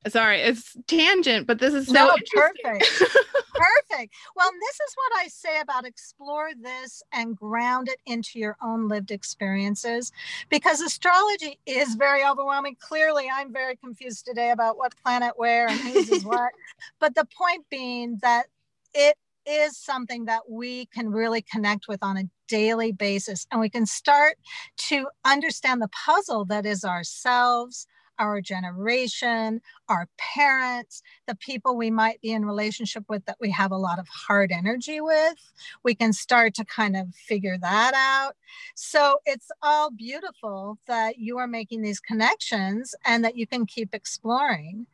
sorry 0.08 0.42
it's 0.42 0.76
tangent 0.88 1.46
but 1.46 1.60
this 1.60 1.74
is 1.74 1.88
so 1.88 1.94
no, 1.94 2.16
perfect. 2.34 2.90
Perfect. 3.54 4.16
Well 4.36 4.50
this 4.60 4.76
is 4.76 4.96
what 4.96 5.22
i 5.24 5.28
say 5.28 5.60
about 5.60 5.86
explore 5.86 6.50
this 6.60 7.04
and 7.14 7.36
ground 7.36 7.90
it 7.90 8.00
into 8.06 8.40
your 8.40 8.58
own 8.64 8.88
lived 8.88 9.12
experiences 9.12 10.12
because 10.50 10.82
astrology 10.82 11.60
is 11.66 11.96
very 11.96 12.26
overwhelming. 12.26 12.76
Clearly 12.80 13.28
i'm 13.32 13.54
very 13.54 13.76
confused 13.76 14.26
today 14.26 14.50
about 14.52 14.78
what 14.78 14.96
planet 15.04 15.34
where 15.36 15.68
and 15.68 15.80
whose 15.80 16.10
is 16.10 16.24
what. 16.26 16.52
But 17.00 17.14
the 17.14 17.28
point 17.38 17.66
being 17.70 18.18
that 18.22 18.48
it 18.94 19.16
is 19.46 19.78
something 19.78 20.26
that 20.26 20.50
we 20.50 20.86
can 20.88 21.10
really 21.10 21.42
connect 21.42 21.88
with 21.88 22.04
on 22.04 22.18
a 22.18 22.30
daily 22.48 22.92
basis 22.92 23.48
and 23.52 23.62
we 23.62 23.70
can 23.70 23.86
start 23.86 24.38
to 24.78 25.08
understand 25.26 25.82
the 25.82 25.90
puzzle 25.90 26.46
that 26.46 26.66
is 26.66 26.84
ourselves 26.84 27.88
our 28.22 28.40
generation, 28.40 29.62
our 29.90 30.08
parents, 30.18 31.02
the 31.28 31.36
people 31.36 31.76
we 31.76 31.90
might 31.90 32.22
be 32.22 32.32
in 32.32 32.46
relationship 32.46 33.04
with 33.10 33.26
that 33.26 33.38
we 33.42 33.50
have 33.50 33.72
a 33.72 33.78
lot 33.78 33.98
of 33.98 34.08
hard 34.08 34.52
energy 34.52 35.02
with. 35.02 35.52
We 35.84 35.96
can 35.96 36.14
start 36.14 36.54
to 36.56 36.66
kind 36.66 36.96
of 36.96 37.14
figure 37.16 37.58
that 37.60 37.94
out. 37.96 38.36
So 38.76 39.18
it's 39.26 39.50
all 39.64 39.90
beautiful 39.90 40.78
that 40.88 41.18
you 41.18 41.40
are 41.40 41.48
making 41.48 41.82
these 41.82 42.00
connections 42.00 42.94
and 43.06 43.26
that 43.26 43.36
you 43.36 43.48
can 43.48 43.66
keep 43.66 43.96
exploring. 43.96 44.86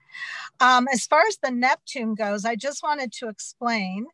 Um, 0.61 0.87
as 0.91 1.05
far 1.05 1.23
as 1.27 1.37
the 1.43 1.51
Neptune 1.51 2.15
goes, 2.15 2.45
I 2.45 2.55
just 2.55 2.81
wanted 2.81 3.11
to 3.13 3.27
explain 3.27 4.07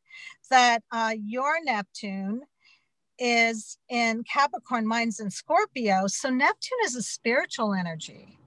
that 0.49 0.81
uh, 0.91 1.13
your 1.23 1.63
Neptune 1.63 2.41
is 3.19 3.77
in 3.89 4.23
Capricorn, 4.23 4.87
mine's 4.87 5.19
in 5.19 5.29
Scorpio. 5.29 6.07
So 6.07 6.29
Neptune 6.29 6.79
is 6.83 6.95
a 6.95 7.03
spiritual 7.03 7.75
energy. 7.75 8.39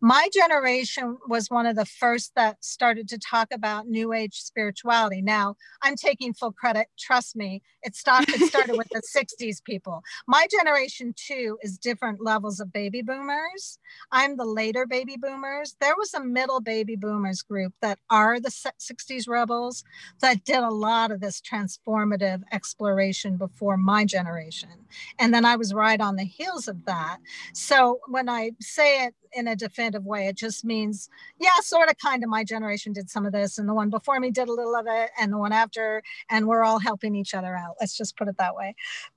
My 0.00 0.28
generation 0.32 1.18
was 1.28 1.50
one 1.50 1.66
of 1.66 1.76
the 1.76 1.84
first 1.84 2.32
that 2.36 2.64
started 2.64 3.08
to 3.08 3.18
talk 3.18 3.48
about 3.52 3.88
New 3.88 4.12
Age 4.12 4.40
spirituality. 4.40 5.22
Now, 5.22 5.56
I'm 5.82 5.96
taking 5.96 6.34
full 6.34 6.52
credit. 6.52 6.88
Trust 6.98 7.36
me, 7.36 7.62
it, 7.82 7.94
it 7.94 7.96
started 7.96 8.76
with 8.76 8.88
the 8.90 9.02
60s 9.02 9.62
people. 9.64 10.02
My 10.26 10.46
generation, 10.50 11.14
too, 11.16 11.58
is 11.62 11.78
different 11.78 12.22
levels 12.22 12.60
of 12.60 12.72
baby 12.72 13.02
boomers. 13.02 13.78
I'm 14.10 14.36
the 14.36 14.44
later 14.44 14.86
baby 14.86 15.16
boomers. 15.16 15.76
There 15.80 15.94
was 15.96 16.14
a 16.14 16.22
middle 16.22 16.60
baby 16.60 16.96
boomers 16.96 17.42
group 17.42 17.72
that 17.80 17.98
are 18.10 18.40
the 18.40 18.50
60s 18.50 19.28
rebels 19.28 19.84
that 20.20 20.44
did 20.44 20.60
a 20.60 20.70
lot 20.70 21.10
of 21.10 21.20
this 21.20 21.40
transformative 21.40 22.42
exploration 22.52 23.36
before 23.36 23.76
my 23.76 24.04
generation. 24.04 24.79
And 25.18 25.32
then 25.32 25.44
I 25.44 25.56
was 25.56 25.74
right 25.74 26.00
on 26.00 26.16
the 26.16 26.24
heels 26.24 26.68
of 26.68 26.84
that. 26.86 27.18
So 27.52 28.00
when 28.06 28.28
I 28.28 28.52
say 28.60 29.04
it 29.04 29.14
in 29.32 29.48
a 29.48 29.56
definitive 29.56 30.04
way. 30.04 30.26
It 30.26 30.36
just 30.36 30.64
means, 30.64 31.08
yeah, 31.38 31.48
sort 31.62 31.88
of 31.88 31.96
kind 31.98 32.22
of 32.22 32.30
my 32.30 32.44
generation 32.44 32.92
did 32.92 33.10
some 33.10 33.26
of 33.26 33.32
this, 33.32 33.58
and 33.58 33.68
the 33.68 33.74
one 33.74 33.90
before 33.90 34.18
me 34.20 34.30
did 34.30 34.48
a 34.48 34.52
little 34.52 34.74
of 34.74 34.86
it, 34.88 35.10
and 35.20 35.32
the 35.32 35.38
one 35.38 35.52
after, 35.52 36.02
and 36.30 36.46
we're 36.46 36.64
all 36.64 36.78
helping 36.78 37.14
each 37.14 37.34
other 37.34 37.56
out. 37.56 37.76
Let's 37.80 37.96
just 37.96 38.16
put 38.16 38.28
it 38.28 38.36
that 38.38 38.54
way. 38.54 38.74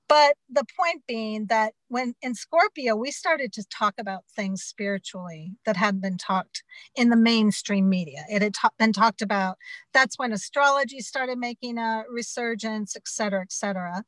But 0.08 0.36
the 0.50 0.64
point 0.78 1.02
being 1.06 1.46
that 1.46 1.72
when 1.88 2.14
in 2.20 2.34
Scorpio, 2.34 2.94
we 2.94 3.10
started 3.10 3.52
to 3.54 3.64
talk 3.68 3.94
about 3.98 4.24
things 4.36 4.62
spiritually 4.62 5.52
that 5.64 5.76
hadn't 5.76 6.02
been 6.02 6.18
talked 6.18 6.62
in 6.94 7.08
the 7.08 7.16
mainstream 7.16 7.88
media. 7.88 8.24
It 8.30 8.42
had 8.42 8.54
ta- 8.54 8.70
been 8.78 8.92
talked 8.92 9.22
about. 9.22 9.56
That's 9.92 10.18
when 10.18 10.32
astrology 10.32 11.00
started 11.00 11.38
making 11.38 11.78
a 11.78 12.04
resurgence, 12.10 12.96
et 12.96 13.08
cetera, 13.08 13.42
et 13.42 13.52
cetera. 13.52 14.04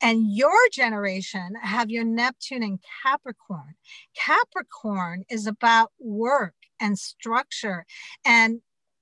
And 0.00 0.34
your 0.34 0.68
generation 0.72 1.54
have 1.62 1.90
your 1.90 2.04
Neptune 2.04 2.62
and 2.62 2.78
Capricorn. 3.02 3.74
Capricorn 4.14 5.24
is 5.28 5.46
about 5.46 5.92
work 5.98 6.54
and 6.80 6.98
structure 6.98 7.84
and 8.24 8.60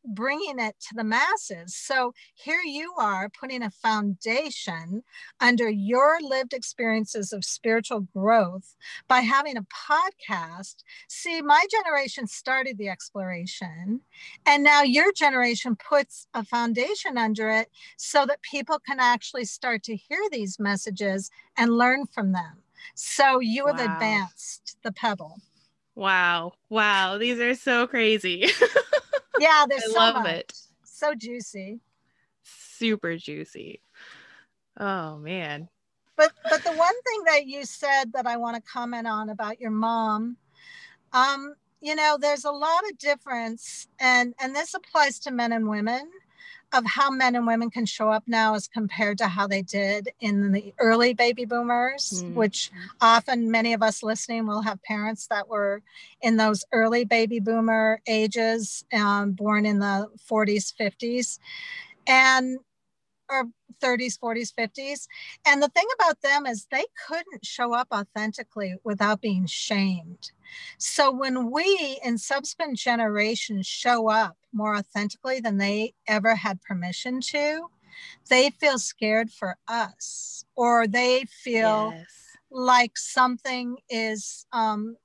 bringing 0.08 0.58
it 0.58 0.76
to 0.80 0.94
the 0.94 1.04
masses. 1.04 1.74
So 1.74 2.12
here 2.34 2.60
you 2.64 2.94
are 2.98 3.28
putting 3.28 3.62
a 3.62 3.70
foundation 3.70 5.02
under 5.40 5.68
your 5.68 6.18
lived 6.20 6.52
experiences 6.52 7.32
of 7.32 7.44
spiritual 7.44 8.00
growth 8.00 8.76
by 9.06 9.20
having 9.20 9.56
a 9.56 9.66
podcast. 9.90 10.76
See, 11.08 11.42
my 11.42 11.64
generation 11.70 12.26
started 12.26 12.78
the 12.78 12.88
exploration, 12.88 14.00
and 14.46 14.64
now 14.64 14.82
your 14.82 15.12
generation 15.12 15.76
puts 15.76 16.26
a 16.34 16.44
foundation 16.44 17.18
under 17.18 17.48
it 17.50 17.68
so 17.96 18.26
that 18.26 18.42
people 18.42 18.78
can 18.78 18.98
actually 19.00 19.44
start 19.44 19.82
to 19.84 19.96
hear 19.96 20.20
these 20.30 20.58
messages 20.58 21.30
and 21.56 21.76
learn 21.76 22.06
from 22.06 22.32
them. 22.32 22.58
So 22.94 23.40
you 23.40 23.66
have 23.66 23.78
wow. 23.78 23.94
advanced 23.94 24.76
the 24.82 24.92
pebble. 24.92 25.40
Wow. 25.94 26.52
Wow. 26.70 27.18
These 27.18 27.40
are 27.40 27.54
so 27.54 27.86
crazy. 27.86 28.46
yeah, 29.40 29.66
there's 29.68 29.84
I 29.84 29.86
so 29.86 29.98
love 29.98 30.14
much. 30.14 30.26
it. 30.26 30.52
So 30.84 31.14
juicy. 31.14 31.80
Super 32.42 33.16
juicy. 33.16 33.80
Oh 34.78 35.18
man. 35.18 35.68
But 36.16 36.32
but 36.50 36.64
the 36.64 36.72
one 36.72 37.02
thing 37.02 37.24
that 37.26 37.46
you 37.46 37.64
said 37.64 38.12
that 38.12 38.26
I 38.26 38.36
want 38.36 38.56
to 38.56 38.70
comment 38.70 39.06
on 39.06 39.30
about 39.30 39.60
your 39.60 39.70
mom, 39.70 40.36
um, 41.12 41.54
you 41.80 41.94
know, 41.94 42.18
there's 42.20 42.44
a 42.44 42.50
lot 42.50 42.88
of 42.90 42.98
difference, 42.98 43.88
and 44.00 44.34
and 44.40 44.54
this 44.54 44.74
applies 44.74 45.18
to 45.20 45.30
men 45.30 45.52
and 45.52 45.68
women 45.68 46.10
of 46.72 46.84
how 46.84 47.10
men 47.10 47.34
and 47.34 47.46
women 47.46 47.70
can 47.70 47.86
show 47.86 48.10
up 48.10 48.24
now 48.26 48.54
as 48.54 48.68
compared 48.68 49.18
to 49.18 49.26
how 49.26 49.46
they 49.46 49.62
did 49.62 50.10
in 50.20 50.52
the 50.52 50.74
early 50.78 51.14
baby 51.14 51.44
boomers, 51.44 52.22
mm. 52.22 52.34
which 52.34 52.70
often 53.00 53.50
many 53.50 53.72
of 53.72 53.82
us 53.82 54.02
listening 54.02 54.46
will 54.46 54.60
have 54.60 54.82
parents 54.82 55.26
that 55.28 55.48
were 55.48 55.82
in 56.20 56.36
those 56.36 56.64
early 56.72 57.04
baby 57.04 57.40
boomer 57.40 58.00
ages, 58.06 58.84
um, 58.92 59.32
born 59.32 59.64
in 59.64 59.78
the 59.78 60.08
40s, 60.30 60.74
50s. 60.78 61.38
And 62.06 62.58
or 63.30 63.44
30s, 63.82 64.18
40s, 64.18 64.52
50s. 64.52 65.06
And 65.46 65.62
the 65.62 65.68
thing 65.68 65.86
about 65.98 66.20
them 66.22 66.46
is 66.46 66.66
they 66.70 66.84
couldn't 67.06 67.44
show 67.44 67.74
up 67.74 67.88
authentically 67.92 68.74
without 68.84 69.20
being 69.20 69.46
shamed. 69.46 70.32
So 70.78 71.10
when 71.10 71.50
we 71.50 72.00
in 72.04 72.18
subsequent 72.18 72.78
generations 72.78 73.66
show 73.66 74.08
up 74.08 74.36
more 74.52 74.76
authentically 74.76 75.40
than 75.40 75.58
they 75.58 75.94
ever 76.06 76.34
had 76.34 76.62
permission 76.62 77.20
to, 77.20 77.68
they 78.28 78.50
feel 78.50 78.78
scared 78.78 79.30
for 79.30 79.56
us 79.66 80.44
or 80.56 80.86
they 80.86 81.24
feel 81.24 81.92
yes. 81.94 82.06
like 82.50 82.96
something 82.96 83.76
is 83.90 84.46
um, 84.52 84.96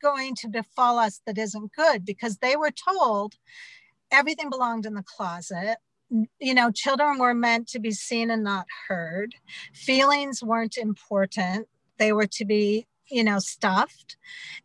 going 0.00 0.34
to 0.36 0.48
befall 0.48 0.98
us 0.98 1.20
that 1.26 1.38
isn't 1.38 1.72
good 1.72 2.04
because 2.04 2.38
they 2.38 2.56
were 2.56 2.72
told 2.72 3.36
everything 4.10 4.50
belonged 4.50 4.86
in 4.86 4.94
the 4.94 5.02
closet 5.02 5.78
you 6.40 6.54
know, 6.54 6.70
children 6.70 7.18
were 7.18 7.34
meant 7.34 7.68
to 7.68 7.78
be 7.78 7.90
seen 7.90 8.30
and 8.30 8.44
not 8.44 8.66
heard. 8.88 9.34
Feelings 9.74 10.42
weren't 10.42 10.76
important, 10.76 11.68
they 11.98 12.12
were 12.12 12.26
to 12.26 12.44
be, 12.44 12.86
you 13.10 13.24
know, 13.24 13.38
stuffed. 13.38 14.16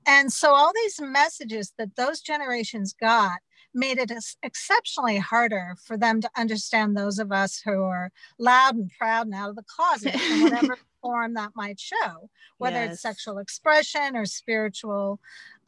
And 0.05 0.31
so 0.31 0.53
all 0.53 0.71
these 0.73 0.99
messages 1.01 1.73
that 1.77 1.95
those 1.95 2.21
generations 2.21 2.93
got 2.93 3.39
made 3.73 3.99
it 3.99 4.11
exceptionally 4.43 5.17
harder 5.17 5.75
for 5.85 5.97
them 5.97 6.19
to 6.21 6.29
understand 6.35 6.97
those 6.97 7.19
of 7.19 7.31
us 7.31 7.61
who 7.63 7.83
are 7.83 8.11
loud 8.39 8.75
and 8.75 8.91
proud 8.97 9.27
and 9.27 9.35
out 9.35 9.49
of 9.49 9.55
the 9.55 9.63
closet 9.63 10.15
in 10.15 10.41
whatever 10.43 10.77
form 11.01 11.35
that 11.35 11.51
might 11.55 11.79
show, 11.79 12.29
whether 12.57 12.77
yes. 12.83 12.93
it's 12.93 13.01
sexual 13.01 13.37
expression 13.37 14.15
or 14.15 14.25
spiritual 14.25 15.19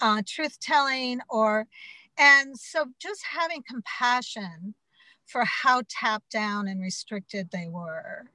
uh, 0.02 0.22
truth 0.26 0.60
telling 0.60 1.20
or. 1.30 1.68
And 2.18 2.58
so 2.58 2.88
just 3.00 3.22
having 3.24 3.64
compassion 3.64 4.74
for 5.30 5.46
how 5.46 5.84
tapped 5.90 6.32
down 6.32 6.68
and 6.68 6.82
restricted 6.82 7.50
they 7.52 7.68
were. 7.68 8.26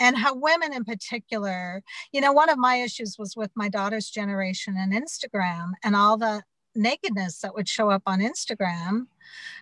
And 0.00 0.16
how 0.16 0.34
women 0.34 0.72
in 0.72 0.84
particular, 0.84 1.82
you 2.12 2.20
know, 2.20 2.32
one 2.32 2.48
of 2.48 2.58
my 2.58 2.76
issues 2.76 3.16
was 3.18 3.36
with 3.36 3.50
my 3.56 3.68
daughter's 3.68 4.08
generation 4.08 4.76
and 4.78 4.92
Instagram 4.92 5.72
and 5.82 5.96
all 5.96 6.16
the 6.16 6.42
nakedness 6.74 7.40
that 7.40 7.54
would 7.54 7.68
show 7.68 7.90
up 7.90 8.02
on 8.06 8.20
Instagram, 8.20 9.06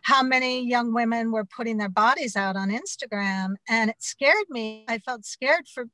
how 0.02 0.22
many 0.22 0.66
young 0.66 0.92
women 0.92 1.32
were 1.32 1.44
putting 1.44 1.78
their 1.78 1.88
bodies 1.88 2.36
out 2.36 2.56
on 2.56 2.70
Instagram. 2.70 3.54
And 3.68 3.90
it 3.90 3.96
scared 4.00 4.46
me. 4.50 4.84
I 4.88 4.98
felt 4.98 5.24
scared 5.24 5.66
for 5.72 5.86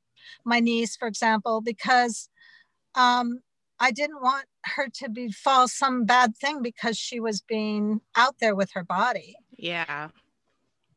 my 0.45 0.61
niece, 0.61 0.97
for 0.97 1.07
example, 1.07 1.61
because 1.61 2.29
um, 2.95 3.41
I 3.79 3.91
didn't 3.91 4.23
want 4.23 4.47
her 4.65 4.89
to 4.95 5.09
befall 5.09 5.69
some 5.69 6.05
bad 6.05 6.37
thing 6.37 6.63
because 6.63 6.97
she 6.97 7.21
was 7.21 7.41
being 7.41 8.01
out 8.17 8.37
there 8.41 8.55
with 8.55 8.71
her 8.75 8.85
body. 8.85 9.37
Yeah. 9.63 10.09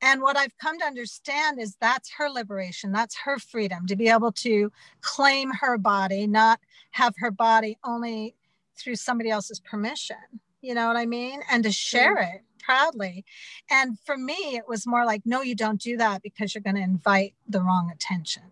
And 0.01 0.23
what 0.23 0.37
I've 0.37 0.57
come 0.57 0.79
to 0.79 0.85
understand 0.85 1.61
is 1.61 1.77
that's 1.79 2.11
her 2.17 2.29
liberation, 2.29 2.91
that's 2.91 3.15
her 3.17 3.37
freedom 3.37 3.85
to 3.85 3.95
be 3.95 4.09
able 4.09 4.31
to 4.33 4.71
claim 5.01 5.51
her 5.51 5.77
body, 5.77 6.25
not 6.25 6.59
have 6.91 7.13
her 7.17 7.29
body 7.29 7.77
only 7.83 8.35
through 8.75 8.95
somebody 8.95 9.29
else's 9.29 9.59
permission. 9.59 10.17
You 10.61 10.73
know 10.73 10.87
what 10.87 10.97
I 10.97 11.05
mean? 11.05 11.41
And 11.49 11.63
to 11.63 11.71
share 11.71 12.17
it 12.17 12.41
proudly. 12.59 13.23
And 13.69 13.99
for 14.03 14.17
me, 14.17 14.33
it 14.33 14.67
was 14.67 14.87
more 14.87 15.05
like, 15.05 15.21
no, 15.25 15.43
you 15.43 15.53
don't 15.53 15.79
do 15.79 15.95
that 15.97 16.23
because 16.23 16.55
you're 16.55 16.63
going 16.63 16.75
to 16.75 16.81
invite 16.81 17.35
the 17.47 17.61
wrong 17.61 17.91
attention. 17.93 18.43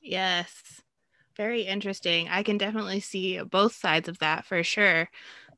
Yes. 0.00 0.82
Very 1.36 1.62
interesting. 1.62 2.28
I 2.28 2.42
can 2.42 2.58
definitely 2.58 2.98
see 2.98 3.40
both 3.40 3.74
sides 3.74 4.08
of 4.08 4.18
that 4.18 4.44
for 4.46 4.64
sure 4.64 5.08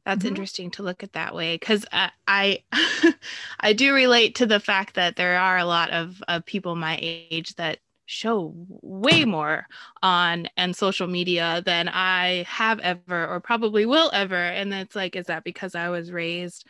that's 0.04 0.20
mm-hmm. 0.20 0.28
interesting 0.28 0.70
to 0.70 0.82
look 0.82 1.02
at 1.02 1.12
that 1.12 1.34
way 1.34 1.54
because 1.54 1.84
uh, 1.92 2.08
i 2.26 2.62
i 3.60 3.72
do 3.72 3.94
relate 3.94 4.34
to 4.34 4.46
the 4.46 4.60
fact 4.60 4.94
that 4.94 5.16
there 5.16 5.38
are 5.38 5.58
a 5.58 5.64
lot 5.64 5.90
of, 5.90 6.22
of 6.28 6.44
people 6.44 6.74
my 6.74 6.98
age 7.00 7.54
that 7.56 7.78
show 8.06 8.52
way 8.82 9.24
more 9.24 9.66
on 10.02 10.46
and 10.58 10.76
social 10.76 11.06
media 11.06 11.62
than 11.64 11.88
i 11.88 12.44
have 12.46 12.78
ever 12.80 13.26
or 13.26 13.40
probably 13.40 13.86
will 13.86 14.10
ever 14.12 14.34
and 14.34 14.74
it's 14.74 14.94
like 14.94 15.16
is 15.16 15.26
that 15.26 15.42
because 15.42 15.74
i 15.74 15.88
was 15.88 16.12
raised 16.12 16.66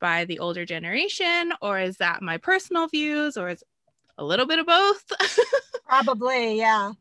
by 0.00 0.24
the 0.24 0.40
older 0.40 0.66
generation 0.66 1.52
or 1.62 1.78
is 1.78 1.98
that 1.98 2.20
my 2.20 2.36
personal 2.36 2.88
views 2.88 3.36
or 3.36 3.48
is 3.48 3.62
a 4.18 4.24
little 4.24 4.46
bit 4.46 4.58
of 4.58 4.66
both? 4.66 5.04
Probably 5.86 6.58
yeah. 6.58 6.92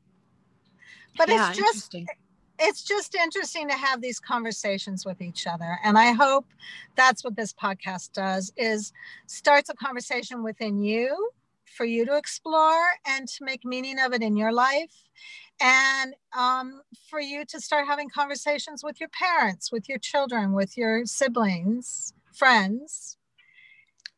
But 1.18 1.30
yeah, 1.30 1.50
it's 1.50 1.58
just 1.58 1.96
it's 2.62 2.84
just 2.84 3.16
interesting 3.16 3.68
to 3.68 3.74
have 3.74 4.02
these 4.02 4.20
conversations 4.20 5.06
with 5.06 5.22
each 5.22 5.48
other 5.48 5.80
and 5.84 5.98
i 5.98 6.12
hope 6.12 6.46
that's 6.96 7.24
what 7.24 7.36
this 7.36 7.54
podcast 7.54 8.14
does 8.14 8.54
is 8.56 8.94
starts 9.26 9.70
a 9.70 9.74
conversation 9.74 10.44
within 10.44 10.80
you 10.82 11.32
for 11.66 11.86
you 11.86 12.06
to 12.06 12.16
explore 12.16 12.86
and 13.08 13.28
to 13.28 13.44
make 13.44 13.66
meaning 13.66 13.98
of 14.00 14.14
it 14.14 14.22
in 14.22 14.38
your 14.38 14.52
life 14.52 15.10
and 15.64 16.16
um, 16.36 16.82
for 17.10 17.20
you 17.20 17.46
to 17.46 17.62
start 17.62 17.86
having 17.88 18.10
conversations 18.10 18.84
with 18.84 19.00
your 19.00 19.10
parents 19.10 19.72
with 19.72 19.90
your 19.90 19.98
children 19.98 20.54
with 20.54 20.78
your 20.78 21.06
siblings 21.06 22.14
friends 22.34 23.18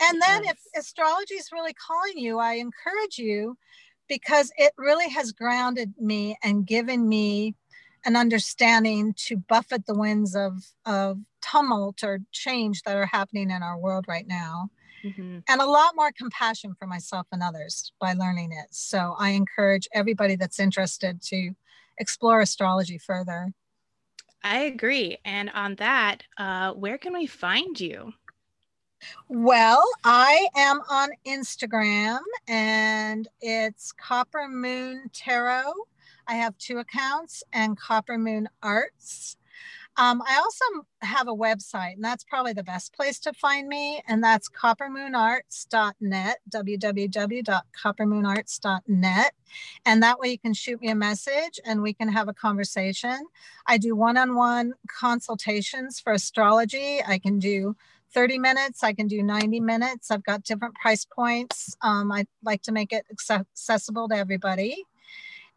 and 0.01 0.21
then 0.21 0.43
yes. 0.43 0.55
if 0.73 0.81
astrology 0.81 1.35
is 1.35 1.49
really 1.53 1.73
calling 1.73 2.17
you 2.17 2.39
i 2.39 2.53
encourage 2.53 3.17
you 3.17 3.55
because 4.09 4.51
it 4.57 4.73
really 4.77 5.09
has 5.09 5.31
grounded 5.31 5.93
me 5.99 6.35
and 6.43 6.67
given 6.67 7.07
me 7.07 7.55
an 8.05 8.15
understanding 8.15 9.13
to 9.25 9.37
buffet 9.37 9.85
the 9.85 9.93
winds 9.93 10.35
of, 10.35 10.65
of 10.85 11.19
tumult 11.41 12.03
or 12.03 12.19
change 12.31 12.81
that 12.83 12.95
are 12.95 13.05
happening 13.05 13.51
in 13.51 13.63
our 13.63 13.77
world 13.77 14.05
right 14.07 14.27
now. 14.27 14.69
Mm-hmm. 15.03 15.39
And 15.47 15.61
a 15.61 15.65
lot 15.65 15.95
more 15.95 16.11
compassion 16.11 16.75
for 16.79 16.87
myself 16.87 17.27
and 17.31 17.43
others 17.43 17.91
by 17.99 18.13
learning 18.13 18.51
it. 18.53 18.67
So 18.71 19.15
I 19.19 19.29
encourage 19.31 19.87
everybody 19.93 20.35
that's 20.35 20.59
interested 20.59 21.21
to 21.23 21.51
explore 21.97 22.41
astrology 22.41 22.97
further. 22.97 23.53
I 24.43 24.59
agree. 24.59 25.17
And 25.23 25.49
on 25.51 25.75
that, 25.75 26.23
uh, 26.37 26.73
where 26.73 26.97
can 26.97 27.13
we 27.13 27.27
find 27.27 27.79
you? 27.79 28.13
Well, 29.27 29.83
I 30.03 30.47
am 30.55 30.81
on 30.89 31.09
Instagram 31.27 32.19
and 32.47 33.27
it's 33.41 33.91
Copper 33.91 34.47
Moon 34.47 35.09
Tarot. 35.13 35.73
I 36.28 36.36
have 36.36 36.57
two 36.57 36.80
accounts 36.80 37.43
and 37.53 37.78
Copper 37.78 38.17
Moon 38.17 38.49
Arts. 38.61 39.38
Um, 39.95 40.24
I 40.28 40.38
also 40.38 40.65
have 41.01 41.28
a 41.28 41.36
website, 41.36 41.93
and 41.93 42.03
that's 42.03 42.24
probably 42.24 42.53
the 42.53 42.63
best 42.63 42.95
place 42.95 43.19
to 43.19 43.32
find 43.34 43.67
me, 43.67 44.01
and 44.07 44.24
that's 44.24 44.49
coppermoonarts.net, 44.49 46.38
www.coppermoonarts.net. 46.49 49.34
And 49.86 50.01
that 50.01 50.19
way 50.19 50.30
you 50.30 50.39
can 50.39 50.55
shoot 50.55 50.82
me 50.82 50.89
a 50.89 50.95
message 50.95 51.59
and 51.63 51.84
we 51.84 51.93
can 51.93 52.07
have 52.07 52.28
a 52.28 52.34
conversation. 52.34 53.28
I 53.67 53.78
do 53.78 53.95
one 53.95 54.17
on 54.17 54.34
one 54.36 54.74
consultations 54.88 55.99
for 55.99 56.13
astrology. 56.13 57.03
I 57.05 57.19
can 57.19 57.38
do 57.38 57.76
30 58.13 58.39
minutes, 58.39 58.84
I 58.84 58.93
can 58.93 59.07
do 59.07 59.24
90 59.24 59.59
minutes. 59.59 60.11
I've 60.11 60.24
got 60.24 60.43
different 60.43 60.76
price 60.76 61.05
points. 61.05 61.76
Um, 61.82 62.11
I 62.11 62.26
like 62.43 62.61
to 62.63 62.71
make 62.71 62.93
it 62.93 63.05
accessible 63.11 64.07
to 64.09 64.15
everybody. 64.15 64.86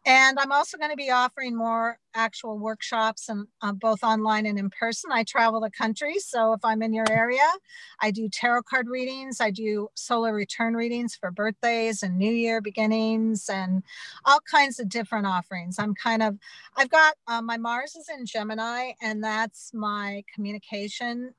And 0.07 0.39
I'm 0.39 0.53
also 0.53 0.77
going 0.77 0.89
to 0.89 0.95
be 0.95 1.11
offering 1.11 1.53
more 1.53 1.99
actual 2.15 2.57
workshops 2.57 3.27
and 3.27 3.45
uh, 3.61 3.73
both 3.73 4.05
online 4.05 4.45
and 4.45 4.57
in 4.57 4.69
person. 4.69 5.11
I 5.11 5.23
travel 5.23 5.59
the 5.59 5.69
country. 5.69 6.17
So 6.19 6.53
if 6.53 6.61
I'm 6.63 6.81
in 6.81 6.93
your 6.93 7.11
area, 7.11 7.45
I 8.01 8.11
do 8.11 8.29
tarot 8.29 8.63
card 8.63 8.87
readings. 8.87 9.41
I 9.41 9.51
do 9.51 9.89
solar 9.95 10.33
return 10.33 10.75
readings 10.75 11.13
for 11.13 11.29
birthdays 11.29 12.03
and 12.03 12.17
new 12.17 12.31
year 12.31 12.61
beginnings 12.61 13.49
and 13.49 13.83
all 14.23 14.39
kinds 14.49 14.79
of 14.79 14.87
different 14.87 15.27
offerings. 15.27 15.77
I'm 15.77 15.93
kind 15.93 16.23
of, 16.23 16.37
I've 16.77 16.89
got 16.89 17.15
uh, 17.27 17.41
my 17.41 17.57
Mars 17.57 17.97
is 17.97 18.07
in 18.07 18.25
Gemini 18.25 18.93
and 19.01 19.21
that's 19.21 19.73
my 19.73 20.23
communication 20.33 21.33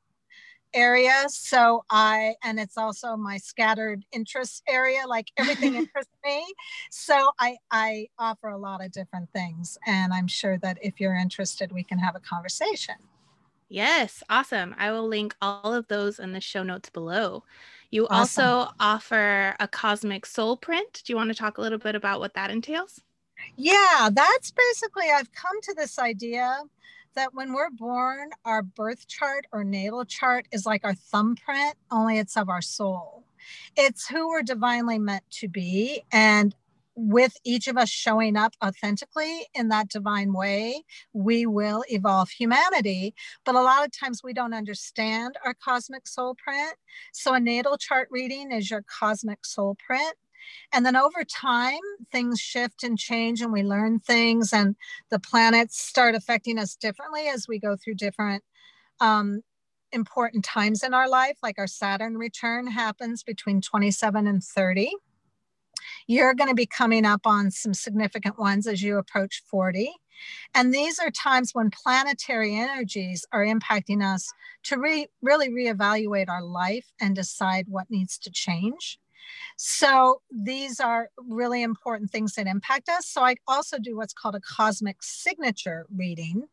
area. 0.74 1.24
So 1.28 1.84
I, 1.90 2.34
and 2.42 2.58
it's 2.58 2.76
also 2.76 3.16
my 3.16 3.38
scattered 3.38 4.04
interest 4.12 4.62
area, 4.68 5.00
like 5.06 5.30
everything 5.36 5.74
interests 5.76 6.12
me. 6.24 6.44
So 6.90 7.30
I, 7.38 7.56
I 7.70 8.08
offer 8.18 8.48
a 8.48 8.58
lot 8.58 8.84
of 8.84 8.92
different 8.92 9.30
things. 9.32 9.78
And 9.86 10.12
I'm 10.12 10.28
sure 10.28 10.58
that 10.58 10.78
if 10.82 11.00
you're 11.00 11.16
interested, 11.16 11.72
we 11.72 11.82
can 11.82 11.98
have 11.98 12.16
a 12.16 12.20
conversation. 12.20 12.96
Yes, 13.68 14.22
awesome. 14.30 14.74
I 14.78 14.90
will 14.92 15.06
link 15.06 15.34
all 15.42 15.74
of 15.74 15.88
those 15.88 16.18
in 16.18 16.32
the 16.32 16.40
show 16.40 16.62
notes 16.62 16.88
below. 16.88 17.44
You 17.90 18.06
awesome. 18.08 18.44
also 18.44 18.70
offer 18.80 19.54
a 19.60 19.68
cosmic 19.68 20.24
soul 20.24 20.56
print. 20.56 21.02
Do 21.04 21.12
you 21.12 21.16
want 21.16 21.28
to 21.28 21.34
talk 21.34 21.58
a 21.58 21.60
little 21.60 21.78
bit 21.78 21.94
about 21.94 22.20
what 22.20 22.34
that 22.34 22.50
entails? 22.50 23.02
Yeah, 23.56 24.08
that's 24.12 24.50
basically, 24.50 25.06
I've 25.14 25.32
come 25.32 25.60
to 25.62 25.74
this 25.74 25.98
idea 25.98 26.62
that 27.18 27.34
when 27.34 27.52
we're 27.52 27.70
born, 27.70 28.30
our 28.44 28.62
birth 28.62 29.08
chart 29.08 29.44
or 29.50 29.64
natal 29.64 30.04
chart 30.04 30.46
is 30.52 30.64
like 30.64 30.84
our 30.84 30.94
thumbprint, 30.94 31.74
only 31.90 32.16
it's 32.18 32.36
of 32.36 32.48
our 32.48 32.62
soul. 32.62 33.24
It's 33.76 34.06
who 34.08 34.28
we're 34.28 34.44
divinely 34.44 35.00
meant 35.00 35.24
to 35.32 35.48
be. 35.48 36.02
And 36.12 36.54
with 36.94 37.36
each 37.44 37.66
of 37.66 37.76
us 37.76 37.88
showing 37.88 38.36
up 38.36 38.54
authentically 38.64 39.48
in 39.52 39.68
that 39.68 39.88
divine 39.88 40.32
way, 40.32 40.84
we 41.12 41.44
will 41.44 41.82
evolve 41.88 42.30
humanity. 42.30 43.14
But 43.44 43.56
a 43.56 43.62
lot 43.62 43.84
of 43.84 43.90
times 43.90 44.20
we 44.22 44.32
don't 44.32 44.54
understand 44.54 45.34
our 45.44 45.54
cosmic 45.54 46.06
soul 46.06 46.36
print. 46.36 46.74
So 47.12 47.34
a 47.34 47.40
natal 47.40 47.78
chart 47.78 48.06
reading 48.12 48.52
is 48.52 48.70
your 48.70 48.82
cosmic 48.82 49.44
soul 49.44 49.76
print. 49.84 50.14
And 50.72 50.84
then 50.84 50.96
over 50.96 51.24
time, 51.24 51.80
things 52.12 52.40
shift 52.40 52.82
and 52.82 52.98
change, 52.98 53.40
and 53.40 53.52
we 53.52 53.62
learn 53.62 54.00
things, 54.00 54.52
and 54.52 54.76
the 55.10 55.18
planets 55.18 55.80
start 55.80 56.14
affecting 56.14 56.58
us 56.58 56.76
differently 56.76 57.28
as 57.28 57.46
we 57.48 57.58
go 57.58 57.76
through 57.76 57.94
different 57.94 58.42
um, 59.00 59.42
important 59.92 60.44
times 60.44 60.82
in 60.82 60.94
our 60.94 61.08
life. 61.08 61.38
Like 61.42 61.58
our 61.58 61.66
Saturn 61.66 62.16
return 62.16 62.66
happens 62.66 63.22
between 63.22 63.60
27 63.60 64.26
and 64.26 64.42
30. 64.42 64.92
You're 66.06 66.34
going 66.34 66.48
to 66.48 66.54
be 66.54 66.66
coming 66.66 67.04
up 67.04 67.22
on 67.26 67.50
some 67.50 67.74
significant 67.74 68.38
ones 68.38 68.66
as 68.66 68.82
you 68.82 68.98
approach 68.98 69.42
40. 69.50 69.92
And 70.54 70.74
these 70.74 70.98
are 70.98 71.10
times 71.10 71.50
when 71.52 71.70
planetary 71.70 72.56
energies 72.56 73.24
are 73.32 73.44
impacting 73.44 74.02
us 74.02 74.32
to 74.64 74.78
re- 74.78 75.08
really 75.22 75.48
reevaluate 75.48 76.28
our 76.28 76.42
life 76.42 76.90
and 77.00 77.14
decide 77.14 77.66
what 77.68 77.90
needs 77.90 78.18
to 78.18 78.30
change. 78.30 78.98
So 79.56 80.22
these 80.30 80.80
are 80.80 81.10
really 81.16 81.62
important 81.62 82.10
things 82.10 82.34
that 82.34 82.46
impact 82.46 82.88
us. 82.88 83.06
So 83.06 83.22
I 83.22 83.36
also 83.46 83.78
do 83.78 83.96
what's 83.96 84.14
called 84.14 84.34
a 84.34 84.40
cosmic 84.40 85.02
signature 85.02 85.86
reading. 85.94 86.44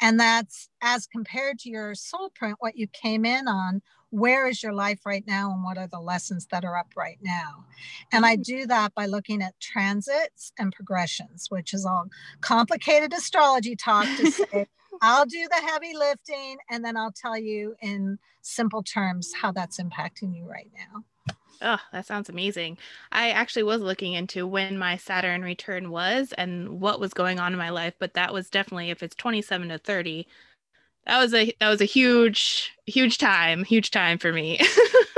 And 0.00 0.18
that's 0.18 0.68
as 0.82 1.06
compared 1.06 1.58
to 1.60 1.70
your 1.70 1.94
soul 1.94 2.30
print, 2.30 2.56
what 2.60 2.76
you 2.76 2.86
came 2.88 3.24
in 3.24 3.48
on, 3.48 3.82
where 4.12 4.46
is 4.46 4.62
your 4.62 4.74
life 4.74 5.00
right 5.06 5.24
now 5.26 5.50
and 5.50 5.64
what 5.64 5.78
are 5.78 5.86
the 5.86 5.98
lessons 5.98 6.46
that 6.50 6.66
are 6.66 6.76
up 6.76 6.92
right 6.96 7.18
now 7.22 7.64
and 8.12 8.26
i 8.26 8.36
mm. 8.36 8.44
do 8.44 8.66
that 8.66 8.94
by 8.94 9.06
looking 9.06 9.42
at 9.42 9.58
transits 9.58 10.52
and 10.58 10.70
progressions 10.70 11.46
which 11.48 11.72
is 11.72 11.86
all 11.86 12.04
complicated 12.42 13.12
astrology 13.14 13.74
talk 13.74 14.06
to 14.18 14.30
say 14.30 14.66
i'll 15.00 15.24
do 15.24 15.48
the 15.48 15.66
heavy 15.66 15.96
lifting 15.96 16.58
and 16.70 16.84
then 16.84 16.94
i'll 16.94 17.12
tell 17.12 17.38
you 17.38 17.74
in 17.80 18.18
simple 18.42 18.82
terms 18.82 19.32
how 19.32 19.50
that's 19.50 19.80
impacting 19.80 20.36
you 20.36 20.44
right 20.44 20.70
now 20.76 21.34
Oh, 21.62 21.78
that 21.92 22.06
sounds 22.06 22.28
amazing. 22.28 22.76
I 23.12 23.30
actually 23.30 23.62
was 23.62 23.80
looking 23.82 24.14
into 24.14 24.46
when 24.46 24.76
my 24.78 24.96
Saturn 24.96 25.42
return 25.42 25.90
was 25.90 26.32
and 26.36 26.80
what 26.80 27.00
was 27.00 27.14
going 27.14 27.38
on 27.38 27.52
in 27.52 27.58
my 27.58 27.70
life, 27.70 27.94
but 27.98 28.14
that 28.14 28.32
was 28.32 28.50
definitely 28.50 28.90
if 28.90 29.02
it's 29.02 29.14
27 29.16 29.68
to 29.68 29.78
30, 29.78 30.26
that 31.06 31.18
was 31.20 31.34
a 31.34 31.54
that 31.60 31.68
was 31.70 31.80
a 31.80 31.84
huge 31.86 32.72
huge 32.86 33.18
time, 33.18 33.64
huge 33.64 33.90
time 33.92 34.18
for 34.18 34.32
me. 34.32 34.60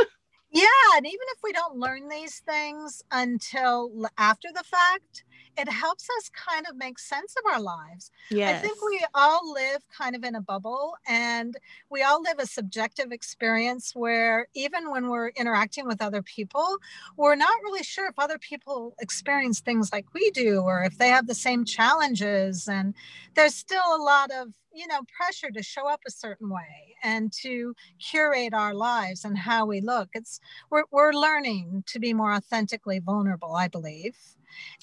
yeah, 0.55 0.97
and 0.97 1.05
even 1.05 1.27
if 1.33 1.39
we 1.43 1.53
don't 1.53 1.77
learn 1.77 2.09
these 2.09 2.39
things 2.47 3.03
until 3.11 3.91
after 4.17 4.49
the 4.55 4.63
fact, 4.63 5.25
it 5.57 5.69
helps 5.69 6.09
us 6.19 6.31
kind 6.31 6.65
of 6.69 6.77
make 6.77 6.99
sense 6.99 7.35
of 7.37 7.53
our 7.53 7.61
lives. 7.61 8.11
Yes. 8.31 8.57
I 8.57 8.67
think 8.67 8.79
we 8.85 9.05
all 9.15 9.53
live 9.53 9.85
kind 9.97 10.15
of 10.15 10.23
in 10.25 10.35
a 10.35 10.41
bubble 10.41 10.95
and 11.09 11.57
we 11.91 12.03
all 12.03 12.23
live 12.23 12.39
a 12.39 12.47
subjective 12.47 13.13
experience 13.13 13.93
where 13.95 14.47
even 14.55 14.91
when 14.91 15.09
we're 15.09 15.29
interacting 15.31 15.87
with 15.87 16.01
other 16.01 16.23
people, 16.23 16.79
we're 17.17 17.37
not 17.37 17.61
really 17.65 17.83
sure 17.83 18.09
if 18.09 18.19
other 18.19 18.39
people 18.39 18.95
experience 19.01 19.61
things 19.61 19.93
like 19.93 20.07
we 20.15 20.31
do 20.31 20.61
or 20.61 20.85
if 20.85 20.99
they 20.99 21.09
have 21.09 21.27
the 21.27 21.35
same 21.35 21.65
challenges. 21.65 22.69
And 22.69 22.95
there's 23.35 23.55
still 23.55 23.83
a 23.95 24.03
lot 24.03 24.31
of 24.31 24.53
you 24.75 24.89
know 24.89 25.01
pressure 25.17 25.51
to 25.51 25.63
show 25.63 25.89
up 25.89 26.01
a 26.07 26.11
certain 26.11 26.51
way 26.51 26.94
and 27.05 27.33
to 27.43 27.75
curate 28.01 28.55
our 28.55 28.75
lives 28.75 29.25
and 29.25 29.39
how 29.39 29.67
we 29.67 29.81
look. 29.81 30.09
It's 30.15 30.41
we're, 30.71 30.85
we're 30.91 31.13
learning 31.13 31.85
to 31.87 32.01
be 32.01 32.13
more 32.13 32.33
authentically 32.33 32.99
vulnerable 32.99 33.55
i 33.55 33.69
believe. 33.69 34.17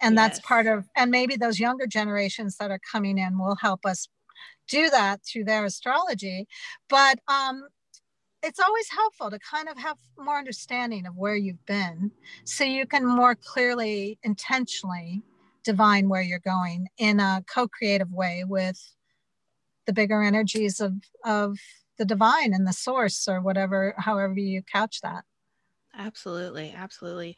And 0.02 0.16
yes. 0.16 0.22
that's 0.22 0.48
part 0.48 0.68
of 0.68 0.88
and 0.96 1.12
maybe 1.12 1.36
those 1.36 1.60
younger 1.60 1.88
generations 1.88 2.58
that 2.58 2.72
are 2.72 2.80
coming 2.80 3.18
in 3.18 3.38
will 3.38 3.56
help 3.56 3.86
us 3.86 4.08
do 4.68 4.90
that 4.90 5.22
through 5.26 5.46
their 5.46 5.66
astrology. 5.66 6.48
But 6.88 7.20
um 7.28 7.64
it's 8.44 8.60
always 8.60 8.90
helpful 8.90 9.30
to 9.30 9.40
kind 9.40 9.70
of 9.70 9.78
have 9.78 9.98
more 10.18 10.38
understanding 10.38 11.06
of 11.06 11.16
where 11.16 11.36
you've 11.36 11.64
been 11.66 12.12
so 12.44 12.64
you 12.64 12.88
can 12.88 13.06
more 13.06 13.36
clearly 13.36 14.18
intentionally 14.24 15.22
divine 15.64 16.10
where 16.10 16.24
you're 16.24 16.40
going 16.40 16.88
in 16.98 17.20
a 17.20 17.44
co-creative 17.54 18.12
way 18.12 18.44
with 18.48 18.96
the 19.86 19.94
bigger 19.94 20.22
energies 20.22 20.80
of 20.80 20.94
of 21.26 21.58
the 22.02 22.06
divine 22.06 22.52
and 22.52 22.68
the 22.68 22.74
source 22.74 23.28
or 23.28 23.39
whatever 23.41 23.93
however 23.95 24.34
you 24.34 24.64
couch 24.64 25.02
that 25.02 25.24
absolutely 25.95 26.74
absolutely 26.76 27.38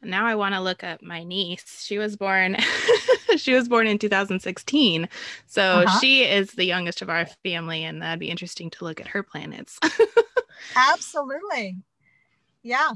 now 0.00 0.24
I 0.24 0.34
want 0.34 0.54
to 0.54 0.60
look 0.60 0.82
at 0.82 1.02
my 1.02 1.24
niece. 1.24 1.82
She 1.84 1.98
was 1.98 2.16
born 2.16 2.56
she 3.36 3.52
was 3.52 3.68
born 3.68 3.86
in 3.86 3.98
2016. 3.98 5.08
So 5.46 5.62
uh-huh. 5.62 5.98
she 5.98 6.22
is 6.22 6.52
the 6.52 6.64
youngest 6.64 7.02
of 7.02 7.10
our 7.10 7.26
family 7.44 7.84
and 7.84 8.00
that'd 8.00 8.18
be 8.18 8.30
interesting 8.30 8.70
to 8.70 8.84
look 8.84 9.00
at 9.00 9.08
her 9.08 9.22
planets. 9.22 9.78
Absolutely. 10.76 11.76
Yeah. 12.62 12.92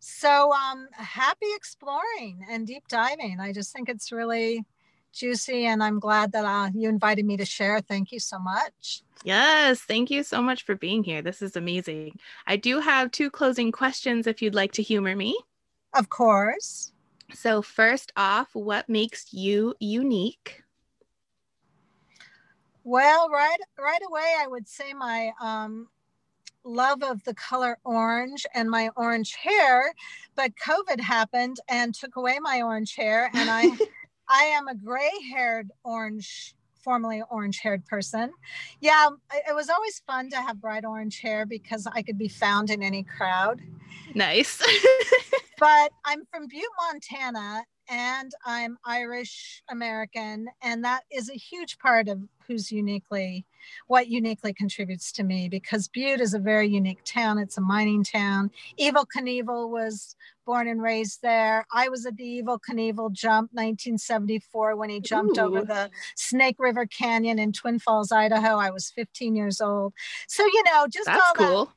So 0.00 0.52
um 0.52 0.88
happy 0.92 1.46
exploring 1.54 2.44
and 2.50 2.66
deep 2.66 2.88
diving. 2.88 3.38
I 3.38 3.52
just 3.52 3.72
think 3.72 3.88
it's 3.88 4.10
really 4.10 4.64
juicy 5.12 5.66
and 5.66 5.82
I'm 5.82 5.98
glad 5.98 6.32
that 6.32 6.44
uh, 6.44 6.70
you 6.74 6.88
invited 6.88 7.24
me 7.24 7.36
to 7.36 7.44
share. 7.44 7.80
Thank 7.80 8.12
you 8.12 8.20
so 8.20 8.38
much. 8.38 9.02
Yes, 9.24 9.80
thank 9.80 10.10
you 10.10 10.22
so 10.22 10.40
much 10.40 10.64
for 10.64 10.74
being 10.74 11.02
here. 11.02 11.22
This 11.22 11.42
is 11.42 11.56
amazing. 11.56 12.18
I 12.46 12.56
do 12.56 12.80
have 12.80 13.10
two 13.10 13.30
closing 13.30 13.72
questions 13.72 14.26
if 14.26 14.40
you'd 14.40 14.54
like 14.54 14.72
to 14.72 14.82
humor 14.82 15.16
me. 15.16 15.38
Of 15.94 16.08
course. 16.08 16.92
So, 17.34 17.60
first 17.60 18.12
off, 18.16 18.48
what 18.54 18.88
makes 18.88 19.32
you 19.32 19.74
unique? 19.80 20.62
Well, 22.84 23.28
right 23.28 23.58
right 23.78 24.00
away, 24.08 24.34
I 24.38 24.46
would 24.46 24.66
say 24.66 24.94
my 24.94 25.30
um, 25.40 25.88
love 26.64 27.02
of 27.02 27.22
the 27.24 27.34
color 27.34 27.78
orange 27.84 28.46
and 28.54 28.70
my 28.70 28.88
orange 28.96 29.34
hair, 29.34 29.92
but 30.36 30.52
COVID 30.56 31.00
happened 31.00 31.58
and 31.68 31.94
took 31.94 32.16
away 32.16 32.38
my 32.40 32.62
orange 32.62 32.94
hair, 32.94 33.30
and 33.34 33.50
I 33.50 33.76
I 34.28 34.44
am 34.44 34.68
a 34.68 34.74
gray-haired 34.74 35.70
orange 35.84 36.54
formerly 36.82 37.22
orange 37.30 37.58
haired 37.58 37.84
person. 37.86 38.32
Yeah, 38.80 39.08
um, 39.08 39.20
it 39.32 39.54
was 39.54 39.68
always 39.68 40.00
fun 40.06 40.30
to 40.30 40.36
have 40.36 40.60
bright 40.60 40.84
orange 40.84 41.20
hair 41.20 41.44
because 41.44 41.86
I 41.86 42.02
could 42.02 42.16
be 42.16 42.28
found 42.28 42.70
in 42.70 42.82
any 42.82 43.02
crowd. 43.02 43.60
Nice. 44.14 44.62
but 45.58 45.92
I'm 46.04 46.24
from 46.32 46.46
Butte, 46.46 46.64
Montana, 46.80 47.64
and 47.88 48.32
I'm 48.44 48.78
Irish 48.84 49.62
American, 49.70 50.46
and 50.62 50.84
that 50.84 51.02
is 51.10 51.28
a 51.28 51.34
huge 51.34 51.78
part 51.78 52.08
of 52.08 52.20
who's 52.48 52.72
uniquely 52.72 53.46
what 53.86 54.08
uniquely 54.08 54.52
contributes 54.52 55.12
to 55.12 55.24
me 55.24 55.48
because 55.48 55.88
Butte 55.88 56.20
is 56.20 56.34
a 56.34 56.38
very 56.38 56.68
unique 56.68 57.04
town. 57.04 57.38
It's 57.38 57.58
a 57.58 57.60
mining 57.60 58.04
town. 58.04 58.50
Evel 58.80 59.04
Knievel 59.14 59.68
was 59.68 60.16
born 60.46 60.66
and 60.66 60.80
raised 60.80 61.20
there. 61.22 61.66
I 61.72 61.88
was 61.90 62.06
at 62.06 62.16
the 62.16 62.42
Evel 62.42 62.58
Knievel 62.66 63.12
jump 63.12 63.50
1974 63.52 64.76
when 64.76 64.88
he 64.88 65.00
jumped 65.00 65.38
Ooh. 65.38 65.42
over 65.42 65.62
the 65.62 65.90
Snake 66.16 66.56
River 66.58 66.86
Canyon 66.86 67.38
in 67.38 67.52
Twin 67.52 67.78
Falls, 67.78 68.10
Idaho. 68.10 68.56
I 68.56 68.70
was 68.70 68.90
15 68.90 69.36
years 69.36 69.60
old. 69.60 69.92
So, 70.26 70.44
you 70.44 70.62
know, 70.64 70.86
just 70.90 71.06
That's 71.06 71.20
all 71.20 71.34
cool. 71.34 71.64
that 71.66 71.72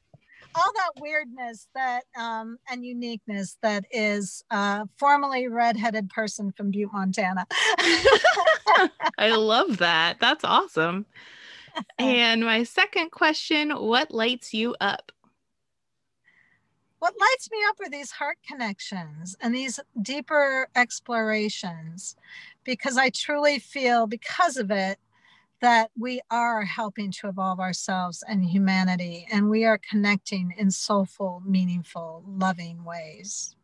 all 0.55 0.71
that 0.73 1.01
weirdness 1.01 1.67
that 1.73 2.03
um, 2.17 2.57
and 2.69 2.85
uniqueness 2.85 3.57
that 3.61 3.85
is 3.91 4.43
uh, 4.51 4.85
formerly 4.97 5.47
redheaded 5.47 6.09
person 6.09 6.51
from 6.51 6.71
Butte, 6.71 6.91
Montana. 6.93 7.45
I 9.17 9.35
love 9.35 9.77
that. 9.77 10.19
That's 10.19 10.43
awesome. 10.43 11.05
And 11.97 12.43
my 12.43 12.63
second 12.63 13.11
question: 13.11 13.69
What 13.69 14.11
lights 14.11 14.53
you 14.53 14.75
up? 14.81 15.13
What 16.99 17.13
lights 17.19 17.49
me 17.49 17.57
up 17.69 17.77
are 17.79 17.89
these 17.89 18.11
heart 18.11 18.37
connections 18.45 19.37
and 19.39 19.55
these 19.55 19.79
deeper 20.01 20.67
explorations, 20.75 22.17
because 22.65 22.97
I 22.97 23.09
truly 23.09 23.57
feel 23.57 24.05
because 24.05 24.57
of 24.57 24.69
it 24.69 24.99
that 25.61 25.91
we 25.97 26.21
are 26.29 26.63
helping 26.63 27.11
to 27.11 27.29
evolve 27.29 27.59
ourselves 27.59 28.23
and 28.27 28.43
humanity, 28.43 29.27
and 29.31 29.49
we 29.49 29.63
are 29.63 29.79
connecting 29.89 30.53
in 30.57 30.71
soulful, 30.71 31.41
meaningful, 31.45 32.23
loving 32.27 32.83
ways. 32.83 33.55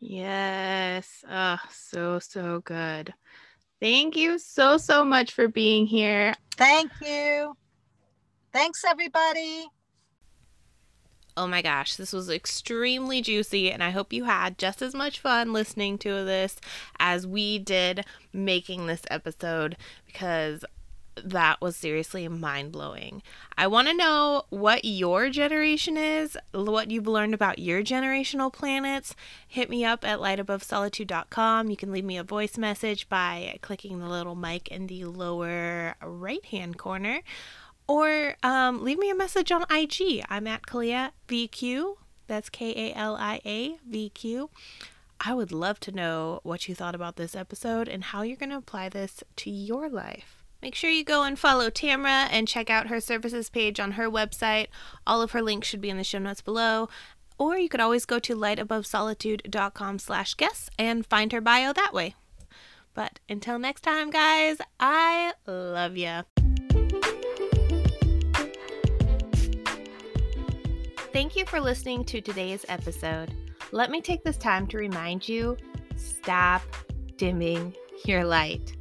Yes. 0.00 1.24
Oh, 1.28 1.58
so, 1.70 2.18
so 2.18 2.60
good. 2.60 3.14
Thank 3.80 4.16
you 4.16 4.38
so, 4.38 4.76
so 4.76 5.04
much 5.04 5.32
for 5.32 5.48
being 5.48 5.86
here. 5.86 6.34
Thank 6.56 6.90
you. 7.02 7.56
Thanks, 8.52 8.84
everybody. 8.84 9.66
Oh 11.38 11.46
my 11.46 11.60
gosh, 11.60 11.96
this 11.96 12.14
was 12.14 12.30
extremely 12.30 13.20
juicy, 13.20 13.70
and 13.70 13.82
I 13.82 13.90
hope 13.90 14.14
you 14.14 14.24
had 14.24 14.56
just 14.56 14.80
as 14.80 14.94
much 14.94 15.20
fun 15.20 15.52
listening 15.52 15.98
to 15.98 16.24
this 16.24 16.56
as 16.98 17.26
we 17.26 17.58
did 17.58 18.06
making 18.32 18.86
this 18.86 19.02
episode 19.10 19.76
because 20.06 20.64
that 21.24 21.60
was 21.60 21.76
seriously 21.76 22.26
mind 22.28 22.72
blowing. 22.72 23.22
I 23.56 23.66
want 23.66 23.88
to 23.88 23.94
know 23.94 24.44
what 24.50 24.84
your 24.84 25.30
generation 25.30 25.96
is, 25.96 26.36
what 26.52 26.90
you've 26.90 27.06
learned 27.06 27.34
about 27.34 27.58
your 27.58 27.82
generational 27.82 28.52
planets. 28.52 29.14
Hit 29.46 29.70
me 29.70 29.84
up 29.84 30.04
at 30.04 30.18
lightabovesolitude.com. 30.18 31.70
You 31.70 31.76
can 31.76 31.92
leave 31.92 32.04
me 32.04 32.18
a 32.18 32.24
voice 32.24 32.58
message 32.58 33.08
by 33.08 33.58
clicking 33.62 33.98
the 33.98 34.08
little 34.08 34.34
mic 34.34 34.68
in 34.68 34.86
the 34.86 35.04
lower 35.04 35.94
right 36.02 36.44
hand 36.46 36.78
corner, 36.78 37.20
or 37.86 38.36
um, 38.42 38.84
leave 38.84 38.98
me 38.98 39.10
a 39.10 39.14
message 39.14 39.50
on 39.50 39.64
IG. 39.70 40.24
I'm 40.28 40.46
at 40.46 40.62
Kalia 40.62 41.12
VQ. 41.28 41.96
That's 42.26 42.50
K 42.50 42.90
A 42.90 42.94
L 42.96 43.16
I 43.16 43.40
A 43.44 43.78
V 43.88 44.10
Q. 44.10 44.50
I 45.20 45.32
would 45.32 45.52
love 45.52 45.80
to 45.80 45.92
know 45.92 46.40
what 46.42 46.68
you 46.68 46.74
thought 46.74 46.94
about 46.94 47.16
this 47.16 47.34
episode 47.34 47.88
and 47.88 48.04
how 48.04 48.22
you're 48.22 48.36
going 48.36 48.50
to 48.50 48.56
apply 48.56 48.90
this 48.90 49.24
to 49.36 49.50
your 49.50 49.88
life. 49.88 50.35
Make 50.66 50.74
sure 50.74 50.90
you 50.90 51.04
go 51.04 51.22
and 51.22 51.38
follow 51.38 51.70
Tamra 51.70 52.26
and 52.28 52.48
check 52.48 52.70
out 52.70 52.88
her 52.88 53.00
services 53.00 53.48
page 53.48 53.78
on 53.78 53.92
her 53.92 54.10
website. 54.10 54.66
All 55.06 55.22
of 55.22 55.30
her 55.30 55.40
links 55.40 55.68
should 55.68 55.80
be 55.80 55.90
in 55.90 55.96
the 55.96 56.02
show 56.02 56.18
notes 56.18 56.40
below. 56.40 56.88
Or 57.38 57.56
you 57.56 57.68
could 57.68 57.80
always 57.80 58.04
go 58.04 58.18
to 58.18 58.34
lightabovesolitude.com 58.34 60.00
slash 60.00 60.34
guests 60.34 60.68
and 60.76 61.06
find 61.06 61.30
her 61.30 61.40
bio 61.40 61.72
that 61.72 61.94
way. 61.94 62.16
But 62.94 63.20
until 63.28 63.60
next 63.60 63.82
time, 63.82 64.10
guys, 64.10 64.58
I 64.80 65.34
love 65.46 65.96
you. 65.96 66.22
Thank 71.12 71.36
you 71.36 71.46
for 71.46 71.60
listening 71.60 72.04
to 72.06 72.20
today's 72.20 72.66
episode. 72.68 73.32
Let 73.70 73.92
me 73.92 74.00
take 74.00 74.24
this 74.24 74.36
time 74.36 74.66
to 74.66 74.78
remind 74.78 75.28
you 75.28 75.56
stop 75.94 76.62
dimming 77.16 77.72
your 78.04 78.24
light. 78.24 78.76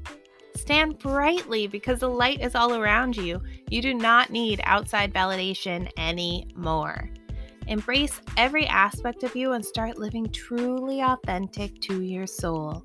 Stand 0.66 0.98
brightly 0.98 1.68
because 1.68 2.00
the 2.00 2.10
light 2.10 2.42
is 2.42 2.56
all 2.56 2.74
around 2.74 3.16
you. 3.16 3.40
You 3.70 3.84
do 3.84 3.94
not 3.94 4.32
need 4.32 4.62
outside 4.64 5.14
validation 5.14 5.88
anymore. 5.96 7.08
Embrace 7.68 8.20
every 8.36 8.66
aspect 8.66 9.22
of 9.22 9.36
you 9.36 9.52
and 9.52 9.64
start 9.64 10.00
living 10.00 10.28
truly 10.32 11.02
authentic 11.02 11.80
to 11.82 12.02
your 12.02 12.26
soul. 12.26 12.84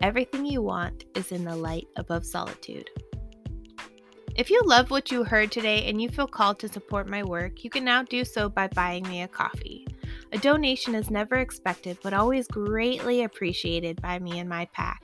Everything 0.00 0.46
you 0.46 0.62
want 0.62 1.04
is 1.14 1.30
in 1.30 1.44
the 1.44 1.54
light 1.54 1.86
above 1.96 2.24
solitude. 2.24 2.88
If 4.34 4.48
you 4.48 4.62
love 4.64 4.90
what 4.90 5.10
you 5.10 5.22
heard 5.22 5.52
today 5.52 5.84
and 5.84 6.00
you 6.00 6.08
feel 6.08 6.28
called 6.28 6.58
to 6.60 6.68
support 6.68 7.10
my 7.10 7.22
work, 7.22 7.62
you 7.62 7.68
can 7.68 7.84
now 7.84 8.04
do 8.04 8.24
so 8.24 8.48
by 8.48 8.68
buying 8.68 9.06
me 9.06 9.20
a 9.20 9.28
coffee. 9.28 9.86
A 10.32 10.38
donation 10.38 10.94
is 10.94 11.10
never 11.10 11.34
expected 11.34 11.98
but 12.02 12.14
always 12.14 12.48
greatly 12.48 13.24
appreciated 13.24 14.00
by 14.00 14.18
me 14.18 14.38
and 14.38 14.48
my 14.48 14.64
pack. 14.72 15.02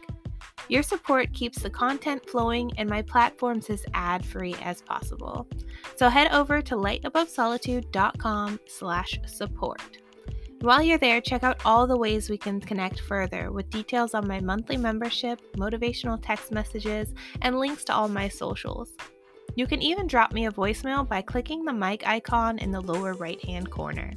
Your 0.69 0.83
support 0.83 1.33
keeps 1.33 1.61
the 1.61 1.71
content 1.71 2.29
flowing 2.29 2.71
and 2.79 2.89
my 2.89 3.03
platforms 3.03 3.69
as 3.69 3.85
ad-free 3.93 4.57
as 4.63 4.81
possible. 4.83 5.47
So 5.97 6.09
head 6.09 6.33
over 6.33 6.63
to 6.63 6.75
lightabovesolitude.com 6.75 8.61
slash 8.67 9.21
support. 9.27 9.99
While 10.61 10.83
you're 10.83 10.97
there, 10.97 11.21
check 11.21 11.43
out 11.43 11.61
all 11.67 11.87
the 11.87 11.99
ways 11.99 12.31
we 12.31 12.39
can 12.39 12.59
connect 12.59 13.01
further 13.01 13.53
with 13.53 13.69
details 13.69 14.15
on 14.15 14.27
my 14.27 14.41
monthly 14.41 14.79
membership, 14.79 15.39
motivational 15.57 16.19
text 16.23 16.53
messages, 16.53 17.13
and 17.43 17.59
links 17.59 17.85
to 17.85 17.95
all 17.95 18.09
my 18.09 18.29
socials. 18.29 18.89
You 19.57 19.67
can 19.67 19.83
even 19.83 20.07
drop 20.07 20.33
me 20.33 20.47
a 20.47 20.51
voicemail 20.51 21.07
by 21.07 21.21
clicking 21.21 21.65
the 21.65 21.73
mic 21.73 22.07
icon 22.07 22.59
in 22.59 22.71
the 22.71 22.81
lower 22.81 23.13
right 23.13 23.45
hand 23.45 23.71
corner. 23.71 24.15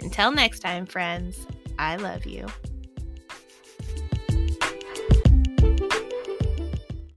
Until 0.00 0.30
next 0.30 0.60
time, 0.60 0.86
friends, 0.86 1.44
I 1.76 1.96
love 1.96 2.24
you. 2.24 2.46